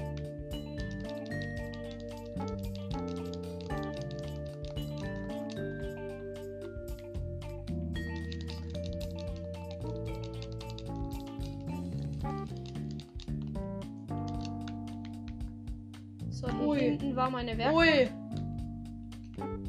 war 17.16 17.30
meine 17.30 17.58
Werkbank. 17.58 18.10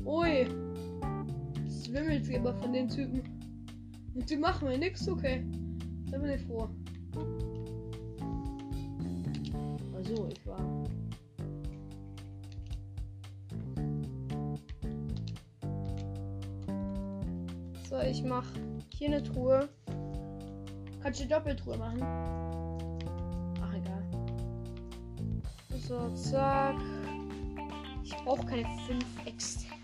Ui! 0.05 0.45
Ui! 0.45 0.47
Es 1.67 1.93
wimmelt 1.93 2.35
aber 2.35 2.55
von 2.55 2.73
den 2.73 2.89
Typen. 2.89 3.23
Und 4.15 4.29
die 4.29 4.37
machen 4.37 4.69
mir 4.69 4.79
nichts, 4.79 5.09
okay. 5.09 5.45
Da 6.11 6.19
bin 6.19 6.31
ich 6.31 6.43
froh. 6.43 6.69
Also, 9.95 10.29
ich 10.29 10.47
war. 10.47 10.85
So, 17.89 18.01
ich 18.01 18.25
mach 18.25 18.47
hier 18.95 19.09
eine 19.09 19.23
Truhe. 19.23 19.69
Kannst 21.03 21.21
du 21.21 21.27
Doppeltruhe 21.27 21.77
machen? 21.77 22.03
Ach, 23.63 23.75
egal. 23.75 24.03
So, 25.79 26.11
zack. 26.15 26.77
Brauche 28.27 28.45
keine 28.45 28.67
fünf 28.89 29.05
extra. 29.25 29.77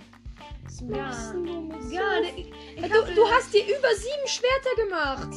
Was 0.65 0.81
Ja. 0.81 0.97
Ja, 0.97 2.23
viel? 2.23 2.39
ich, 2.39 2.53
ich 2.75 2.83
du, 2.91 3.15
du 3.15 3.29
hast 3.31 3.55
dir 3.55 3.63
über 3.63 3.95
sieben 3.95 4.27
Schwerter 4.27 4.75
gemacht. 4.83 5.33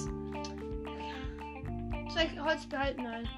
Soll 2.11 2.23
ich 2.23 2.41
Holz 2.41 2.65
behalten? 2.65 3.03
Nein. 3.03 3.29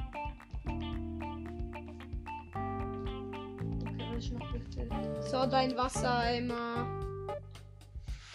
Okay? 4.15 5.21
So, 5.29 5.45
dein 5.47 5.75
Wassereimer. 5.75 6.87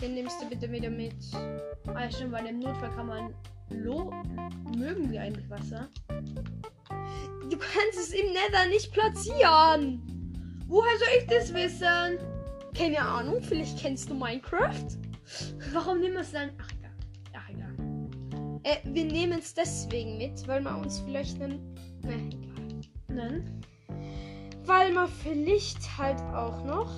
Den 0.03 0.13
nimmst 0.13 0.43
du 0.43 0.51
bitte 0.51 0.71
wieder 0.71 0.91
mit. 0.91 1.15
Ah, 1.87 2.03
ja, 2.03 2.11
stimmt, 2.11 2.33
weil 2.33 2.45
im 2.45 2.59
Notfall 2.59 2.91
kann 2.95 3.07
man. 3.07 3.35
Lo 3.71 4.13
mögen 4.77 5.11
die 5.11 5.19
eigentlich 5.19 5.49
Wasser? 5.49 5.89
Du 6.09 7.57
kannst 7.57 7.99
es 7.99 8.13
im 8.13 8.35
Nether 8.35 8.67
nicht 8.69 8.93
platzieren. 8.93 10.12
Woher 10.67 10.99
soll 10.99 11.09
ich 11.19 11.27
das 11.27 11.53
wissen? 11.55 12.19
Keine 12.77 13.01
Ahnung, 13.01 13.43
vielleicht 13.43 13.79
kennst 13.79 14.09
du 14.09 14.15
Minecraft. 14.15 14.87
Warum 15.73 16.01
nehmen 16.01 16.15
wir 16.15 16.21
es 16.23 16.33
dann? 16.33 16.51
Ach, 16.59 16.69
egal. 16.79 16.91
Ach, 17.35 17.49
egal. 17.51 17.75
Äh, 18.63 18.77
wir 18.85 19.05
nehmen 19.05 19.39
es 19.39 19.55
deswegen 19.55 20.19
mit, 20.19 20.47
weil 20.49 20.61
man 20.63 20.83
uns 20.83 21.01
vielleicht 21.01 21.41
einen. 21.41 21.75
Ne, 22.03 22.31
egal. 22.31 22.53
Dann? 23.09 23.63
Weil 24.65 24.93
man 24.93 25.09
vielleicht 25.09 25.99
halt 25.99 26.21
auch 26.35 26.65
noch 26.65 26.91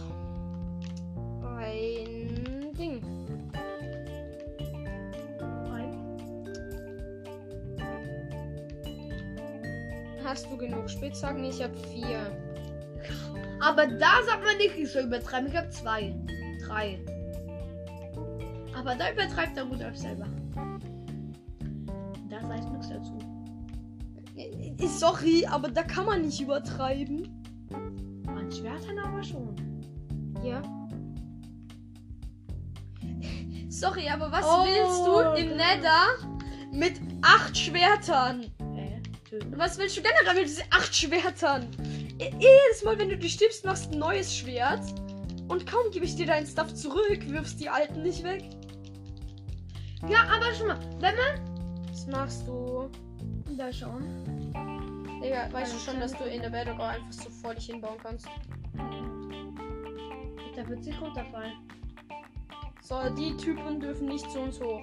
ein 1.56 2.72
Ding. 2.78 3.00
Nein. 5.40 5.98
Hast 10.22 10.46
du 10.50 10.56
genug 10.56 10.88
Spitzhacken? 10.88 11.44
Ich 11.44 11.62
habe 11.62 11.74
vier. 11.92 12.43
Aber 13.60 13.86
da 13.86 14.22
sagt 14.26 14.44
man 14.44 14.56
nicht, 14.58 14.76
ich 14.76 14.90
soll 14.90 15.04
übertreiben. 15.04 15.48
Ich 15.48 15.56
habe 15.56 15.70
zwei. 15.70 16.14
Drei. 16.66 16.98
Aber 18.76 18.94
da 18.94 19.12
übertreibt 19.12 19.56
er 19.56 19.64
Rudolf 19.64 19.96
selber. 19.96 20.26
Da 22.28 22.40
sage 22.40 22.60
ich 22.60 22.68
nichts 22.68 22.88
dazu. 22.88 23.18
Äh, 24.36 24.86
Sorry, 24.86 25.46
aber 25.46 25.68
da 25.68 25.82
kann 25.82 26.06
man 26.06 26.22
nicht 26.22 26.40
übertreiben. 26.40 27.28
An 28.26 28.50
Schwertern 28.50 28.98
aber 28.98 29.22
schon. 29.22 29.54
Ja. 30.42 30.60
Sorry, 33.68 34.08
aber 34.08 34.30
was 34.30 34.44
Oh, 34.44 34.64
willst 34.64 35.06
du 35.06 35.40
im 35.40 35.52
okay. 35.52 35.56
Nether 35.56 36.06
mit 36.72 37.00
acht 37.22 37.56
Schwertern? 37.56 38.42
Äh. 38.76 39.00
Was 39.56 39.78
willst 39.78 39.96
du 39.96 40.02
generell 40.02 40.34
mit 40.34 40.44
diesen 40.48 40.64
acht 40.70 40.94
Schwertern? 40.94 41.66
Jedes 42.18 42.84
Mal, 42.84 42.98
wenn 42.98 43.08
du 43.08 43.16
die 43.16 43.28
stirbst, 43.28 43.64
machst 43.64 43.86
du 43.86 43.92
ein 43.92 43.98
neues 43.98 44.36
Schwert. 44.36 44.82
Und 45.48 45.66
kaum 45.66 45.90
gebe 45.90 46.04
ich 46.04 46.16
dir 46.16 46.26
deinen 46.26 46.46
Stuff 46.46 46.72
zurück, 46.74 47.28
wirfst 47.28 47.60
die 47.60 47.68
alten 47.68 48.02
nicht 48.02 48.22
weg. 48.22 48.44
Ja, 50.08 50.24
aber 50.24 50.54
schon 50.54 50.68
mal. 50.68 50.78
Wenn 51.00 51.14
man. 51.16 51.86
Was 51.90 52.06
machst 52.06 52.46
du? 52.46 52.90
Da 53.56 53.72
schauen. 53.72 54.52
Digga, 55.22 55.52
weißt 55.52 55.74
du 55.74 55.78
schon, 55.78 56.00
dass 56.00 56.12
du 56.12 56.24
in 56.24 56.42
der 56.42 56.52
Welt 56.52 56.68
auch 56.68 56.78
einfach 56.78 57.12
so 57.12 57.30
vor 57.30 57.54
dich 57.54 57.66
hinbauen 57.66 57.98
kannst? 58.02 58.26
Da 60.54 60.68
wird 60.68 60.84
sich 60.84 61.00
runterfallen. 61.00 61.54
So, 62.86 62.96
die 63.16 63.34
Typen 63.38 63.80
dürfen 63.80 64.08
nicht 64.08 64.30
zu 64.30 64.40
uns 64.40 64.60
hoch. 64.60 64.82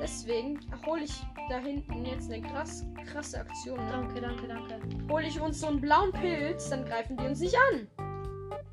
Deswegen 0.00 0.58
hole 0.84 1.04
ich 1.04 1.12
da 1.48 1.58
hinten 1.58 2.04
jetzt 2.04 2.28
eine 2.28 2.42
krass, 2.42 2.84
krasse 3.06 3.38
Aktion. 3.38 3.78
Ne? 3.78 3.88
Danke, 3.92 4.20
danke, 4.20 4.48
danke. 4.48 4.80
Hole 5.08 5.28
ich 5.28 5.40
uns 5.40 5.60
so 5.60 5.68
einen 5.68 5.80
blauen 5.80 6.10
Pilz, 6.10 6.70
dann 6.70 6.84
greifen 6.84 7.16
die 7.16 7.24
uns 7.24 7.38
nicht 7.38 7.54
an. 7.70 7.86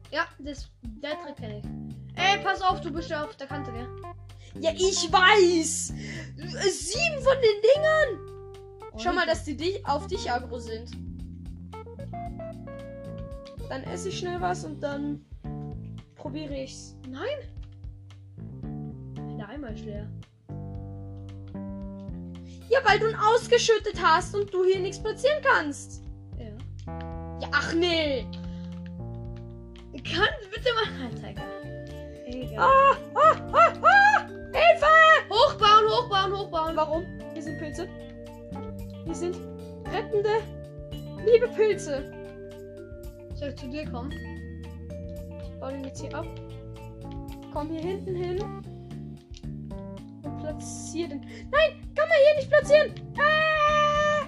Ja, 0.10 0.26
das, 0.40 0.72
der 0.82 1.12
Trick 1.22 1.36
kenne 1.36 1.60
ich. 1.60 2.20
Ey, 2.20 2.40
pass 2.44 2.64
auf, 2.64 2.82
du 2.82 2.92
bist 2.92 3.12
ja 3.12 3.24
auf 3.24 3.36
der 3.36 3.46
Kante, 3.46 3.72
gell? 3.72 3.88
Ja, 4.60 4.72
ich 4.72 5.12
weiß. 5.12 5.94
Sieben 6.36 7.22
von 7.22 7.36
den 7.36 7.62
Dingern. 7.76 8.98
Schau 8.98 9.14
mal, 9.14 9.28
dass 9.28 9.44
die 9.44 9.56
dich, 9.56 9.86
auf 9.88 10.08
dich 10.08 10.32
aggro 10.32 10.58
sind. 10.58 10.90
Dann 13.70 13.84
esse 13.84 14.10
ich 14.10 14.18
schnell 14.18 14.42
was 14.42 14.66
und 14.66 14.82
dann 14.82 15.24
probiere 16.16 16.56
ich's. 16.56 16.96
Nein! 17.08 17.53
Eimer 19.64 19.74
ist 19.74 19.86
leer. 19.86 20.08
Ja, 22.70 22.80
weil 22.84 23.00
du 23.00 23.10
ihn 23.10 23.16
ausgeschüttet 23.16 24.02
hast 24.02 24.36
und 24.36 24.54
du 24.54 24.66
hier 24.66 24.80
nichts 24.80 25.02
platzieren 25.02 25.42
kannst. 25.44 26.04
Ja. 26.38 26.46
Ja, 27.42 27.50
ach 27.52 27.74
nee. 27.74 28.26
Kannst 30.04 30.52
bitte 30.52 30.70
mal 30.74 31.06
anzeigen. 31.06 31.42
Egal. 32.26 32.60
Ah, 32.60 32.98
ah, 33.16 33.36
ah, 33.54 33.74
ah. 33.82 34.28
Hilfe! 34.52 34.86
Hochbauen, 35.30 35.88
hochbauen, 35.88 36.38
hochbauen. 36.38 36.76
Warum? 36.76 37.06
Hier 37.34 37.42
sind 37.42 37.58
Pilze. 37.60 37.88
Hier 39.06 39.16
sind 39.16 39.38
rettende, 39.92 40.42
liebe 41.26 41.48
Pilze. 41.50 42.12
Soll 43.36 43.50
ich 43.50 43.56
zu 43.56 43.70
dir 43.70 43.90
kommen? 43.90 44.12
Ich 44.12 45.60
baue 45.60 45.72
den 45.72 45.84
jetzt 45.86 46.02
hier 46.02 46.14
ab. 46.16 46.26
Komm 47.54 47.70
hier 47.70 47.82
hinten 47.82 48.16
hin. 48.16 48.64
Platziere 50.44 51.10
den. 51.10 51.22
Nein! 51.22 51.94
Kann 51.96 52.10
man 52.10 52.18
hier 52.20 52.36
nicht 52.36 52.50
platzieren! 52.50 52.94
Ah! 53.18 54.28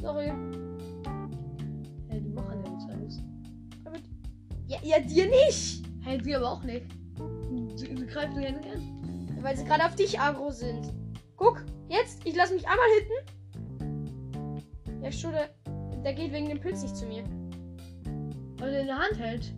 Sorry. 0.00 0.32
Hey, 2.08 2.20
die 2.20 2.28
machen 2.28 2.62
ja 2.64 2.70
nichts 2.70 2.88
alles. 2.88 3.20
Aber, 3.84 3.96
ja, 4.68 4.78
ja, 4.84 5.00
dir 5.00 5.28
nicht! 5.28 5.84
Hey, 6.02 6.18
die 6.18 6.36
aber 6.36 6.52
auch 6.52 6.62
nicht. 6.62 6.86
Sie, 7.74 7.96
sie 7.96 8.06
greifen 8.06 8.40
ja 8.40 8.52
nicht 8.52 8.68
an. 8.72 9.36
Weil 9.42 9.56
sie 9.56 9.64
gerade 9.64 9.84
auf 9.84 9.96
dich 9.96 10.20
agro 10.20 10.52
sind. 10.52 10.92
Guck, 11.36 11.64
jetzt, 11.88 12.24
ich 12.24 12.36
lasse 12.36 12.54
mich 12.54 12.68
einmal 12.68 12.86
hinten. 13.00 13.14
Ja, 15.02 15.10
Schude, 15.10 15.50
der 16.04 16.14
geht 16.14 16.30
wegen 16.30 16.48
dem 16.48 16.60
Pilz 16.60 16.82
nicht 16.82 16.96
zu 16.96 17.06
mir. 17.06 17.24
Weil 18.58 18.74
er 18.74 18.82
in 18.82 18.86
der 18.86 18.98
Hand 18.98 19.18
hält. 19.18 19.52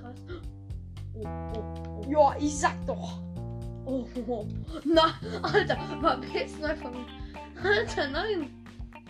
Krass. 0.00 0.14
Oh, 1.14 1.26
oh, 1.26 1.64
oh. 1.88 2.02
Ja, 2.08 2.36
ich 2.38 2.56
sag 2.56 2.76
doch. 2.86 3.21
Oh, 3.84 4.06
oh. 4.28 4.46
Na, 4.84 5.14
Alter, 5.42 5.76
war 6.00 6.20
Pilz 6.20 6.58
neu 6.58 6.74
von 6.76 6.92
mir. 6.92 7.06
Alter, 7.62 8.08
nein. 8.10 8.50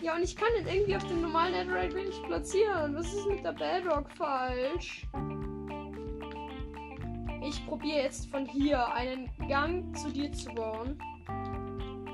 Ja, 0.01 0.15
und 0.15 0.23
ich 0.23 0.35
kann 0.35 0.49
den 0.57 0.67
irgendwie 0.67 0.95
auf 0.95 1.07
dem 1.07 1.21
normalen 1.21 1.53
Netherite 1.53 1.95
Range 1.95 2.27
platzieren. 2.27 2.95
Was 2.95 3.13
ist 3.13 3.27
mit 3.27 3.43
der 3.43 3.53
Bedrock 3.53 4.11
falsch? 4.11 5.07
Ich 7.41 7.65
probiere 7.65 8.03
jetzt 8.03 8.29
von 8.29 8.45
hier 8.45 8.85
einen 8.93 9.29
Gang 9.47 9.95
zu 9.97 10.09
dir 10.09 10.31
zu 10.31 10.53
bauen. 10.53 10.97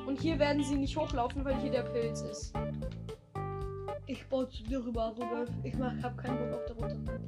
Und 0.06 0.20
hier 0.20 0.38
werden 0.40 0.64
sie 0.64 0.76
nicht 0.76 0.98
hochlaufen, 0.98 1.46
weil 1.46 1.56
hier 1.62 1.72
der 1.72 1.84
Pilz 1.84 2.22
ist. 2.22 2.54
Ich 4.08 4.28
baue 4.28 4.50
zu 4.50 4.64
dir 4.64 4.84
rüber, 4.84 5.14
Rudolf. 5.16 5.50
Ich 5.64 5.76
mach, 5.76 5.94
hab 6.02 6.18
keinen 6.18 6.38
Bock 6.38 6.60
auf 6.60 6.66
der 6.66 6.76
Runter. 6.76 7.20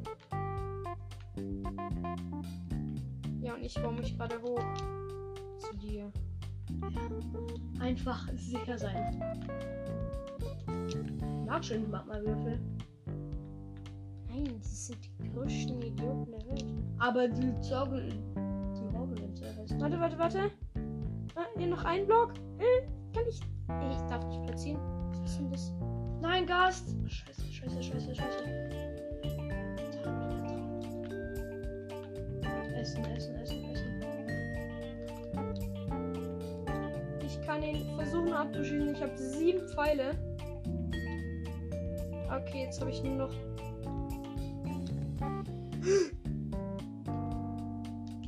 Ja, 3.41 3.53
und 3.53 3.63
ich 3.63 3.75
baue 3.75 3.93
mich 3.93 4.17
gerade 4.17 4.41
hoch. 4.41 4.63
Zu 5.61 5.77
dir. 5.77 6.11
Einfach 7.79 8.27
sicher 8.35 8.77
sein. 8.77 9.21
Mag 11.45 11.63
schön 11.63 11.89
Magma-Würfel. 11.89 12.59
Nein, 14.29 14.55
das 14.57 14.87
sind 14.87 14.99
die 15.19 15.29
größten 15.29 15.81
Idioten 15.81 16.31
der 16.31 16.47
Welt. 16.47 16.65
Aber 16.99 17.27
die 17.27 17.59
Zorgel. 17.61 18.09
Die 18.09 18.97
Hobbelins 18.97 19.41
heißt. 19.41 19.79
Warte, 19.79 19.99
warte, 19.99 20.17
warte. 20.17 20.51
Ah, 21.35 21.45
hier 21.57 21.67
noch 21.67 21.83
ein 21.83 22.05
Block. 22.05 22.33
Äh, 22.59 22.87
kann 23.13 23.27
ich. 23.27 23.39
Ich 23.39 24.01
darf 24.09 24.25
nicht 24.27 24.43
platzieren. 24.45 24.79
Was 25.11 25.31
ist 25.31 25.39
denn 25.39 25.51
das? 25.51 25.73
Nein, 26.21 26.45
Gast! 26.45 26.95
Scheiße, 27.07 27.41
scheiße, 27.51 27.83
scheiße, 27.83 28.15
scheiße. 28.15 28.43
Essen, 32.75 33.05
essen, 33.05 33.35
essen, 33.35 33.70
abzuschießen. 38.41 38.95
Ich 38.95 39.01
habe 39.01 39.17
sieben 39.17 39.67
Pfeile. 39.69 40.11
Okay, 42.25 42.63
jetzt 42.65 42.79
habe 42.81 42.91
ich 42.91 43.03
nur 43.03 43.15
noch. 43.15 43.33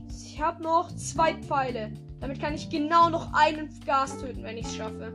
Ich 0.09 0.41
habe 0.41 0.64
noch 0.64 0.93
zwei 0.95 1.36
Pfeile. 1.36 1.91
Damit 2.20 2.39
kann 2.39 2.53
ich 2.53 2.70
genau 2.70 3.09
noch 3.09 3.34
einen 3.34 3.70
Gas 3.86 4.18
töten, 4.18 4.43
wenn 4.43 4.57
ich 4.57 4.66
es 4.66 4.76
schaffe. 4.76 5.11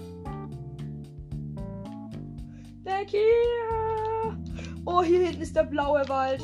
Weg 2.85 3.11
hier! 3.11 4.39
Oh, 4.85 5.03
hier 5.03 5.27
hinten 5.27 5.43
ist 5.43 5.57
der 5.57 5.65
blaue 5.65 6.09
Wald. 6.09 6.43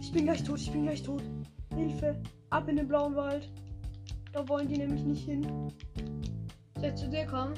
Ich 0.00 0.12
bin 0.12 0.24
gleich 0.24 0.42
tot, 0.44 0.58
ich 0.58 0.70
bin 0.70 0.84
gleich 0.84 1.02
tot. 1.02 1.22
Hilfe! 1.74 2.20
Ab 2.50 2.68
in 2.68 2.76
den 2.76 2.88
blauen 2.88 3.14
Wald. 3.16 3.50
Da 4.32 4.48
wollen 4.48 4.68
die 4.68 4.78
nämlich 4.78 5.02
nicht 5.02 5.24
hin. 5.24 5.46
Soll 6.80 6.90
ich 6.90 6.94
zu 6.94 7.08
dir 7.08 7.26
kommen? 7.26 7.54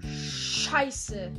Scheiße. 0.00 1.32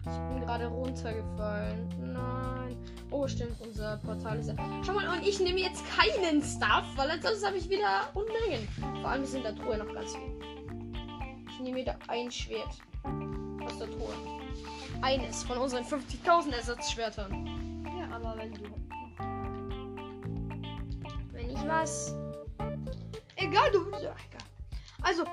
Ich 0.00 0.18
bin 0.34 0.40
gerade 0.40 0.66
runtergefallen. 0.66 1.88
Nein. 2.12 2.76
Oh, 3.12 3.28
stimmt, 3.28 3.60
unser 3.60 3.98
Portal 3.98 4.40
ist 4.40 4.48
ja. 4.48 4.56
Schau 4.84 4.92
mal, 4.92 5.06
und 5.08 5.24
ich 5.24 5.38
nehme 5.38 5.60
jetzt 5.60 5.84
keinen 5.96 6.42
Stuff, 6.42 6.84
weil 6.96 7.10
ansonsten 7.10 7.46
habe 7.46 7.58
ich 7.58 7.70
wieder 7.70 8.08
Unmengen. 8.14 8.68
Vor 9.02 9.10
allem 9.10 9.22
ist 9.22 9.34
in 9.34 9.42
der 9.42 9.54
Truhe 9.54 9.78
noch 9.78 9.92
ganz 9.94 10.16
viel. 10.16 10.40
Ich 11.50 11.60
nehme 11.60 11.76
wieder 11.76 11.96
ein 12.08 12.30
Schwert 12.30 12.78
aus 13.64 13.78
der 13.78 13.86
Truhe. 13.86 14.14
Eines 15.02 15.44
von 15.44 15.58
unseren 15.58 15.84
50.000 15.84 16.54
Ersatzschwertern. 16.56 17.84
Ja, 17.98 18.16
aber 18.16 18.36
wenn 18.36 18.52
du. 18.52 18.62
Wenn 21.32 21.50
ich 21.50 21.68
was. 21.68 22.16
Egal, 23.50 23.72
du 23.72 23.90
bist 23.90 24.02
ja 24.04 24.14
egal. 24.28 24.46
Also. 25.02 25.24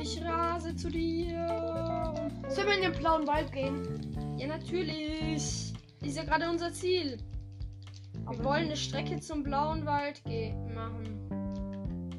Ich 0.00 0.24
rase 0.24 0.74
zu 0.74 0.88
dir. 0.88 1.46
Sollen 2.48 2.66
wir 2.66 2.74
in 2.74 2.82
den 2.82 2.92
blauen 2.92 3.26
Wald 3.26 3.52
gehen? 3.52 4.36
Ja, 4.38 4.46
natürlich. 4.46 5.74
Ist 6.00 6.16
ja 6.16 6.24
gerade 6.24 6.48
unser 6.48 6.72
Ziel. 6.72 7.18
Wir 8.30 8.44
wollen 8.44 8.64
eine 8.64 8.76
Strecke 8.76 9.20
zum 9.20 9.42
blauen 9.42 9.84
Wald 9.84 10.24
ge 10.24 10.54
machen. 10.74 11.04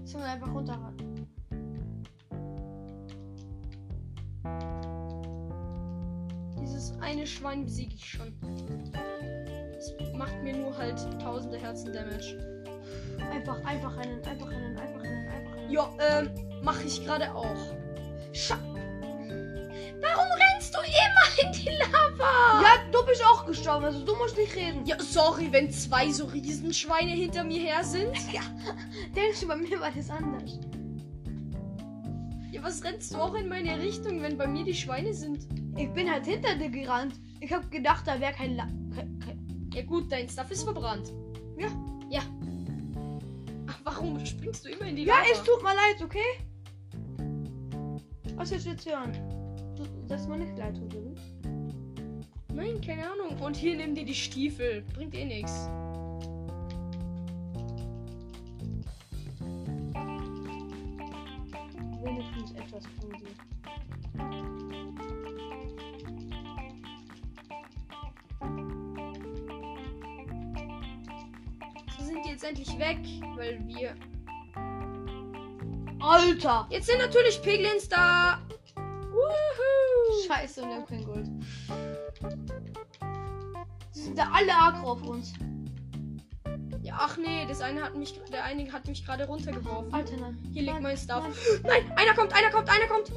Sollen 0.06 0.26
wir 0.26 0.32
einfach 0.32 0.54
runterraten? 0.54 1.12
Eine 7.14 7.28
Schwein 7.28 7.66
besiege 7.66 7.93
ich 7.93 8.05
schon. 8.05 8.34
Es 9.78 9.93
macht 10.16 10.41
mir 10.41 10.55
nur 10.55 10.76
halt 10.76 10.97
tausende 11.22 11.57
Herzen 11.59 11.93
Damage. 11.93 12.38
Einfach, 13.32 13.64
einfach 13.64 13.95
rennen, 13.97 14.24
einfach 14.26 14.49
rennen, 14.49 14.78
einfach 14.78 15.01
rennen, 15.01 15.28
einfach 15.30 15.55
rennen. 15.55 15.72
Ja, 15.72 15.89
ähm, 15.99 16.30
mache 16.64 16.84
ich 16.84 17.03
gerade 17.05 17.34
auch. 17.34 17.55
Scha 18.34 18.57
Warum 20.01 20.26
rennst 20.51 20.74
du 20.74 20.80
immer 20.80 21.47
in 21.47 21.51
die 21.53 21.70
Lava? 21.70 22.61
Ja, 22.61 22.91
du 22.91 23.05
bist 23.05 23.24
auch 23.26 23.45
gestorben, 23.45 23.86
also 23.86 24.03
du 24.03 24.16
musst 24.16 24.36
nicht 24.36 24.55
reden. 24.55 24.86
Ja, 24.86 24.97
sorry, 24.99 25.49
wenn 25.51 25.72
zwei 25.72 26.11
so 26.11 26.26
Riesenschweine 26.26 27.11
hinter 27.11 27.43
mir 27.43 27.61
her 27.61 27.84
sind. 27.84 28.11
Denkst 29.16 29.41
du, 29.41 29.47
bei 29.47 29.55
mir 29.55 29.80
war 29.80 29.91
das 29.91 30.09
anders? 30.09 30.59
Ja, 32.51 32.64
was 32.64 32.84
rennst 32.84 33.14
du 33.14 33.18
auch 33.18 33.36
in 33.36 33.47
meine 33.47 33.80
Richtung, 33.80 34.22
wenn 34.22 34.38
bei 34.38 34.47
mir 34.47 34.66
die 34.66 34.74
Schweine 34.74 35.14
sind? 35.14 35.47
Ich 35.76 35.89
bin 35.91 36.09
halt 36.09 36.26
hinter 36.26 36.55
dir 36.55 36.69
gerannt. 36.69 37.15
Ich 37.39 37.51
hab 37.51 37.69
gedacht, 37.71 38.07
da 38.07 38.19
wäre 38.19 38.34
kein, 38.34 38.55
La 38.55 38.65
kein, 38.95 39.19
kein 39.19 39.69
Ja 39.74 39.82
gut, 39.84 40.11
dein 40.11 40.30
Stuff 40.30 40.51
ist 40.51 40.63
verbrannt. 40.63 41.11
Ja. 41.57 41.67
Ja. 42.09 42.21
Ach, 43.67 43.80
warum 43.84 44.24
springst 44.26 44.65
du 44.65 44.69
immer 44.69 44.86
in 44.86 44.95
die 44.95 45.03
Ja, 45.03 45.15
Lava? 45.15 45.28
es 45.32 45.43
tut 45.43 45.61
mir 45.63 45.74
leid, 45.74 46.01
okay? 46.03 46.43
Was 48.36 48.49
du 48.49 48.55
jetzt 48.55 48.86
hören? 48.89 49.11
Dass 50.07 50.28
man 50.28 50.39
nicht 50.39 50.57
leid 50.57 50.76
tut, 50.78 50.93
oder? 50.95 51.11
Nein, 52.53 52.80
keine 52.82 53.09
Ahnung. 53.09 53.39
Und 53.41 53.55
hier 53.55 53.76
nimm 53.76 53.95
dir 53.95 54.05
die 54.05 54.13
Stiefel. 54.13 54.84
Bringt 54.93 55.15
eh 55.15 55.26
nichts. 55.26 55.69
Alter! 76.34 76.66
Jetzt 76.72 76.88
sind 76.88 76.98
natürlich 76.98 77.40
Piglins 77.44 77.88
da. 77.88 78.40
Woohoo! 78.76 80.28
Scheiße, 80.28 80.64
und 80.64 80.70
wir 80.70 80.76
haben 80.78 80.86
kein 80.88 81.06
Gold. 81.06 81.28
Die 83.94 84.00
sind 84.00 84.18
da 84.18 84.32
alle 84.34 84.52
aggro 84.52 84.94
auf 84.94 85.04
uns. 85.04 85.34
Ja, 86.82 86.96
ach 86.98 87.18
nee, 87.18 87.46
das 87.48 87.62
eine 87.62 87.84
hat 87.84 87.96
mich, 87.96 88.20
der 88.32 88.44
eine 88.46 88.72
hat 88.72 88.88
mich 88.88 89.06
gerade 89.06 89.26
runtergeworfen. 89.28 89.94
Alter, 89.94 90.18
nein. 90.18 90.38
Hier 90.52 90.64
liegt 90.64 90.74
Nein, 90.74 90.84
mein 90.84 90.98
Stuff. 90.98 91.24
nein. 91.64 91.84
Nein, 91.86 91.98
einer 91.98 92.14
kommt, 92.16 92.34
einer 92.34 92.50
kommt, 92.50 92.68
einer 92.70 92.88
kommt. 92.88 93.12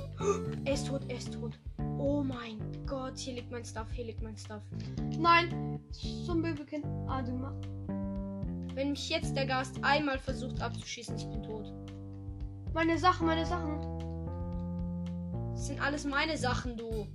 Er 0.67 0.75
ist 0.75 0.87
tot, 0.87 1.01
er 1.09 1.17
ist 1.17 1.33
tot. 1.33 1.59
Oh 1.99 2.23
mein 2.23 2.61
Gott, 2.87 3.17
hier 3.17 3.35
liegt 3.35 3.51
mein 3.51 3.65
Stuff, 3.65 3.87
hier 3.93 4.05
liegt 4.05 4.23
mein 4.23 4.37
Stuff. 4.37 4.63
Nein! 5.19 5.81
Zombie 6.27 6.53
bekennt. 6.53 6.85
Ah, 7.09 7.23
du 7.23 7.33
machst. 7.33 7.65
Wenn 8.75 8.91
mich 8.91 9.09
jetzt 9.09 9.35
der 9.35 9.47
Gast 9.47 9.79
einmal 9.83 10.19
versucht 10.19 10.61
abzuschießen, 10.61 11.17
ich 11.17 11.27
bin 11.31 11.43
tot. 11.43 11.73
Meine 12.77 12.99
Sachen, 12.99 13.27
meine 13.27 13.47
Sachen. 13.47 13.81
Das 15.53 15.67
sind 15.69 15.81
alles 15.81 16.05
meine 16.05 16.37
Sachen, 16.37 16.77
du. 16.77 17.07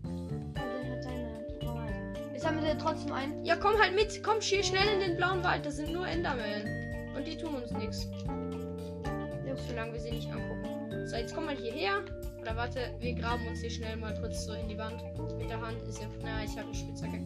Ja. 1.62 1.86
Jetzt 2.34 2.47
haben 2.47 2.59
wir 2.64 2.76
trotzdem 2.80 3.14
einen. 3.14 3.45
Ja, 3.45 3.55
komm 3.57 3.80
halt 3.80 3.93
mit. 3.93 4.24
Komm, 4.24 4.41
schiel 4.41 4.64
schnell 4.64 4.88
in 4.91 4.99
den 5.01 5.18
blauen 5.18 5.43
Wald. 5.43 5.64
Das 5.64 5.76
sind 5.76 5.93
nur 5.93 6.07
Endermen. 6.07 6.64
Und 7.16 7.28
die 7.28 7.38
tun 7.38 7.53
uns 7.53 7.72
nichts. 7.74 8.07
Solange 9.68 9.93
wir 9.93 9.99
sie 9.99 10.09
nicht 10.09 10.32
angucken. 10.32 11.05
So, 11.05 11.16
jetzt 11.16 11.36
komm 11.36 11.45
mal 11.45 11.55
hierher. 11.55 12.05
Oder 12.41 12.57
warte, 12.57 12.95
wir 12.99 13.14
graben 13.14 13.45
uns 13.45 13.62
hier 13.62 13.70
schnell 13.70 13.97
mal 13.97 14.20
kurz 14.20 14.45
so 14.45 14.53
in 14.53 14.68
die 14.68 14.80
Wand. 14.80 15.03
Mit 15.38 15.47
der 15.47 15.62
Hand 15.62 15.80
ist 15.84 16.01
ja. 16.01 16.07
Na, 16.24 16.43
ich 16.43 16.57
habe 16.57 16.70
eine 16.70 16.74
Spitzhacke. 16.74 17.20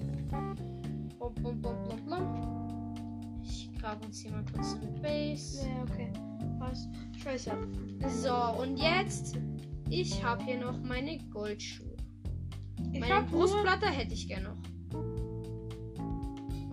Blum, 1.18 1.34
blum, 1.36 1.62
blum, 1.62 1.84
blum, 1.86 2.06
blum. 2.06 3.42
Ich 3.46 3.72
grabe 3.80 4.06
uns 4.06 4.20
hier 4.20 4.32
mal 4.32 4.44
kurz 4.54 4.72
so 4.72 4.78
eine 4.80 4.88
Base. 5.00 5.66
Ja, 5.66 5.84
okay. 5.90 6.12
Was? 6.60 6.88
Scheiße. 7.22 7.52
So, 8.08 8.36
und 8.62 8.78
jetzt. 8.78 9.38
Ich 9.90 10.24
habe 10.24 10.44
hier 10.44 10.60
noch 10.60 10.80
meine 10.82 11.18
Goldschuhe. 11.30 11.96
Ich 12.92 13.00
Meine 13.00 13.26
Brustplatte 13.28 13.88
hätte 13.88 14.14
ich 14.14 14.28
gern 14.28 14.44
noch. 14.44 14.58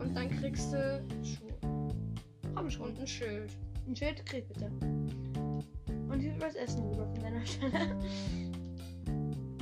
Und 0.01 0.15
dann 0.15 0.31
kriegst 0.31 0.73
du 0.73 1.05
Schuhe. 1.23 1.57
Hab 2.55 2.67
ich 2.67 2.75
schon. 2.75 2.87
Und 2.89 2.99
ein 2.99 3.07
Schild. 3.07 3.53
Ein 3.87 3.95
Schild 3.97 4.25
krieg 4.27 4.49
bitte. 4.49 4.67
Und 6.09 6.21
ich 6.21 6.27
will 6.27 6.41
was 6.41 6.55
essen 6.55 6.83
rüber 6.85 7.07
von 7.07 7.21
deiner 7.21 7.45
Stelle. 7.47 7.99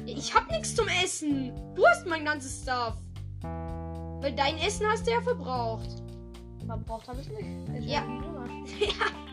Ich 0.06 0.34
hab 0.34 0.50
nichts 0.50 0.74
zum 0.74 0.86
Essen. 1.04 1.52
Du 1.74 1.86
hast 1.86 2.06
mein 2.06 2.24
ganzes 2.24 2.62
Stuff. 2.62 2.96
Weil 3.42 4.34
dein 4.34 4.58
Essen 4.58 4.86
hast 4.86 5.06
du 5.06 5.12
ja 5.12 5.20
verbraucht. 5.20 5.88
Verbraucht 6.66 7.08
habe 7.08 7.20
ich 7.20 7.28
nicht. 7.28 7.84
Ich 7.84 7.90
Ja. 7.90 8.02
rüber. 8.04 8.48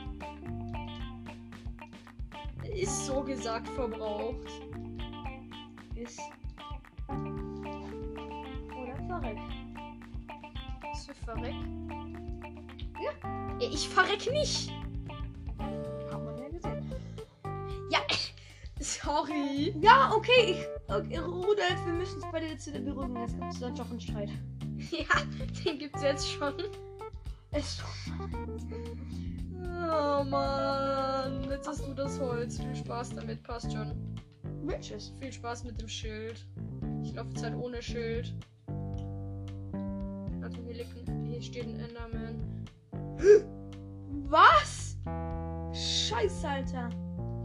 Ist 2.78 3.08
so 3.08 3.24
gesagt 3.24 3.68
verbraucht. 3.70 4.52
Ist. 5.96 6.20
Oder 7.10 8.96
verreckt. 9.08 9.42
Ist 10.94 11.10
du 11.10 11.14
verreck? 11.26 11.56
Ja. 13.02 13.12
Ich 13.60 13.90
verreck 13.90 14.32
nicht. 14.32 14.72
Hat 15.58 16.24
man 16.24 16.38
ja 16.38 16.50
gesehen. 16.50 16.96
Ja. 17.90 18.00
Sorry. 18.80 19.74
Ja, 19.82 20.12
okay. 20.16 20.52
Ich, 20.52 20.68
okay 20.88 21.18
Rudolf, 21.18 21.84
wir 21.84 21.94
müssen 21.94 22.22
uns 22.22 22.32
bei 22.32 22.42
dir 22.42 22.50
jetzt 22.50 22.68
wieder 22.68 22.82
beruhigen. 22.82 23.18
Es 23.18 23.34
gibt 23.34 23.54
sonst 23.54 23.80
noch 23.80 23.90
einen 23.90 24.02
Streit. 24.02 24.30
Ja, 24.92 25.08
den 25.66 25.80
gibt's 25.80 26.04
jetzt 26.04 26.30
schon. 26.30 26.54
Es 27.50 27.82
Oh 29.90 30.24
Mann. 30.24 31.48
Jetzt 31.50 31.68
hast 31.68 31.88
du 31.88 31.94
das 31.94 32.20
Holz. 32.20 32.60
Viel 32.60 32.76
Spaß 32.76 33.12
damit. 33.16 33.42
Passt 33.44 33.72
schon. 33.72 33.94
Bitches. 34.66 35.14
Viel 35.20 35.32
Spaß 35.32 35.64
mit 35.64 35.80
dem 35.80 35.88
Schild. 35.88 36.46
Ich 37.04 37.14
laufe 37.14 37.30
jetzt 37.30 37.44
halt 37.44 37.56
ohne 37.56 37.82
Schild. 37.82 38.34
Also 40.44 40.58
hier, 40.66 40.74
liegt, 40.74 41.10
ein- 41.10 41.26
hier 41.26 41.42
steht 41.42 41.66
ein 41.68 41.80
Enderman. 41.80 42.66
Was? 44.30 44.98
Scheiße, 45.74 46.48
Alter. 46.48 46.90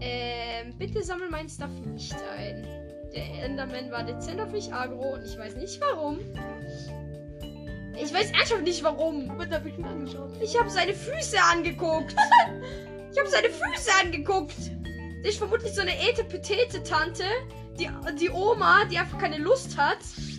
Ähm, 0.00 0.76
bitte 0.78 1.02
sammel 1.02 1.30
mein 1.30 1.48
Stuff 1.48 1.70
nicht 1.86 2.16
ein. 2.36 2.66
Der 3.14 3.44
Enderman 3.44 3.90
war 3.92 4.02
dezent 4.02 4.40
auf 4.40 4.50
mich 4.50 4.72
agro 4.72 5.14
und 5.14 5.22
ich 5.24 5.38
weiß 5.38 5.54
nicht 5.56 5.80
warum. 5.80 6.18
Ich 8.00 8.12
weiß 8.12 8.30
ernsthaft 8.32 8.62
nicht 8.62 8.82
warum. 8.82 9.30
Was 9.36 9.50
hab 9.50 9.66
ich 9.66 9.76
ihn 9.78 9.84
angeschaut? 9.84 10.30
Ich 10.42 10.58
habe 10.58 10.70
seine 10.70 10.94
Füße 10.94 11.36
angeguckt. 11.52 12.14
Ich 13.14 13.18
habe 13.18 13.28
seine 13.28 13.50
Füße 13.50 13.90
angeguckt. 14.02 14.56
Das 15.22 15.32
ist 15.32 15.36
vermutlich 15.36 15.74
so 15.74 15.82
eine 15.82 15.92
Etepetete-Tante, 16.08 17.24
die, 17.78 17.90
die 18.18 18.30
Oma, 18.30 18.86
die 18.86 18.96
einfach 18.96 19.18
keine 19.18 19.36
Lust 19.36 19.76
hat, 19.76 19.98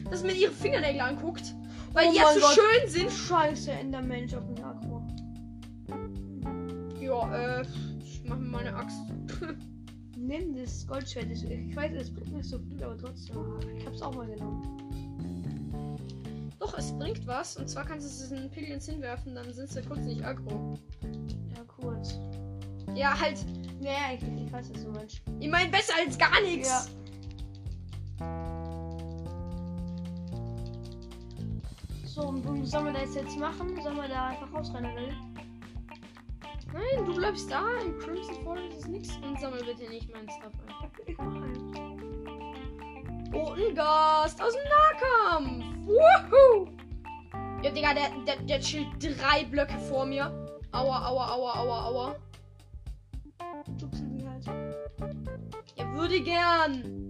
dass 0.09 0.23
man 0.23 0.35
ihre 0.35 0.51
Fingernägel 0.51 1.01
anguckt. 1.01 1.53
Weil 1.93 2.07
Oh 2.07 2.11
die 2.11 2.17
ja 2.17 2.33
so 2.33 2.39
Gott. 2.39 2.55
schön 2.55 2.89
sind. 2.89 3.11
Scheiße, 3.11 3.71
Endermensch 3.73 4.33
auf 4.33 4.43
dem 4.55 4.63
Agro. 4.65 5.03
Ja, 6.99 7.59
äh, 7.59 7.65
ich 7.99 8.23
mach 8.25 8.37
mir 8.39 8.47
mal 8.47 8.65
eine 8.65 8.75
Axt. 8.75 8.97
Nimm 10.17 10.55
das 10.55 10.87
Goldschwert. 10.87 11.27
Ich 11.31 11.43
ich 11.47 11.75
weiß, 11.75 11.91
es 11.95 12.11
bringt 12.11 12.33
nicht 12.33 12.49
so 12.49 12.57
viel, 12.57 12.83
aber 12.83 12.97
trotzdem. 12.97 13.37
Ich 13.77 13.85
hab's 13.85 14.01
auch 14.01 14.15
mal 14.15 14.25
genommen. 14.25 14.63
Doch, 16.63 16.77
es 16.77 16.97
bringt 16.97 17.27
was. 17.27 17.57
Und 17.57 17.67
zwar 17.67 17.83
kannst 17.83 18.07
du 18.07 18.23
es 18.23 18.31
in 18.31 18.49
Piglins 18.49 18.85
hinwerfen, 18.85 19.35
dann 19.35 19.51
sind 19.51 19.69
sie 19.69 19.81
kurz 19.81 19.99
nicht 19.99 20.23
aggro. 20.23 20.79
Ja, 21.53 21.63
kurz. 21.67 22.17
Ja, 22.95 23.19
halt. 23.19 23.45
Ja, 23.81 24.13
ich, 24.13 24.23
ich 24.23 24.51
weiß, 24.51 24.73
was 24.73 24.83
du 24.85 24.91
meinst. 24.91 25.21
Ich 25.41 25.49
meine, 25.49 25.69
besser 25.69 25.93
als 25.99 26.17
gar 26.17 26.39
nichts. 26.39 26.69
Ja. 26.69 26.85
So, 32.05 32.21
und 32.27 32.45
und 32.45 32.65
sollen 32.65 32.85
wir 32.85 32.93
das 32.93 33.13
jetzt 33.13 33.37
machen? 33.37 33.81
Sollen 33.83 33.97
wir 33.97 34.07
da 34.07 34.27
einfach 34.27 34.53
rausrennen, 34.53 34.93
oder? 34.93 35.15
Nein, 36.71 37.05
du 37.05 37.13
bleibst 37.13 37.51
da. 37.51 37.65
Im 37.81 37.99
Crimson 37.99 38.41
Forest 38.41 38.77
ist 38.77 38.87
nichts. 38.87 39.17
Und 39.17 39.37
sammel 39.37 39.65
bitte 39.65 39.89
nicht 39.89 40.09
meinen 40.13 40.29
Stuff 40.29 40.53
ein. 40.65 40.91
Ich 41.07 41.17
mach 41.17 41.41
halt. 41.41 41.59
Oh, 43.33 43.51
ein 43.51 43.75
Gast 43.75 44.41
aus 44.41 44.53
dem 44.53 44.63
Nahkampf. 44.63 45.72
Woohoo! 45.85 46.67
Ja, 47.61 47.71
Digga, 47.71 47.93
der, 47.93 48.09
der, 48.25 48.37
der 48.43 48.59
chillt 48.59 48.87
drei 48.99 49.45
Blöcke 49.45 49.77
vor 49.79 50.05
mir. 50.05 50.25
Aua, 50.71 51.07
aua, 51.07 51.27
aua, 51.31 51.53
aua, 51.59 51.85
aua. 51.85 52.15
Schubsen 53.79 54.17
die 54.17 54.27
halt. 54.27 54.45
Ja, 55.77 55.93
würde 55.93 56.21
gern. 56.21 57.09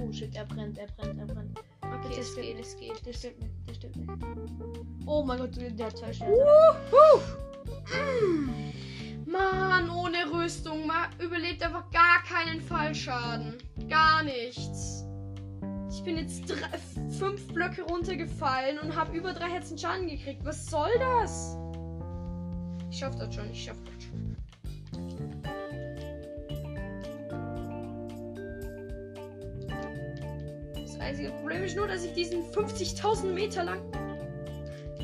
Oh 0.00 0.12
shit, 0.12 0.34
er 0.36 0.44
brennt, 0.44 0.78
er 0.78 0.86
brennt, 0.96 1.18
er 1.18 1.26
brennt. 1.26 1.58
Okay, 1.82 2.16
Das 2.16 2.28
es 2.28 2.34
geht. 2.34 2.44
geht, 2.56 2.60
es 2.60 2.76
geht. 2.76 3.06
Der 3.06 3.12
stimmt 3.12 3.40
nicht, 3.40 3.68
der 3.68 3.74
stimmt 3.74 3.96
nicht. 3.96 5.06
Oh 5.06 5.24
mein 5.24 5.38
Gott, 5.38 5.56
der 5.56 5.86
hat 5.86 5.96
zwei 5.96 6.12
Sterne. 6.12 6.32
Wuhu! 6.32 7.20
Mm. 8.26 8.72
Mann, 9.30 9.90
ohne 9.90 10.30
Rüstung 10.32 10.90
überlebt 11.18 11.62
einfach 11.62 11.90
gar 11.90 12.22
keinen 12.22 12.60
Fallschaden. 12.60 13.58
Gar 13.88 14.22
nichts. 14.24 15.04
Ich 15.94 16.02
bin 16.02 16.16
jetzt 16.16 16.48
drei, 16.48 16.78
fünf 17.18 17.46
Blöcke 17.52 17.82
runtergefallen 17.82 18.78
und 18.78 18.96
habe 18.96 19.14
über 19.14 19.34
drei 19.34 19.50
Herzen 19.50 19.76
Schaden 19.76 20.08
gekriegt. 20.08 20.42
Was 20.42 20.64
soll 20.64 20.88
das? 20.98 21.58
Ich 22.90 22.98
schaff 22.98 23.14
das 23.16 23.34
schon, 23.34 23.50
ich 23.50 23.64
schaff 23.64 23.76
das 23.84 24.04
schon. 24.04 24.36
Das 30.74 30.98
einzige 30.98 31.30
Problem 31.32 31.62
ist 31.62 31.76
nur, 31.76 31.86
dass 31.86 32.04
ich 32.04 32.14
diesen 32.14 32.42
50.000 32.42 33.26
Meter 33.26 33.64
lang 33.64 33.82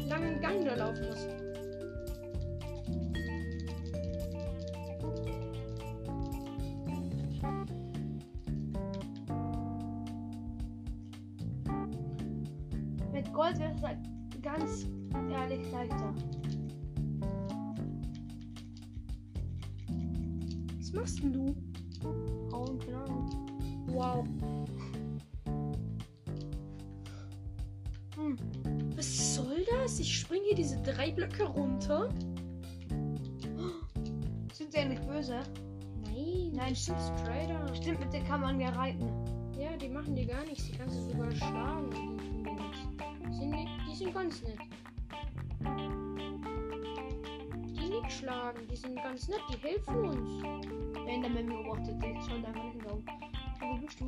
langen 0.07 0.41
Gang 0.41 0.65
da 0.65 0.75
laufen 0.75 1.07
muss. 1.07 1.27
Wäre 13.57 13.73
es 13.73 13.81
ganz 14.43 14.87
ehrlich 15.31 15.73
leichter. 15.73 16.15
Was 20.77 20.93
machst 20.93 21.23
denn 21.23 21.33
du? 21.33 21.57
Hauen, 22.53 22.79
keine 22.79 22.99
Ahnung. 22.99 23.47
Wow. 23.87 24.27
Hm. 28.17 28.37
Was 28.95 29.35
soll 29.37 29.65
das? 29.71 29.99
Ich 29.99 30.19
springe 30.19 30.45
hier 30.49 30.57
diese 30.57 30.83
drei 30.83 31.11
Blöcke 31.11 31.45
runter. 31.45 32.11
Sind 34.53 34.73
sie 34.73 34.79
eigentlich 34.79 35.01
böse? 35.07 35.41
Nein, 36.05 36.53
Nein, 36.53 36.75
sind 36.75 36.99
Strider. 37.01 37.75
Stimmt, 37.75 38.01
mit 38.01 38.13
denen 38.13 38.27
kann 38.27 38.43
man 38.43 38.61
ja 38.61 38.69
reiten. 38.71 39.09
Ja, 39.59 39.75
die 39.77 39.89
machen 39.89 40.15
dir 40.15 40.27
gar 40.27 40.45
nichts. 40.45 40.67
Die 40.67 40.73
kannst 40.77 40.99
du 40.99 41.13
sogar 41.13 41.31
schlagen. 41.33 42.18
Sind, 43.39 43.51
nicht, 43.51 43.71
die 43.89 43.95
sind 43.95 44.15
ganz 44.15 44.43
nett. 44.43 44.59
Weg 47.91 48.11
schlagen. 48.13 48.67
Die 48.71 48.77
sind 48.77 48.97
ganz 48.97 49.29
nett, 49.29 49.41
die 49.49 49.57
helfen 49.67 49.97
uns. 50.05 50.43
Der 50.95 51.15
Enderman 51.15 51.47
beobachtet 51.47 52.03
dich. 52.03 52.21
Soll 52.23 52.43
da 52.43 52.51
mal 52.51 52.71
hinlaufen. 52.71 53.05
Wo 53.61 53.77
bist 53.79 54.01
du? 54.01 54.05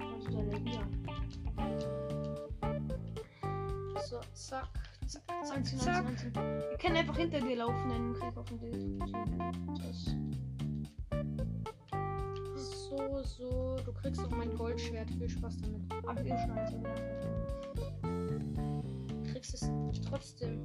Was 0.00 0.24
ist 0.24 0.34
deine 0.34 0.60
Bier? 0.60 0.86
So, 4.08 4.20
zack, 4.32 4.68
zack, 5.06 5.22
zack, 5.26 5.56
19, 5.56 5.78
zack. 5.78 6.04
19, 6.04 6.32
19. 6.32 6.70
Wir 6.70 6.78
können 6.78 6.96
einfach 6.96 7.16
hinter 7.16 7.40
dir 7.40 7.56
laufen, 7.56 7.88
dann 7.88 8.14
krieg 8.14 8.30
ich 8.30 8.36
auf 8.36 8.46
den. 8.46 8.98
Das. 9.76 10.14
So, 13.18 13.24
so. 13.24 13.76
Du 13.84 13.92
kriegst 13.92 14.20
auch 14.24 14.30
mein 14.30 14.54
Goldschwert. 14.56 15.10
Viel 15.10 15.28
Spaß 15.28 15.56
damit. 15.62 15.82
Ach, 16.06 16.16
ihr 16.22 16.38
schneidet 16.38 16.74
Du 18.02 19.32
kriegst 19.32 19.54
es 19.54 19.70
trotzdem. 20.08 20.60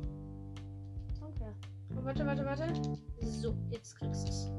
Danke. 1.19 1.55
Oh, 1.95 2.03
warte, 2.03 2.25
warte, 2.25 2.45
warte. 2.45 2.73
So, 3.21 3.55
jetzt 3.71 3.95
kriegst 3.95 4.27
du 4.27 4.29
es. 4.29 4.51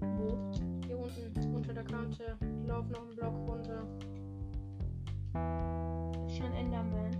Wo? 0.00 0.52
Hier 0.86 0.98
unten, 0.98 1.54
unter 1.54 1.72
der 1.72 1.84
Kante. 1.84 2.36
Lauf 2.66 2.86
noch 2.90 3.00
einen 3.00 3.16
Block 3.16 3.34
runter. 3.48 3.86
Schon 6.36 6.52
Enderman. 6.52 7.16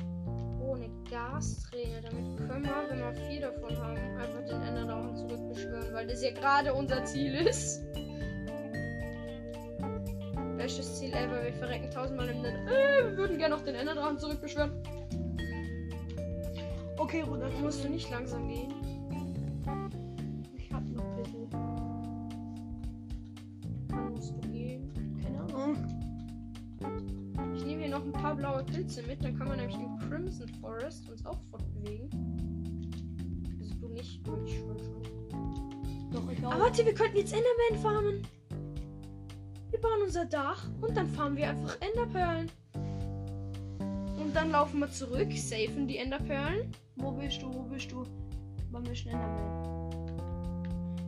Oh, 0.61 0.75
eine 0.75 0.91
Gasträne. 1.11 2.03
Damit 2.03 2.37
können 2.37 2.65
wir, 2.65 2.91
wenn 2.91 2.99
wir 2.99 3.15
vier 3.15 3.41
davon 3.41 3.77
haben, 3.79 3.97
einfach 3.97 4.45
den 4.45 4.61
Enderdrachen 4.61 5.17
zurückbeschwören, 5.17 5.95
weil 5.95 6.07
das 6.07 6.23
ja 6.23 6.33
gerade 6.33 6.75
unser 6.75 7.03
Ziel 7.07 7.35
ist. 7.35 7.88
Bestes 10.69 10.99
Ziel 10.99 11.15
ever. 11.15 11.43
Wir 11.43 11.55
verrecken 11.55 11.91
tausendmal 11.91 12.29
im 12.29 12.43
Net. 12.43 12.53
Äh, 12.67 13.03
wir 13.03 13.17
würden 13.17 13.39
gerne 13.39 13.55
noch 13.55 13.65
den 13.65 13.75
Enderdrachen 13.75 14.19
zurückbeschwören. 14.19 14.71
Okay. 16.99 17.25
Da 17.27 17.49
musst 17.63 17.83
du 17.83 17.89
nicht 17.89 18.11
langsam 18.11 18.47
gehen. 18.47 18.75
Ich 20.59 20.71
hab 20.71 20.87
noch 20.91 21.05
ein 21.05 21.23
bisschen. 21.23 21.49
Wann 23.89 24.13
musst 24.13 24.35
du 24.35 24.41
gehen? 24.51 24.93
Keine 25.23 25.41
Ahnung. 25.41 25.79
Ich 27.55 27.65
nehme 27.65 27.85
hier 27.85 27.91
noch 27.91 28.05
ein 28.05 28.13
paar 28.13 28.37
blaue 28.37 28.63
Pilze 28.65 29.03
mit, 29.05 29.25
dann 29.25 29.39
kann 29.39 29.49
man 29.49 29.57
nämlich 29.57 29.79
im 29.79 29.99
Crimson 30.01 30.49
Forest 30.61 31.09
uns 31.09 31.25
auch 31.25 31.39
fortbewegen. 31.51 32.11
Also 33.59 33.75
du 33.77 33.89
nicht, 33.89 34.21
ich 34.45 34.59
schon 34.59 34.79
schon. 34.79 36.11
Doch, 36.13 36.31
ich 36.31 36.45
auch. 36.45 36.53
Aber 36.53 36.65
warte, 36.65 36.85
wir 36.85 36.93
könnten 36.93 37.17
jetzt 37.17 37.33
Enderman 37.33 37.83
farmen. 37.83 38.38
Wir 39.79 39.89
bauen 39.91 40.03
unser 40.03 40.25
Dach 40.25 40.69
und 40.81 40.97
dann 40.97 41.07
farmen 41.07 41.37
wir 41.37 41.51
einfach 41.51 41.77
Enderperlen. 41.81 42.51
Und 42.75 44.35
dann 44.35 44.51
laufen 44.51 44.81
wir 44.81 44.91
zurück, 44.91 45.29
safen 45.37 45.87
die 45.87 45.99
Enderperlen. 45.99 46.73
Wo 46.97 47.13
bist 47.13 47.41
du? 47.41 47.55
Wo 47.55 47.63
bist 47.63 47.93
du? 47.93 48.05
Mir 48.73 48.91
ist 48.91 49.07
ein 49.07 49.13
Enderman. 49.13 50.19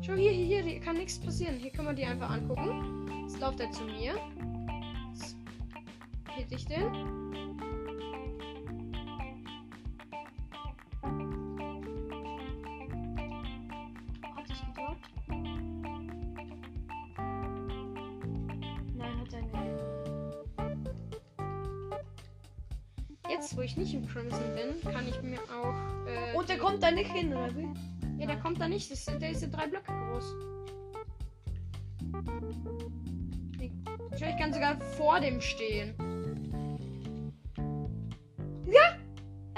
Schau 0.03 0.15
hier, 0.15 0.31
hier, 0.31 0.45
hier, 0.45 0.63
hier 0.63 0.79
kann 0.79 0.99
nichts 0.99 1.19
passieren. 1.19 1.57
Hier 1.57 1.73
kann 1.73 1.87
man 1.87 1.97
die 1.97 2.05
einfach 2.05 2.31
angucken. 2.31 3.11
Jetzt 3.23 3.41
läuft 3.41 3.59
er 3.59 3.73
zu 3.73 3.83
mir. 3.83 4.15
Jetzt 5.15 5.37
hit 6.37 6.53
ich 6.53 6.65
den. 6.67 7.30
Crimson 24.13 24.55
bin, 24.55 24.93
kann 24.93 25.07
ich 25.09 25.21
mir 25.23 25.39
auch. 25.39 25.75
Äh, 26.07 26.37
Und 26.37 26.49
der 26.49 26.59
kommt 26.59 26.83
da 26.83 26.91
nicht 26.91 27.11
hin, 27.11 27.33
oder 27.33 27.55
wie? 27.57 27.69
Ja, 28.19 28.27
der 28.27 28.37
kommt 28.39 28.61
da 28.61 28.69
nicht. 28.69 28.91
Das, 28.91 29.05
der 29.07 29.31
ist 29.31 29.43
ja 29.43 29.49
drei 29.49 29.67
Blöcke 29.67 29.93
groß. 29.93 30.35
Ich 34.13 34.37
kann 34.39 34.53
sogar 34.53 34.79
vor 34.97 35.21
dem 35.21 35.41
stehen. 35.41 35.95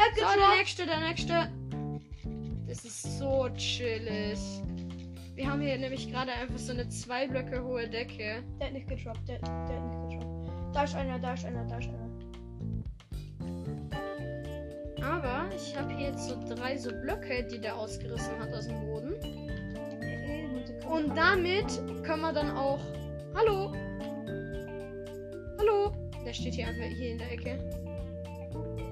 Er 0.03 0.05
hat 0.05 0.35
So, 0.35 0.39
der 0.39 0.57
nächste, 0.59 0.87
der 0.87 1.01
nächste. 1.01 1.49
Das 2.67 2.85
ist 2.85 3.19
so 3.19 3.49
chillig. 3.57 4.39
Wir 5.35 5.51
haben 5.51 5.61
hier 5.61 5.79
nämlich 5.79 6.11
gerade 6.11 6.33
einfach 6.33 6.59
so 6.59 6.73
eine 6.73 6.89
zwei 6.89 7.27
Blöcke 7.27 7.63
hohe 7.63 7.89
Decke. 7.89 8.43
Der 8.59 8.67
hat 8.67 8.73
nicht 8.75 8.89
gedroppt. 8.89 9.29
Der, 9.29 9.39
der 9.39 9.51
hat 9.51 10.09
nicht 10.09 10.21
gedroppt. 10.21 10.75
Da 10.75 10.85
ist 10.85 10.95
einer, 10.95 11.19
da 11.19 11.35
ist 11.35 11.45
einer, 11.45 11.65
da 11.67 11.79
ist 11.79 11.89
einer. 11.89 12.02
Aber 15.03 15.49
ich 15.55 15.77
habe 15.77 15.93
hier 15.95 16.09
jetzt 16.09 16.29
so 16.29 16.37
drei 16.49 16.77
so 16.77 16.91
Blöcke, 16.91 17.45
die 17.45 17.59
der 17.59 17.77
ausgerissen 17.77 18.39
hat 18.39 18.53
aus 18.55 18.69
dem 18.69 18.81
Boden. 18.87 19.15
Und 20.89 21.17
damit 21.17 21.67
können 22.05 22.23
wir 22.23 22.33
dann 22.33 22.51
auch. 22.57 22.81
Hallo? 23.35 23.73
Hallo? 25.59 25.93
Der 26.25 26.33
steht 26.33 26.55
hier 26.55 26.69
einfach 26.69 26.85
hier 26.85 27.13
in 27.13 27.19
der 27.19 27.33
Ecke. 27.33 27.59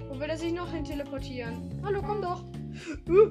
Wo 0.09 0.19
will 0.19 0.29
er 0.29 0.37
sich 0.37 0.53
noch 0.53 0.71
hin 0.73 0.85
teleportieren? 0.85 1.81
Hallo, 1.85 2.03
komm 2.03 2.23
doch. 2.23 2.43
Uh. 3.09 3.31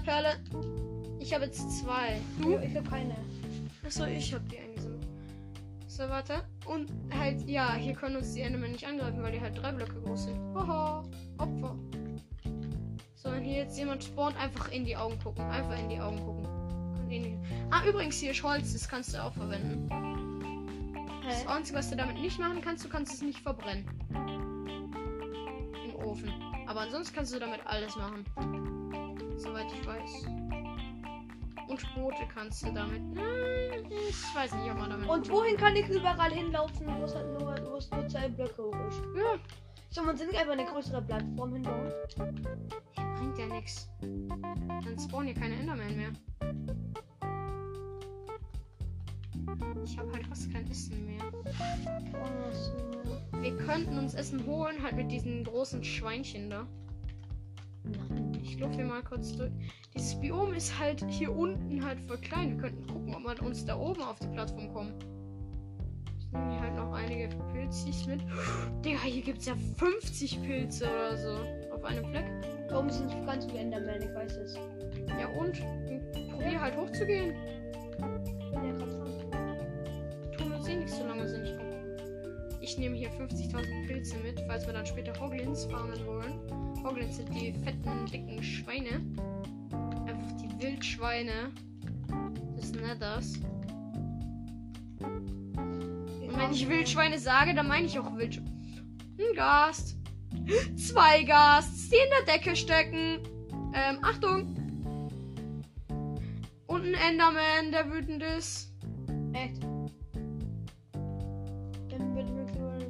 Enderperle. 0.00 0.36
Ich 1.18 1.34
habe 1.34 1.44
jetzt 1.44 1.80
zwei. 1.80 2.20
Du? 2.40 2.58
Ich 2.58 2.74
hab 2.76 2.88
keine. 2.88 3.14
Achso, 3.84 4.04
ich 4.04 4.32
habe 4.32 4.44
die 4.44 4.58
eingesammelt. 4.58 5.06
So, 5.86 6.08
warte. 6.08 6.42
Und 6.66 6.90
halt, 7.12 7.46
ja, 7.48 7.74
hier 7.74 7.94
können 7.94 8.16
uns 8.16 8.32
die 8.32 8.40
Endermen 8.40 8.72
nicht 8.72 8.86
angreifen, 8.86 9.22
weil 9.22 9.32
die 9.32 9.40
halt 9.40 9.60
drei 9.60 9.72
Blöcke 9.72 10.00
groß 10.00 10.24
sind. 10.24 10.38
Haha, 10.54 11.04
Opfer. 11.38 11.76
So, 13.14 13.30
wenn 13.30 13.44
hier 13.44 13.58
jetzt 13.58 13.76
jemand 13.78 14.02
spawnt, 14.02 14.36
einfach 14.38 14.70
in 14.72 14.84
die 14.84 14.96
Augen 14.96 15.18
gucken. 15.18 15.44
Einfach 15.50 15.78
in 15.78 15.88
die 15.90 16.00
Augen 16.00 16.18
gucken. 16.24 16.46
Die... 17.10 17.36
Ah, 17.70 17.84
übrigens, 17.86 18.18
hier 18.18 18.30
ist 18.30 18.42
Holz, 18.42 18.72
das 18.72 18.88
kannst 18.88 19.12
du 19.14 19.22
auch 19.22 19.32
verwenden. 19.34 19.88
Das? 21.24 21.46
Einzige, 21.46 21.78
was 21.78 21.90
du 21.90 21.96
damit 21.96 22.18
nicht 22.20 22.38
machen 22.38 22.62
kannst, 22.62 22.84
du 22.84 22.88
kannst 22.88 23.12
es 23.12 23.22
nicht 23.22 23.40
verbrennen. 23.40 23.84
Im 25.84 25.94
Ofen. 25.96 26.32
Aber 26.66 26.80
ansonsten 26.80 27.14
kannst 27.14 27.34
du 27.34 27.38
damit 27.38 27.60
alles 27.66 27.94
machen. 27.96 28.24
Soweit 29.40 29.66
ich 29.72 29.86
weiß. 29.86 30.26
Und 31.68 31.94
Boote 31.94 32.26
kannst 32.34 32.62
du 32.66 32.72
damit. 32.72 32.98
Hm, 32.98 33.90
Ich 34.08 34.34
weiß 34.34 34.54
nicht, 34.54 34.70
ob 34.70 34.78
man 34.78 34.90
damit. 34.90 35.08
Und 35.08 35.30
wohin 35.30 35.56
kann 35.56 35.74
ich 35.76 35.88
überall 35.88 36.30
hinlaufen, 36.30 36.86
wo 36.98 37.04
es 37.04 37.14
halt 37.14 37.26
nur, 37.38 37.56
wo 37.70 37.76
es 37.76 37.90
nur 37.90 38.06
zwei 38.08 38.28
Blöcke 38.28 38.62
hoch 38.64 38.76
ist? 38.88 39.00
Ja, 39.16 39.38
So, 39.90 40.02
man 40.02 40.16
sind 40.16 40.34
einfach 40.34 40.52
eine 40.52 40.64
größere 40.66 41.00
Plattform 41.02 41.52
hinbauen. 41.54 41.92
bringt 43.16 43.38
ja 43.38 43.46
nichts. 43.46 43.88
Dann 44.00 44.98
spawnen 44.98 45.28
hier 45.32 45.40
keine 45.40 45.54
Enderman 45.56 45.96
mehr. 45.96 46.10
Ich 49.84 49.96
habe 49.98 50.12
halt 50.12 50.26
fast 50.26 50.52
kein 50.52 50.70
Essen 50.70 51.06
mehr. 51.06 51.22
Oh. 52.14 53.40
Wir 53.40 53.56
könnten 53.56 53.96
uns 53.98 54.14
Essen 54.14 54.44
holen, 54.44 54.82
halt 54.82 54.96
mit 54.96 55.10
diesen 55.10 55.44
großen 55.44 55.82
Schweinchen 55.82 56.50
da. 56.50 56.66
Ich 58.42 58.58
laufe 58.58 58.74
hier 58.74 58.84
mal 58.84 59.02
kurz 59.02 59.36
durch. 59.36 59.50
Dieses 59.94 60.18
Biom 60.20 60.54
ist 60.54 60.78
halt 60.78 61.04
hier 61.08 61.34
unten 61.34 61.84
halt 61.84 62.00
voll 62.00 62.18
klein. 62.18 62.56
Wir 62.56 62.62
könnten 62.62 62.86
gucken, 62.86 63.14
ob 63.14 63.24
wir 63.24 63.46
uns 63.46 63.64
da 63.64 63.76
oben 63.76 64.02
auf 64.02 64.18
die 64.18 64.28
Plattform 64.28 64.72
kommen. 64.72 64.94
Ich 66.18 66.32
nehme 66.32 66.52
hier 66.52 66.60
halt 66.60 66.76
noch 66.76 66.92
einige 66.92 67.28
Pilzis 67.52 68.06
mit. 68.06 68.20
Digga, 68.84 69.00
hier 69.02 69.22
gibt 69.22 69.38
es 69.38 69.46
ja 69.46 69.54
50 69.76 70.42
Pilze 70.42 70.84
oder 70.84 71.16
so. 71.16 71.38
Auf 71.74 71.84
einem 71.84 72.04
Fleck. 72.06 72.26
Da 72.68 72.78
oben 72.78 72.90
sind 72.90 73.10
ganz 73.26 73.46
viele 73.46 73.58
Enderman, 73.58 74.02
ich 74.02 74.14
weiß 74.14 74.36
es. 74.36 74.54
Ja 75.08 75.28
und? 75.28 75.60
Probier 76.30 76.60
halt 76.60 76.76
hochzugehen. 76.76 77.34
Ja. 78.52 78.78
Tun 80.36 80.52
uns 80.52 80.68
eh 80.68 80.76
nicht 80.76 80.90
so 80.90 81.06
lange 81.06 81.28
Sinn. 81.28 81.44
Ich, 81.44 81.52
guck. 81.56 82.62
ich 82.62 82.78
nehme 82.78 82.96
hier 82.96 83.10
50.000 83.10 83.86
Pilze 83.86 84.16
mit, 84.18 84.40
falls 84.46 84.66
wir 84.66 84.72
dann 84.72 84.86
später 84.86 85.12
Hoglins 85.20 85.64
farmen 85.64 86.06
wollen. 86.06 86.59
Sind 87.10 87.34
die 87.34 87.52
fetten, 87.52 88.06
dicken 88.06 88.42
Schweine. 88.42 89.02
Einfach 90.06 90.32
die 90.38 90.62
Wildschweine 90.62 91.52
des 92.56 92.72
Nethers. 92.72 93.34
Und 95.00 96.36
wenn 96.36 96.52
ich 96.52 96.66
Wildschweine 96.66 97.18
sage, 97.18 97.54
dann 97.54 97.68
meine 97.68 97.86
ich 97.86 97.98
auch 97.98 98.16
Wildschweine. 98.16 98.50
Ein 99.18 99.34
Gast. 99.34 99.98
Zwei 100.76 101.22
Gasts, 101.24 101.90
die 101.90 101.96
in 101.96 102.26
der 102.26 102.34
Decke 102.34 102.56
stecken. 102.56 103.18
Ähm, 103.74 103.98
Achtung. 104.02 104.56
Und 106.66 106.86
ein 106.86 106.94
Enderman, 106.94 107.72
der 107.72 107.92
wütend 107.92 108.22
ist. 108.22 108.72
Echt? 109.34 109.62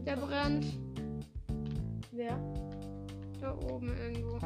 Der 0.06 0.16
brennt. 0.16 0.66
Wer? 2.12 2.69
Da 3.40 3.56
oben 3.70 3.88
irgendwo. 3.88 4.38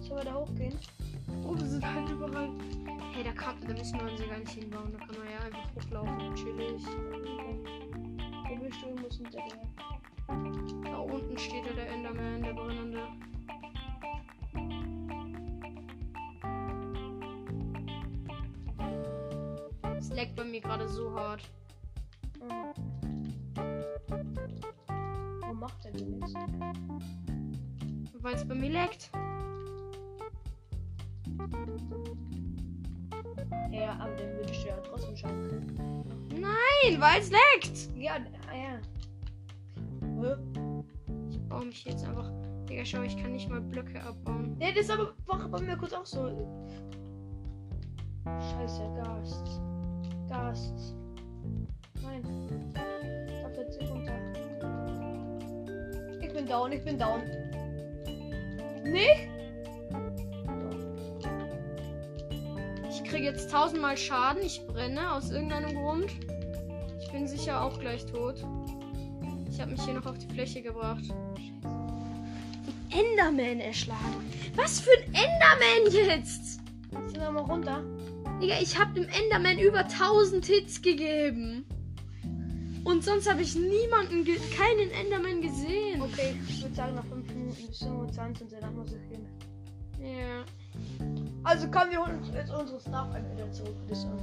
Sollen 0.00 0.18
wir 0.18 0.24
da 0.24 0.34
hochgehen? 0.34 0.78
Oben 1.44 1.66
sind 1.66 1.84
halt 1.84 2.08
überall. 2.10 2.50
Hey, 3.12 3.24
da, 3.24 3.32
kann, 3.32 3.56
da 3.66 3.72
müssen 3.72 3.98
wir 3.98 4.10
uns 4.10 4.20
ja 4.20 4.26
gar 4.26 4.38
nicht 4.38 4.50
hinbauen. 4.50 4.92
Da 4.92 4.98
kann 4.98 5.16
man 5.18 5.30
ja 5.30 5.40
einfach 5.40 5.74
hochlaufen. 5.74 6.34
Chillig. 6.34 6.84
Du? 8.82 8.88
Muss 9.00 9.16
hinter 9.16 9.38
dir. 9.38 9.62
Da 10.84 10.98
unten 10.98 11.38
steht 11.38 11.64
ja 11.64 11.72
der 11.72 11.88
Enderman, 11.88 12.42
der 12.42 12.52
brennende. 12.52 13.08
Es 19.96 20.10
leckt 20.10 20.36
bei 20.36 20.44
mir 20.44 20.60
gerade 20.60 20.86
so 20.86 21.10
hart. 21.14 21.50
Weil 28.20 28.34
es 28.34 28.46
bei 28.46 28.54
mir 28.54 28.70
leckt. 28.70 29.10
Ja, 33.70 33.92
aber 34.00 34.14
dann 34.16 34.36
würdest 34.36 34.62
du 34.62 34.68
ja 34.68 34.76
trotzdem 34.80 35.16
schauen 35.16 35.48
können. 35.48 36.04
Nein, 36.30 37.00
weil 37.00 37.20
es 37.20 37.30
leckt. 37.30 37.96
Ja, 37.96 38.16
ah 38.50 38.56
ja. 38.56 38.80
Ich 41.30 41.40
baue 41.48 41.66
mich 41.66 41.84
jetzt 41.84 42.04
einfach. 42.04 42.30
Digga, 42.68 42.84
schau, 42.84 43.02
ich 43.02 43.16
kann 43.16 43.32
nicht 43.32 43.48
mal 43.48 43.60
Blöcke 43.60 44.02
abbauen. 44.02 44.56
Ja, 44.60 44.68
das 44.68 44.84
ist 44.84 44.90
aber 44.90 45.14
war 45.26 45.48
bei 45.48 45.60
mir 45.60 45.76
kurz 45.76 45.92
auch 45.92 46.04
so. 46.04 46.28
Scheiße, 48.24 48.82
Gast. 49.02 49.60
Gast. 50.28 50.94
Nein. 52.02 52.22
Ich 53.28 53.44
hab 53.44 53.56
jetzt 53.56 53.80
down, 56.48 56.72
ich 56.72 56.82
bin 56.82 56.98
down. 56.98 57.22
Nicht? 58.82 59.28
Ich 62.90 63.04
kriege 63.04 63.24
jetzt 63.26 63.50
tausendmal 63.50 63.96
Schaden. 63.96 64.42
Ich 64.42 64.66
brenne 64.66 65.12
aus 65.12 65.30
irgendeinem 65.30 65.74
Grund. 65.76 66.10
Ich 67.00 67.12
bin 67.12 67.26
sicher 67.26 67.62
auch 67.62 67.78
gleich 67.78 68.06
tot. 68.06 68.36
Ich 69.50 69.60
habe 69.60 69.72
mich 69.72 69.82
hier 69.82 69.94
noch 69.94 70.06
auf 70.06 70.18
die 70.18 70.32
Fläche 70.32 70.62
gebracht. 70.62 71.04
Enderman 72.90 73.60
erschlagen. 73.60 74.30
Was 74.54 74.80
für 74.80 74.90
ein 74.90 75.14
Enderman 75.14 75.92
jetzt? 75.92 76.60
Jetzt 76.90 77.10
sind 77.10 77.20
wir 77.20 77.30
mal 77.30 77.42
runter. 77.42 77.82
Digga, 78.40 78.56
ich 78.60 78.78
habe 78.78 78.94
dem 78.94 79.08
Enderman 79.08 79.58
über 79.58 79.80
1000 79.80 80.46
Hits 80.46 80.80
gegeben. 80.80 81.66
Und 82.84 83.04
sonst 83.04 83.30
habe 83.30 83.42
ich 83.42 83.54
niemanden, 83.54 84.24
keinen 84.56 84.90
Enderman 84.90 85.42
gesehen. 85.42 85.87
Okay, 86.12 86.36
ich 86.48 86.62
würde 86.62 86.74
sagen, 86.74 86.94
nach 86.94 87.04
5 87.04 87.28
Minuten 87.34 87.66
bis 87.66 87.78
25 87.78 88.42
und 88.42 88.52
danach 88.52 88.72
muss 88.72 88.92
ich 88.92 89.08
gehen. 89.08 89.26
Ja. 90.00 90.44
Also 91.44 91.68
komm, 91.70 91.90
wir 91.90 92.04
holen 92.04 92.18
uns 92.18 92.28
jetzt 92.32 92.52
unsere 92.52 92.80
Stuff 92.80 93.08
wieder 93.32 93.50
zurück. 93.50 93.76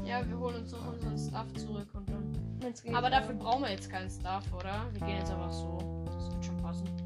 Ja, 0.06 0.28
wir 0.28 0.40
holen 0.40 0.56
uns 0.56 0.72
noch 0.72 0.94
unseren 0.94 1.18
Stuff 1.18 1.54
zurück 1.56 1.88
und 1.94 2.10
dann. 2.10 2.96
Aber 2.96 3.10
dafür 3.10 3.36
brauchen 3.36 3.64
wir 3.64 3.72
jetzt 3.72 3.90
keinen 3.90 4.10
Stuff, 4.10 4.44
oder? 4.54 4.88
Wir 4.94 5.02
gehen 5.02 5.18
jetzt 5.18 5.32
einfach 5.32 5.52
so. 5.52 6.06
Das 6.06 6.32
wird 6.32 6.46
schon 6.46 6.58
passen. 6.58 7.05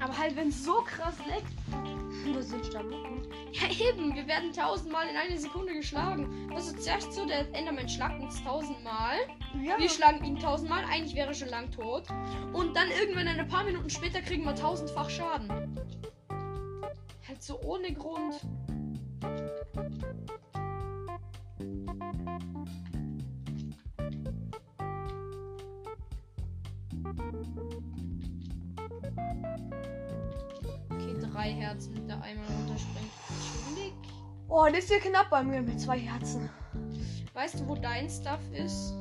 Aber 0.00 0.16
halt, 0.16 0.34
wenn 0.36 0.48
es 0.48 0.64
so 0.64 0.82
krass 0.82 1.16
leckt. 1.26 1.52
Wo 2.24 2.40
sind 2.40 2.64
Stammmucken? 2.66 3.22
Ja, 3.52 3.68
eben. 3.68 4.14
Wir 4.14 4.26
werden 4.26 4.52
tausendmal 4.52 5.06
in 5.08 5.16
einer 5.16 5.38
Sekunde 5.38 5.74
geschlagen. 5.74 6.48
Das 6.54 6.68
ist 6.68 6.82
zuerst 6.82 7.12
so, 7.12 7.26
der 7.26 7.52
Enderman 7.54 7.88
schlagt 7.88 8.20
uns 8.20 8.42
tausendmal. 8.42 9.16
Ja. 9.62 9.78
Wir 9.78 9.88
schlagen 9.88 10.24
ihn 10.24 10.38
tausendmal. 10.38 10.84
Eigentlich 10.84 11.14
wäre 11.14 11.28
er 11.28 11.34
schon 11.34 11.48
lang 11.48 11.70
tot. 11.70 12.04
Und 12.52 12.74
dann 12.74 12.90
irgendwann 12.90 13.28
ein 13.28 13.48
paar 13.48 13.64
Minuten 13.64 13.90
später 13.90 14.22
kriegen 14.22 14.44
wir 14.44 14.54
tausendfach 14.54 15.10
Schaden. 15.10 15.48
Halt 17.28 17.42
so 17.42 17.60
ohne 17.60 17.92
Grund. 17.92 18.40
Drei 31.40 31.52
Herzen 31.52 32.06
der 32.06 32.20
einmal 32.22 32.46
runterspringt. 32.46 33.10
Chillig. 33.74 33.94
Oh, 34.48 34.66
das 34.66 34.84
ist 34.84 34.90
ja 34.90 34.98
knapp 34.98 35.30
bei 35.30 35.42
mir 35.42 35.62
mit 35.62 35.80
zwei 35.80 35.98
Herzen. 35.98 36.50
Weißt 37.32 37.60
du, 37.60 37.68
wo 37.68 37.74
dein 37.76 38.10
Stuff 38.10 38.40
ist? 38.52 38.94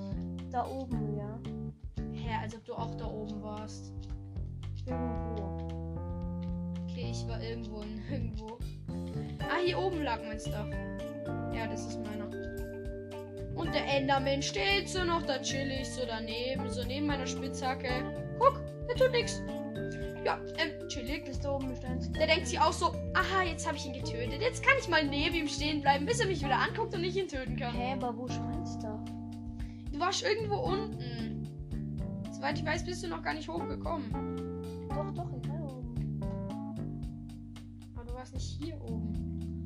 Da 0.49 0.65
oben, 0.65 1.17
ja. 1.17 1.37
Hä, 2.13 2.37
als 2.41 2.55
ob 2.55 2.63
du 2.65 2.73
auch 2.73 2.95
da 2.95 3.05
oben 3.07 3.41
warst. 3.43 3.91
Irgendwo. 4.85 5.57
Okay, 6.83 7.09
ich 7.11 7.27
war 7.27 7.41
irgendwo 7.41 7.81
in 7.81 8.01
irgendwo. 8.11 8.57
Ah, 9.39 9.57
hier 9.63 9.77
oben 9.77 10.03
lag 10.03 10.19
mein 10.25 10.39
Stuff. 10.39 10.69
Ja, 11.53 11.67
das 11.67 11.87
ist 11.87 11.99
meiner. 12.05 12.29
Und 13.55 13.75
der 13.75 13.85
Enderman 13.85 14.41
steht 14.41 14.87
so 14.87 15.03
noch 15.03 15.23
da 15.23 15.41
chillig, 15.41 15.85
so 15.89 16.03
daneben, 16.07 16.69
so 16.69 16.85
neben 16.85 17.07
meiner 17.07 17.27
Spitzhacke. 17.27 17.89
Guck, 18.39 18.61
der 18.87 18.95
tut 18.95 19.11
nichts. 19.11 19.41
Ja, 20.23 20.39
ähm, 20.57 20.71
oben 21.59 21.71
ist 21.71 21.85
eins. 21.85 22.11
Der 22.11 22.27
denkt 22.27 22.47
sich 22.47 22.59
auch 22.59 22.73
so, 22.73 22.87
aha, 23.13 23.43
jetzt 23.45 23.67
habe 23.67 23.77
ich 23.77 23.85
ihn 23.85 23.93
getötet. 23.93 24.41
Jetzt 24.41 24.63
kann 24.63 24.73
ich 24.79 24.87
mal 24.87 25.05
neben 25.05 25.35
ihm 25.35 25.47
stehen 25.47 25.81
bleiben, 25.81 26.05
bis 26.05 26.19
er 26.19 26.27
mich 26.27 26.43
wieder 26.43 26.57
anguckt 26.59 26.93
und 26.93 27.03
ich 27.03 27.17
ihn 27.17 27.27
töten 27.27 27.55
kann. 27.57 27.73
Hä, 27.73 27.93
aber 27.93 28.15
wo 28.17 28.27
mein 28.27 28.65
Stuff? 28.65 28.99
Du 29.91 29.99
warst 29.99 30.23
irgendwo 30.23 30.55
unten. 30.55 31.47
Soweit 32.31 32.57
ich 32.57 32.65
weiß, 32.65 32.85
bist 32.85 33.03
du 33.03 33.07
noch 33.07 33.21
gar 33.21 33.33
nicht 33.33 33.49
hochgekommen. 33.49 34.09
Doch, 34.89 35.11
doch, 35.13 35.31
ich 35.41 35.49
war 35.49 35.77
oben. 35.77 36.19
Aber 37.95 38.05
du 38.05 38.13
warst 38.13 38.33
nicht 38.33 38.61
hier 38.61 38.81
oben. 38.81 39.65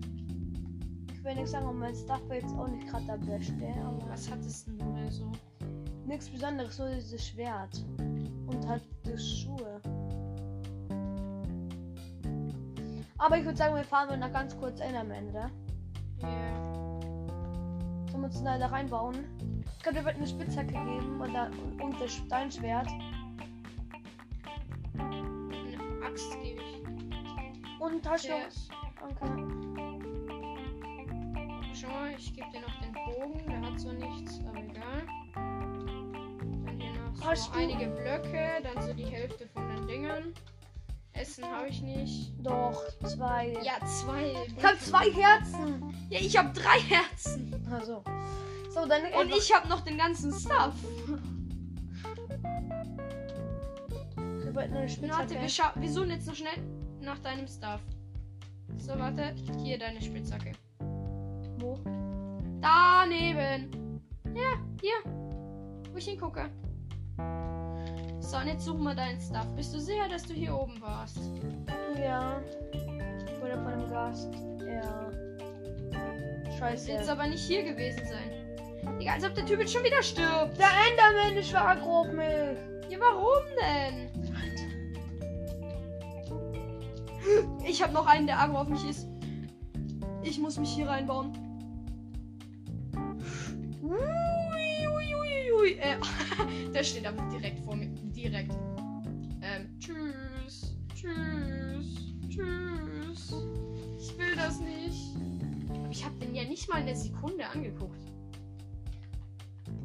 Ich 1.13 1.23
will 1.23 1.35
nicht 1.35 1.47
sagen, 1.49 1.67
ob 1.67 1.75
mein 1.75 1.95
Stuff 1.95 2.21
war 2.27 2.35
jetzt 2.35 2.53
auch 2.55 2.67
nicht 2.67 2.87
gerade 2.87 3.05
der 3.05 3.17
Beste, 3.17 3.73
aber 3.83 4.09
Was 4.09 4.29
hattest 4.29 4.67
denn 4.67 4.77
du 4.77 4.85
mehr 4.85 5.11
so? 5.11 5.31
nichts 6.05 6.29
Besonderes, 6.29 6.75
so 6.75 6.87
dieses 6.87 7.27
Schwert. 7.27 7.85
Und 7.97 8.67
halt 8.67 8.83
die 9.05 9.17
Schuhe. 9.17 9.81
Aber 13.23 13.37
ich 13.37 13.45
würde 13.45 13.57
sagen, 13.57 13.73
wir 13.73 13.85
fahren 13.85 14.19
noch 14.19 14.33
ganz 14.33 14.57
kurz 14.59 14.81
Enderman, 14.81 15.29
oder? 15.29 15.49
Ja. 16.17 16.55
Sollen 18.11 18.21
wir 18.21 18.25
uns 18.25 18.43
da 18.43 18.57
da 18.57 18.67
reinbauen? 18.67 19.23
Ich 19.77 19.83
glaube, 19.83 19.99
wir 19.99 20.05
wird 20.05 20.17
eine 20.17 20.27
Spitzhacke 20.27 20.73
geben 20.73 21.21
und, 21.21 21.33
da, 21.33 21.49
und 21.81 22.01
das 22.01 22.15
Steinschwert. 22.15 22.89
Eine 24.97 26.05
Axt 26.05 26.33
gebe 26.41 26.61
ich. 26.61 27.79
Und 27.79 28.03
Tasche. 28.03 28.27
Yes. 28.27 28.67
Okay. 29.01 29.45
Schau 31.73 31.87
mal, 31.87 32.11
ich 32.17 32.33
gebe 32.33 32.51
dir 32.51 32.59
noch 32.59 32.77
den 32.81 32.91
Bogen. 32.91 33.47
Der 33.47 33.61
hat 33.61 33.79
zwar 33.79 33.93
nichts, 33.93 34.41
aber 34.45 34.59
egal. 34.59 35.07
Dann 36.65 36.77
hier 36.77 36.91
noch 36.91 37.35
so 37.37 37.51
einige 37.53 37.87
Blöcke. 37.87 38.61
Dann 38.63 38.83
so 38.83 38.93
die 38.93 39.05
Hälfte 39.05 39.47
von 39.47 39.65
den 39.69 39.87
Dingern. 39.87 40.33
Essen 41.13 41.45
habe 41.45 41.67
ich 41.67 41.81
nicht. 41.81 42.33
Doch, 42.43 42.81
zwei. 43.05 43.53
Ja, 43.63 43.73
zwei. 43.85 44.33
Ich 44.57 44.63
habe 44.63 44.77
zwei 44.79 45.11
Herzen. 45.11 45.93
Ja, 46.09 46.19
ich 46.19 46.35
habe 46.37 46.51
drei 46.53 46.79
Herzen. 46.79 47.65
Also. 47.71 48.03
So, 48.71 48.85
dann 48.87 49.03
Und 49.19 49.29
ich 49.35 49.53
habe 49.53 49.67
noch 49.67 49.81
den 49.81 49.97
ganzen 49.97 50.33
Stuff. 50.33 50.73
Warte, 54.55 55.35
wir, 55.35 55.49
scha- 55.49 55.79
wir 55.79 55.91
suchen 55.91 56.09
jetzt 56.11 56.27
noch 56.27 56.35
schnell 56.35 56.57
nach 57.01 57.19
deinem 57.19 57.47
Stuff. 57.47 57.81
So, 58.77 58.97
warte. 58.97 59.35
Hier 59.63 59.77
deine 59.77 60.01
Spitzhacke. 60.01 60.51
Wo? 61.59 61.79
Daneben. 62.61 64.01
Ja, 64.35 64.57
hier. 64.81 65.11
Wo 65.91 65.97
ich 65.97 66.05
hingucke. 66.05 66.49
So, 68.33 68.39
und 68.39 68.47
jetzt 68.47 68.65
suchen 68.65 68.81
wir 68.81 68.95
deinen 68.95 69.21
Stuff. 69.21 69.45
Bist 69.55 69.75
du 69.75 69.79
sicher, 69.79 70.09
dass 70.09 70.23
du 70.23 70.33
hier 70.33 70.55
oben 70.55 70.81
warst? 70.81 71.19
Ja. 72.03 72.41
Oder 73.43 73.61
von 73.61 73.73
einem 73.73 73.87
Gast. 73.91 74.33
Ja. 74.65 75.11
Scheiße. 76.57 76.93
willst 76.93 77.09
aber 77.11 77.27
nicht 77.27 77.43
hier 77.43 77.61
gewesen 77.61 78.01
sein. 78.07 78.97
Digga, 78.99 79.13
als 79.13 79.23
ob 79.23 79.35
der 79.35 79.45
Typ 79.45 79.59
jetzt 79.59 79.71
schon 79.71 79.83
wieder 79.83 80.01
stirbt. 80.01 80.57
Der 80.57 80.65
Enderman 80.89 81.37
ist 81.37 81.53
war 81.53 81.75
grob 81.75 82.07
mich. 82.07 82.57
Ja, 82.89 82.97
warum 82.99 83.43
denn? 83.61 84.09
Ich 87.67 87.83
habe 87.83 87.93
noch 87.93 88.07
einen, 88.07 88.25
der 88.25 88.39
aggro 88.39 88.61
auf 88.61 88.67
mich 88.67 88.83
ist. 88.89 89.07
Ich 90.23 90.39
muss 90.39 90.57
mich 90.57 90.71
hier 90.71 90.87
reinbauen. 90.87 91.37
Ui, 93.83 94.87
ui, 94.87 95.15
ui, 95.15 95.51
ui. 95.61 95.73
Äh, 95.73 95.97
der 96.73 96.83
steht 96.83 97.05
aber 97.05 97.21
direkt 97.29 97.59
vor 97.59 97.75
mir. 97.75 97.87
Direkt. 97.87 98.53
Ähm, 99.41 99.79
tschüss. 99.79 100.75
Tschüss. 100.95 102.15
Tschüss. 102.29 103.33
Ich 103.99 104.17
will 104.17 104.35
das 104.35 104.59
nicht. 104.59 105.15
Aber 105.69 105.89
ich 105.91 106.03
habe 106.03 106.15
den 106.19 106.33
ja 106.35 106.43
nicht 106.43 106.69
mal 106.69 106.81
eine 106.81 106.95
Sekunde 106.95 107.47
angeguckt. 107.47 107.99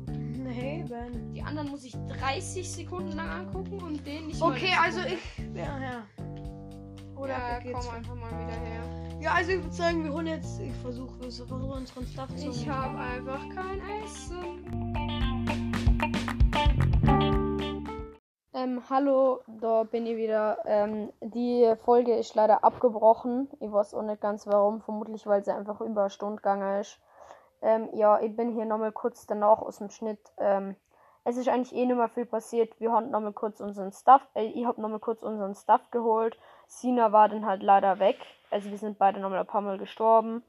Nee, 0.09 0.85
Ben. 0.89 1.33
Die 1.35 1.43
anderen 1.43 1.69
muss 1.69 1.85
ich 1.85 1.93
30 2.21 2.69
Sekunden 2.69 3.13
lang 3.13 3.29
angucken 3.29 3.81
und 3.83 4.07
den 4.07 4.29
nicht 4.29 4.41
Okay, 4.41 4.71
mal 4.71 4.85
eine 4.85 4.99
also 4.99 5.01
ich. 5.01 5.55
Ja, 5.55 5.79
ja. 5.81 6.07
Oder 7.17 7.31
ja, 7.31 7.61
komm 7.73 7.89
einfach 7.91 8.15
mal 8.15 8.31
wieder 8.31 8.59
her. 8.61 8.83
Ja, 9.21 9.35
also 9.35 9.51
ich 9.51 9.63
würde 9.63 9.75
sagen, 9.75 10.05
wir 10.05 10.13
holen 10.13 10.29
jetzt. 10.29 10.61
Ich 10.61 10.73
versuche, 10.77 11.21
wir 11.21 11.31
versuchen 11.31 11.71
unseren 11.71 12.07
Stuff 12.07 12.35
zu 12.37 12.51
Ich 12.51 12.69
habe 12.69 12.97
einfach 12.99 13.41
kein 13.51 13.81
Essen. 14.05 14.95
Ähm, 18.69 18.83
hallo, 18.91 19.41
da 19.47 19.85
bin 19.85 20.05
ich 20.05 20.17
wieder. 20.19 20.59
Ähm, 20.67 21.11
die 21.21 21.73
Folge 21.85 22.15
ist 22.15 22.35
leider 22.35 22.65
abgebrochen. 22.65 23.49
Ich 23.61 23.73
weiß 23.73 23.95
auch 23.95 24.03
nicht 24.03 24.21
ganz 24.21 24.47
warum. 24.47 24.83
Vermutlich, 24.83 25.27
weil 25.27 25.43
sie 25.43 25.53
einfach 25.53 25.81
über 25.81 26.03
eine 26.03 26.11
Stunde 26.11 26.37
gegangen 26.37 26.81
ist. 26.81 27.01
Ähm, 27.63 27.89
ja, 27.95 28.21
ich 28.21 28.37
bin 28.37 28.53
hier 28.53 28.67
nochmal 28.67 28.93
kurz 28.93 29.27
danach 29.27 29.63
aus 29.63 29.79
dem 29.79 29.89
Schnitt. 29.89 30.21
Ähm, 30.37 30.77
es 31.25 31.39
ist 31.39 31.49
eigentlich 31.49 31.75
eh 31.75 31.87
nicht 31.87 31.97
mehr 31.97 32.09
viel 32.09 32.27
passiert. 32.27 32.79
Wir 32.79 32.93
haben 32.93 33.11
nochmal 33.11 33.33
kurz 33.33 33.61
unseren 33.61 33.93
Stuff, 33.93 34.21
äh, 34.35 34.45
ich 34.45 34.67
habe 34.67 34.83
nochmal 34.83 35.01
kurz 35.01 35.23
unseren 35.23 35.55
Stuff 35.55 35.81
geholt. 35.91 36.39
Sina 36.67 37.11
war 37.11 37.31
dann 37.31 37.47
halt 37.47 37.63
leider 37.63 37.99
weg. 38.01 38.19
Also 38.51 38.71
wir 38.71 38.79
sind 38.79 38.99
beide 38.99 39.19
nochmal 39.19 39.41
ein 39.41 39.47
paar 39.47 39.63
Mal 39.63 39.79
gestorben. 39.79 40.43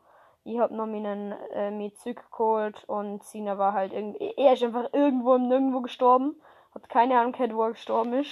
Ich 0.44 0.60
habe 0.60 0.76
noch 0.76 0.88
meinen 0.88 1.32
äh, 1.54 1.72
mir 1.72 1.92
geholt 2.32 2.84
und 2.88 3.24
Sina 3.24 3.58
war 3.58 3.74
halt 3.74 3.94
irgendwie, 3.94 4.34
er 4.36 4.54
ist 4.54 4.64
einfach 4.64 4.90
irgendwo 4.92 5.36
im 5.36 5.48
Nirgendwo 5.48 5.80
gestorben. 5.82 6.36
Hat 6.74 6.90
keine 6.90 7.20
Ahnung 7.20 7.32
gehabt, 7.32 7.54
wo 7.54 7.64
er 7.64 7.72
gestorben 7.72 8.14
ist. 8.14 8.32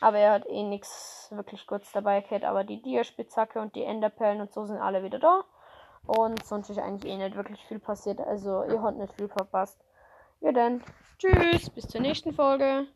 Aber 0.00 0.18
er 0.18 0.32
hat 0.32 0.46
eh 0.48 0.62
nichts 0.64 1.28
wirklich 1.30 1.66
kurz 1.66 1.92
dabei 1.92 2.20
gehabt. 2.20 2.44
Aber 2.44 2.64
die 2.64 2.82
Dia-Spitzhacke 2.82 3.60
und 3.60 3.74
die 3.74 3.84
Enderperlen 3.84 4.40
und 4.40 4.52
so 4.52 4.64
sind 4.64 4.78
alle 4.78 5.02
wieder 5.02 5.18
da. 5.18 5.44
Und 6.06 6.44
sonst 6.44 6.70
ist 6.70 6.78
eigentlich 6.78 7.12
eh 7.12 7.16
nicht 7.16 7.36
wirklich 7.36 7.64
viel 7.66 7.78
passiert. 7.78 8.20
Also 8.20 8.64
ihr 8.64 8.82
habt 8.82 8.98
nicht 8.98 9.14
viel 9.14 9.28
verpasst. 9.28 9.78
Ja 10.40 10.52
dann. 10.52 10.82
Tschüss, 11.18 11.70
bis 11.70 11.86
zur 11.86 12.00
nächsten 12.00 12.32
Folge. 12.32 12.88